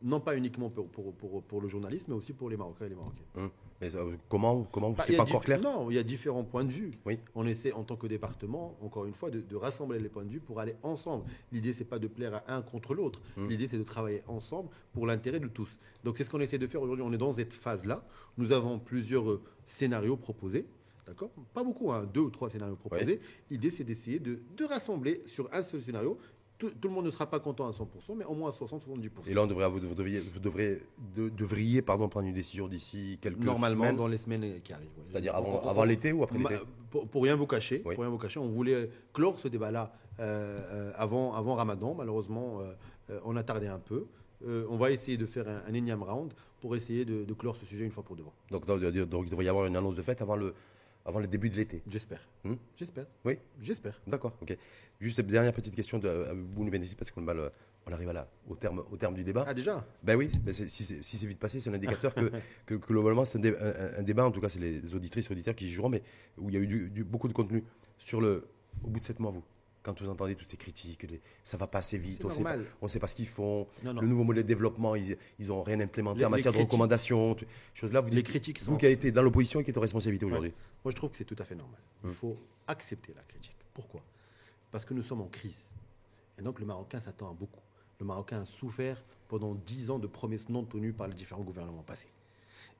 [0.01, 2.95] non pas uniquement pour, pour, pour, le journaliste, mais aussi pour les Marocains et les
[2.95, 3.26] Marocaines.
[3.36, 3.49] Hum.
[3.82, 5.62] Mais euh, comment, comment bah, c'est pas encore clair?
[5.62, 6.91] Non, il y a différents points de vue.
[7.05, 7.20] Oui.
[7.36, 10.39] On essaie en tant que département, encore une fois, de, rassembler les points de vue
[10.39, 11.26] pour aller ensemble.
[11.51, 13.22] L'idée, c'est pas de plaire à un contre l'autre.
[13.38, 13.47] Hum.
[13.49, 15.80] L'idée, c'est de travailler ensemble pour l'intérêt de tous.
[16.03, 17.05] Donc c'est ce qu'on essaie de faire aujourd'hui.
[17.08, 18.03] On est dans cette phase-là.
[18.38, 20.66] Nous avons plusieurs scénarios proposés.
[21.08, 23.20] D'accord Pas beaucoup, hein, deux ou trois scénarios proposés.
[23.49, 26.18] L'idée, c'est d'essayer de, rassembler sur un seul scénario.
[26.58, 29.28] Tout, le monde ne sera pas content à 100%, mais au moins à 60-70%.
[29.28, 30.82] Et là, on devrait, vous, devriez, vous devrez,
[31.16, 33.95] devriez pardon, prendre une décision d'ici quelques Normalement, semaines.
[33.95, 34.89] dans les semaines qui arrivent.
[35.05, 36.55] C'est-à-dire avant, avant l'été ou après l'été
[36.89, 40.91] pour, rien vous cacher, pour rien vous cacher, on voulait clore ce débat-là euh, euh,
[40.95, 41.93] avant, avant Ramadan.
[41.93, 42.60] Malheureusement,
[43.10, 44.08] euh, on a tardé un peu.
[44.43, 47.86] on va essayer de faire un, un énième round pour essayer de, clore ce sujet
[47.86, 48.34] une fois pour devant.
[48.49, 50.53] Donc, donc, donc, il devrait y avoir une annonce de fête avant le,
[51.08, 51.82] avant le début de l'été.
[51.88, 52.20] J'espère.
[52.43, 52.55] Hmm?
[52.76, 53.05] J'espère.
[53.24, 53.39] Oui?
[53.62, 53.99] J'espère.
[54.05, 54.55] D'accord, ok.
[54.99, 57.26] Juste dernière petite question de Bounou parce qu'on
[57.88, 59.45] on arrive à au, terme, au terme du débat.
[59.47, 59.86] Ah, déjà?
[60.03, 62.30] Ben oui, ben si c'est vite passé, c'est un indicateur que,
[62.66, 65.89] que, globalement, c'est un, débat, en tout cas, c'est les auditrices et auditeurs qui joueront,
[65.89, 66.03] mais
[66.38, 67.64] où il y a eu beaucoup de contenu.
[67.97, 68.47] Sur le,
[68.84, 69.43] au bout de sept mois, vous
[69.88, 73.00] quand vous entendez toutes ces critiques, les, ça va pas assez vite, on ne sait
[73.00, 76.52] pas ce qu'ils font, le nouveau modèle de développement, ils n'ont rien implémenté en matière
[76.52, 77.38] de recommandations,
[77.74, 78.02] choses là.
[78.02, 80.52] Vous, les critiques vous qui avez été dans l'opposition et qui êtes en responsabilité aujourd'hui.
[80.84, 81.80] Moi, je trouve que c'est tout à fait normal.
[82.04, 82.16] Il hum.
[82.16, 83.56] faut accepter la critique.
[83.74, 84.02] Pourquoi?
[84.72, 85.70] Parce que nous sommes en crise.
[86.38, 87.62] Et donc, le Marocain s'attend à beaucoup.
[88.02, 91.84] Le Marocain a souffert pendant dix ans de promesses non tenues par les différents gouvernements
[91.84, 92.10] passés.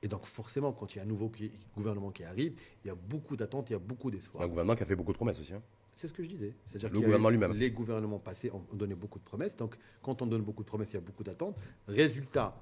[0.02, 1.32] Et donc forcément, quand il y a un nouveau
[1.74, 2.54] gouvernement qui arrive,
[2.84, 4.44] il y a beaucoup d'attentes, il y a beaucoup d'espoir.
[4.44, 5.54] Un gouvernement qui a fait beaucoup de promesses aussi.
[5.54, 5.62] Hein.
[5.98, 6.54] C'est ce que je disais.
[6.64, 7.52] C'est-à-dire le gouvernement lui-même.
[7.54, 9.56] Les gouvernements passés ont donné beaucoup de promesses.
[9.56, 11.56] Donc, quand on donne beaucoup de promesses, il y a beaucoup d'attentes.
[11.88, 12.56] Résultat,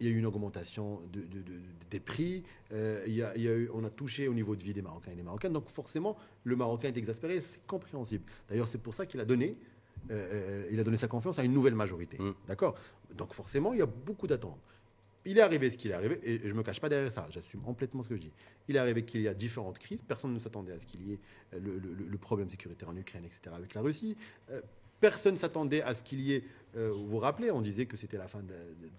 [0.00, 1.02] il y a eu une augmentation
[1.90, 2.44] des prix.
[2.72, 5.14] Euh, il, y a, eu, on a touché au niveau de vie des Marocains et
[5.14, 5.52] des Marocaines.
[5.52, 7.42] Donc, forcément, le Marocain est exaspéré.
[7.42, 8.24] C'est compréhensible.
[8.48, 9.54] D'ailleurs, c'est pour ça qu'il a donné.
[10.10, 12.16] Euh, il a donné sa confiance à une nouvelle majorité.
[12.18, 12.32] Mm.
[12.48, 12.74] D'accord?
[13.14, 14.58] Donc forcément, il y a beaucoup d'attentes
[15.24, 17.26] il est arrivé ce qu'il est arrivé, et je ne me cache pas derrière ça,
[17.30, 18.32] j'assume complètement ce que je dis.
[18.68, 21.12] Il est arrivé qu'il y a différentes crises, personne ne s'attendait à ce qu'il y
[21.12, 21.20] ait
[21.54, 24.16] euh, le, problème sécuritaire en Ukraine, etc., avec la Russie.
[24.50, 24.60] Euh,
[25.00, 26.44] Personne ne s'attendait à ce qu'il y ait.
[26.76, 28.54] euh, vous vous rappelez, on disait que c'était la fin de,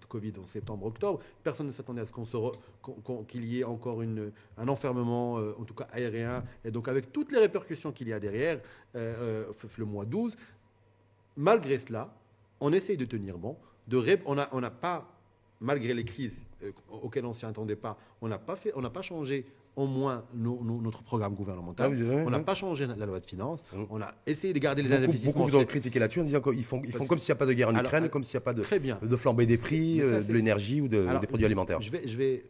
[0.06, 1.20] Covid en septembre-octobre.
[1.42, 5.72] Personne ne s'attendait à ce qu'on qu'il y ait encore une, un enfermement, en tout
[5.72, 6.44] cas aérien.
[6.62, 8.60] Et donc, avec toutes les répercussions qu'il y a derrière,
[8.92, 10.36] le mois 12,
[11.36, 12.14] malgré cela,
[12.60, 13.56] on essaye de tenir bon.
[13.88, 15.13] De on n'a on n'a pas,
[15.60, 18.80] malgré les crises euh, auxquelles on ne s'y attendait pas, on n'a pas, fait- on
[18.80, 19.44] n'a pas changé
[19.76, 21.86] au moins nos- nos- notre programme gouvernemental.
[21.86, 23.60] Ah oui, oui, on n'a pas changé la loi de finances.
[23.72, 23.82] Mm.
[23.90, 25.32] On a essayé de garder les Beaucoup, investissements.
[25.32, 27.38] beaucoup vous ont critiqué là-dessus en disant qu'ils font, ils font comme s'il n'y a
[27.38, 28.98] pas de guerre en Alors, Ukraine, alors, comme s'il n'y a pas de, Très bien.
[29.02, 31.80] de flambée des prix, ça, euh, de l'énergie ou de- Alors, des produits alimentaires.
[31.80, 32.44] Je vais, je vais,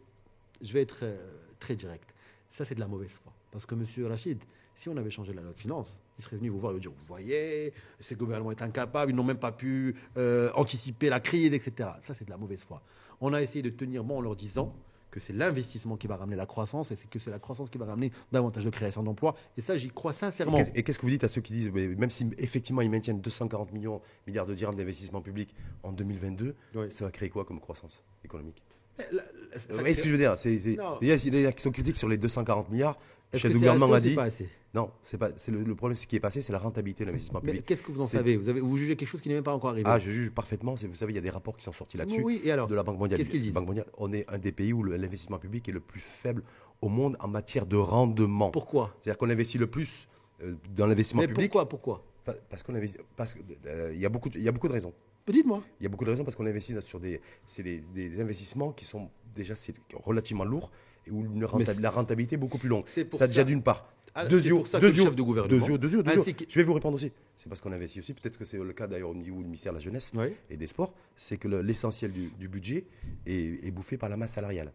[0.60, 1.16] je vais être euh,
[1.58, 2.04] très direct.
[2.50, 3.32] Ça, c'est de la mauvaise foi.
[3.50, 3.86] Parce que M.
[4.06, 4.38] Rachid,
[4.74, 6.80] si on avait changé la loi de finances, il serait venu vous voir et vous
[6.80, 11.20] dire Vous voyez, ce gouvernement est incapable, ils n'ont même pas pu euh, anticiper la
[11.20, 11.90] crise, etc.
[12.02, 12.82] Ça, c'est de la mauvaise foi.
[13.20, 14.74] On a essayé de tenir bon en leur disant
[15.10, 17.78] que c'est l'investissement qui va ramener la croissance et c'est que c'est la croissance qui
[17.78, 19.36] va ramener davantage de création d'emplois.
[19.56, 20.58] Et ça, j'y crois sincèrement.
[20.74, 23.72] Et qu'est-ce que vous dites à ceux qui disent, même si effectivement ils maintiennent 240
[23.72, 25.54] millions, milliards de dirhams d'investissement public
[25.84, 26.86] en 2022, Oui.
[26.90, 28.60] ça va créer quoi comme croissance économique?
[28.98, 30.98] Vous ça voyez ce que je veux dire C'est- c'est- Non.
[31.00, 32.98] Il y a qui sont critiques sur les 240 milliards.
[33.32, 35.30] Le chef que du gouvernement a dit pas assez non, c'est pas.
[35.36, 37.66] C'est le, le problème, ce qui est passé, c'est la rentabilité de l'investissement Mais public.
[37.66, 38.36] qu'est-ce que vous en C'est- savez?
[38.36, 39.88] Vous, avez vous jugez quelque chose qui n'est même pas encore arrivé.
[39.88, 40.76] Ah, je juge parfaitement.
[40.76, 42.20] c'est- Vous savez, il y a des rapports qui sont sortis là-dessus.
[42.24, 42.66] Oui, et alors?
[42.66, 43.18] de la Banque mondiale.
[43.20, 43.52] Qu'est-ce qu'ils disent?
[43.54, 46.42] Banque mondiale, on est un des pays où le- l'investissement public est le plus faible
[46.82, 48.50] au monde en matière de rendement.
[48.50, 48.96] Pourquoi?
[49.00, 50.08] C'est-à-dire qu'on investit le plus
[50.42, 51.52] euh, dans l'investissement Mais public.
[51.52, 52.04] pourquoi Pourquoi?
[52.24, 52.98] Pa- Parce qu'on investit.
[53.14, 54.28] Parce que euh, y a beaucoup.
[54.28, 54.92] de- Il y a beaucoup de raisons.
[55.26, 55.62] Dites-moi.
[55.80, 58.72] Il y a beaucoup de raisons parce qu'on investit sur des, c'est des, des investissements
[58.72, 60.70] qui sont déjà c'est relativement lourds
[61.06, 61.26] et où
[61.80, 62.84] la rentabilité est beaucoup plus longue.
[62.86, 63.88] C'est pour Ça déjà d'une part.
[64.16, 66.94] Ah, que le deuxièmement- chef de gouvernement, deuxièmement- deuxièmement- ainsi que- je vais vous répondre
[66.94, 67.10] aussi.
[67.36, 68.14] C'est parce qu'on investit aussi.
[68.14, 70.28] Peut-être que c'est le cas d'ailleurs au niveau du ministère de la Jeunesse Oui.
[70.50, 70.94] et des Sports.
[71.16, 72.84] C'est que le- l'essentiel du, du budget
[73.26, 74.72] est, est bouffé par la masse salariale.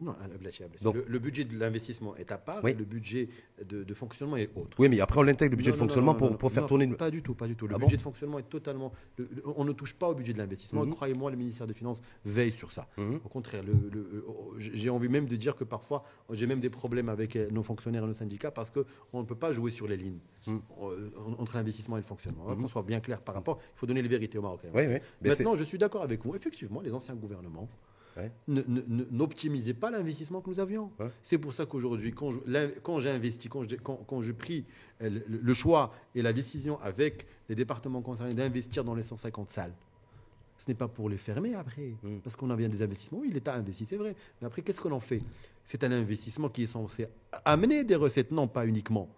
[0.00, 0.52] Non, à la blague.
[0.82, 2.72] Donc- le, le budget de l'investissement est à part, Oui.
[2.72, 3.28] et le budget
[3.64, 4.76] de, de fonctionnement est autre.
[4.78, 6.86] Oui, mais après on l'intègre le budget Non, de non, fonctionnement pour, faire tourner.
[6.86, 7.66] le- Pas du tout, pas du tout.
[7.68, 8.92] Le Ah bon budget de fonctionnement est totalement.
[9.16, 10.84] le- le- on ne touche pas au budget de l'investissement.
[10.84, 10.94] Mhm.
[10.94, 12.88] Croyez-moi, le ministère des Finances veille sur ça.
[12.98, 13.20] Mhm.
[13.24, 17.36] Au contraire, euh, j'ai envie même de dire que parfois, j'ai même des problèmes avec
[17.36, 20.18] euh, nos fonctionnaires et nos syndicats parce qu'on ne peut pas jouer sur les lignes
[20.46, 20.60] Mhm.
[20.82, 22.44] euh, entre l'investissement et le fonctionnement.
[22.56, 24.68] Qu'on soit bien clair par rapport, il faut donner les vérités aux Marocains.
[24.74, 24.98] Oui, oui.
[25.22, 26.34] Maintenant, je suis d'accord avec vous.
[26.34, 27.68] Effectivement, les anciens gouvernements
[28.16, 28.30] Ouais.
[28.46, 30.90] n'optimisaient pas l'investissement que nous avions.
[30.98, 31.10] Ouais.
[31.22, 34.64] C'est pour ça qu'aujourd'hui, quand je- j'ai investi, quand j'ai quand, quand j'ai pris
[35.02, 39.50] euh, le, le choix et la décision avec les départements concernés d'investir dans les 150
[39.50, 39.72] salles,
[40.56, 42.18] ce n'est pas pour les fermer après, Mm.
[42.22, 43.18] parce qu'on a bien des investissements.
[43.18, 44.14] Oui, l'État investit, c'est vrai.
[44.40, 45.20] Mais après, qu'est-ce qu'on en fait?
[45.64, 47.06] C'est un investissement qui est censé
[47.44, 49.08] amener des recettes, non pas uniquement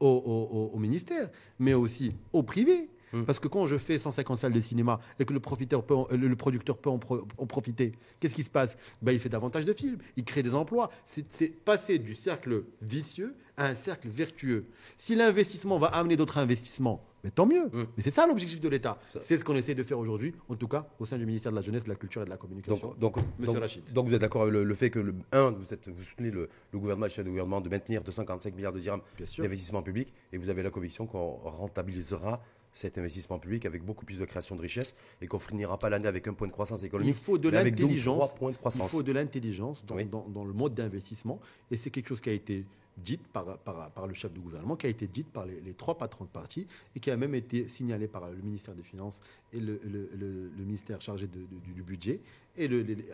[0.00, 1.30] au, au- au- au ministère,
[1.60, 2.90] mais aussi au privé.
[3.14, 3.24] Mm.
[3.24, 6.06] Parce que quand je fais 150 salles de cinéma et que le, profiteur peut en-
[6.10, 8.76] le, le producteur peut en, pro- en profiter, qu'est-ce qui se passe?
[9.00, 10.90] Ben, Il fait davantage de films, il crée des emplois.
[11.06, 14.66] C'est passer du cercle vicieux à un cercle vertueux.
[14.98, 17.66] Si l'investissement va amener d'autres investissements, mais tant mieux.
[17.66, 17.84] Mm.
[17.96, 18.98] Mais c'est ça l'objectif de l'État.
[19.20, 21.56] C'est ce qu'on essaie de faire aujourd'hui, en tout cas au sein du ministère de
[21.56, 22.88] la Jeunesse, de la Culture et de la Communication.
[22.98, 23.92] Donc, donc, Monsieur donc- Rachid.
[23.92, 26.30] donc vous êtes d'accord avec le, le fait que, le, un, vous, êtes, vous soutenez
[26.32, 29.00] le, le gouvernement, le chef de gouvernement, de maintenir 245 milliards de dirhams
[29.38, 32.42] d'investissement public, et vous avez la conviction qu'on rentabilisera
[32.74, 36.08] cet investissement public avec beaucoup plus de création de richesses et qu'on finira pas l'année
[36.08, 38.16] avec un point de croissance Il économique, faut de l'intelligence.
[38.16, 40.04] trois points de Il faut de l'intelligence dans, Oui.
[40.04, 41.40] dans- dans le mode d'investissement.
[41.70, 42.66] Et c'est quelque chose qui a été
[42.98, 45.72] dit par, par, par le chef du gouvernement, qui a été dit par les, les
[45.74, 49.20] trois patrons de parti et qui a même été signalé par le ministère des Finances
[49.52, 52.20] et le, le- le- le ministère chargé de- de- du, budget.
[52.56, 52.68] Et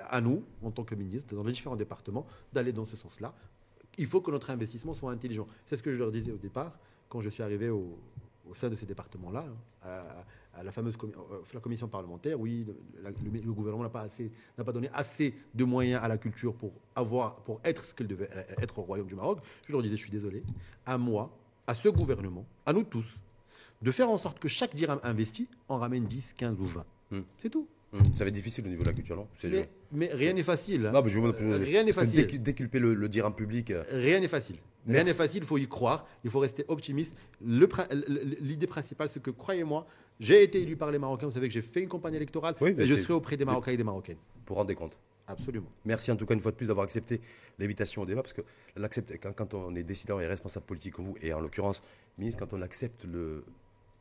[0.08, 3.34] à nous, en tant que ministre, dans les différents départements, d'aller dans ce sens-là.
[3.98, 5.46] Il faut que notre investissement soit intelligent.
[5.66, 7.98] C'est ce que je leur disais au départ, quand je suis arrivé au,
[8.50, 9.88] au sein de ces départements-là, hein,
[10.54, 11.08] à, à la fameuse euh,
[11.54, 14.90] la commission parlementaire, oui, le, la- le- le gouvernement n'a pas, assez- n'a pas donné
[14.92, 18.78] assez de moyens à la culture pour, avoir, pour être ce qu'elle devait euh, être
[18.78, 19.38] au Royaume du Maroc.
[19.66, 20.42] Je leur disais, je suis désolé,
[20.84, 21.30] à moi,
[21.66, 23.06] à ce gouvernement, à nous tous,
[23.82, 26.84] de faire en sorte que chaque dirham investi en ramène 10, 15 ou 20.
[27.12, 27.20] Hmm.
[27.38, 27.66] C'est tout.
[27.92, 30.44] Hum, Ça va être difficile au niveau de la culture, non Mais, mais rien n'est
[30.44, 30.86] facile.
[30.86, 30.92] hein.
[30.92, 32.20] Non, mais je veux- Euh, rien n'est facile.
[32.24, 33.72] décu- Déculper le, le dirham public.
[33.72, 34.56] euh, Rien n'est facile.
[34.86, 37.14] Rien n'est facile, il faut y croire, il faut rester optimiste.
[38.40, 39.86] L'idée principale, c'est que, croyez-moi,
[40.18, 42.74] j'ai été élu par les Marocains, vous savez que j'ai fait une campagne électorale, Oui,
[42.78, 44.18] et je serai auprès des Marocains et des Marocaines.
[44.46, 44.98] pour rendre des comptes.
[45.26, 45.70] Absolument.
[45.84, 47.20] Merci en tout cas une fois de plus d'avoir accepté
[47.60, 48.40] l'invitation au débat parce que
[49.22, 51.82] quand, quand on est décideur et responsable politique comme vous, et en l'occurrence
[52.18, 53.44] ministre, quand on accepte le,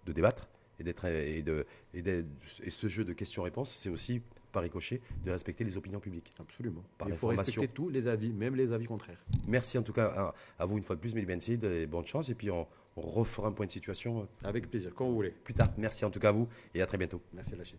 [0.07, 0.47] de débattre
[0.79, 4.21] et, d'être, et, de, et, et ce jeu de questions-réponses, c'est aussi
[4.51, 6.31] par ricochet de respecter les opinions publiques.
[6.39, 6.83] Absolument.
[6.97, 9.23] Par il faut respecter tous les avis, même les avis contraires.
[9.47, 12.05] Merci en tout cas à, à vous une fois de plus, Mélie Bensid, et bonne
[12.07, 12.29] chance.
[12.29, 12.65] Et puis on,
[12.95, 15.31] on refera un point de situation euh, Avec plaisir, quand vous voulez.
[15.43, 15.69] plus tard.
[15.77, 17.21] Merci en tout cas à vous et à très bientôt.
[17.33, 17.77] Merci Lachid.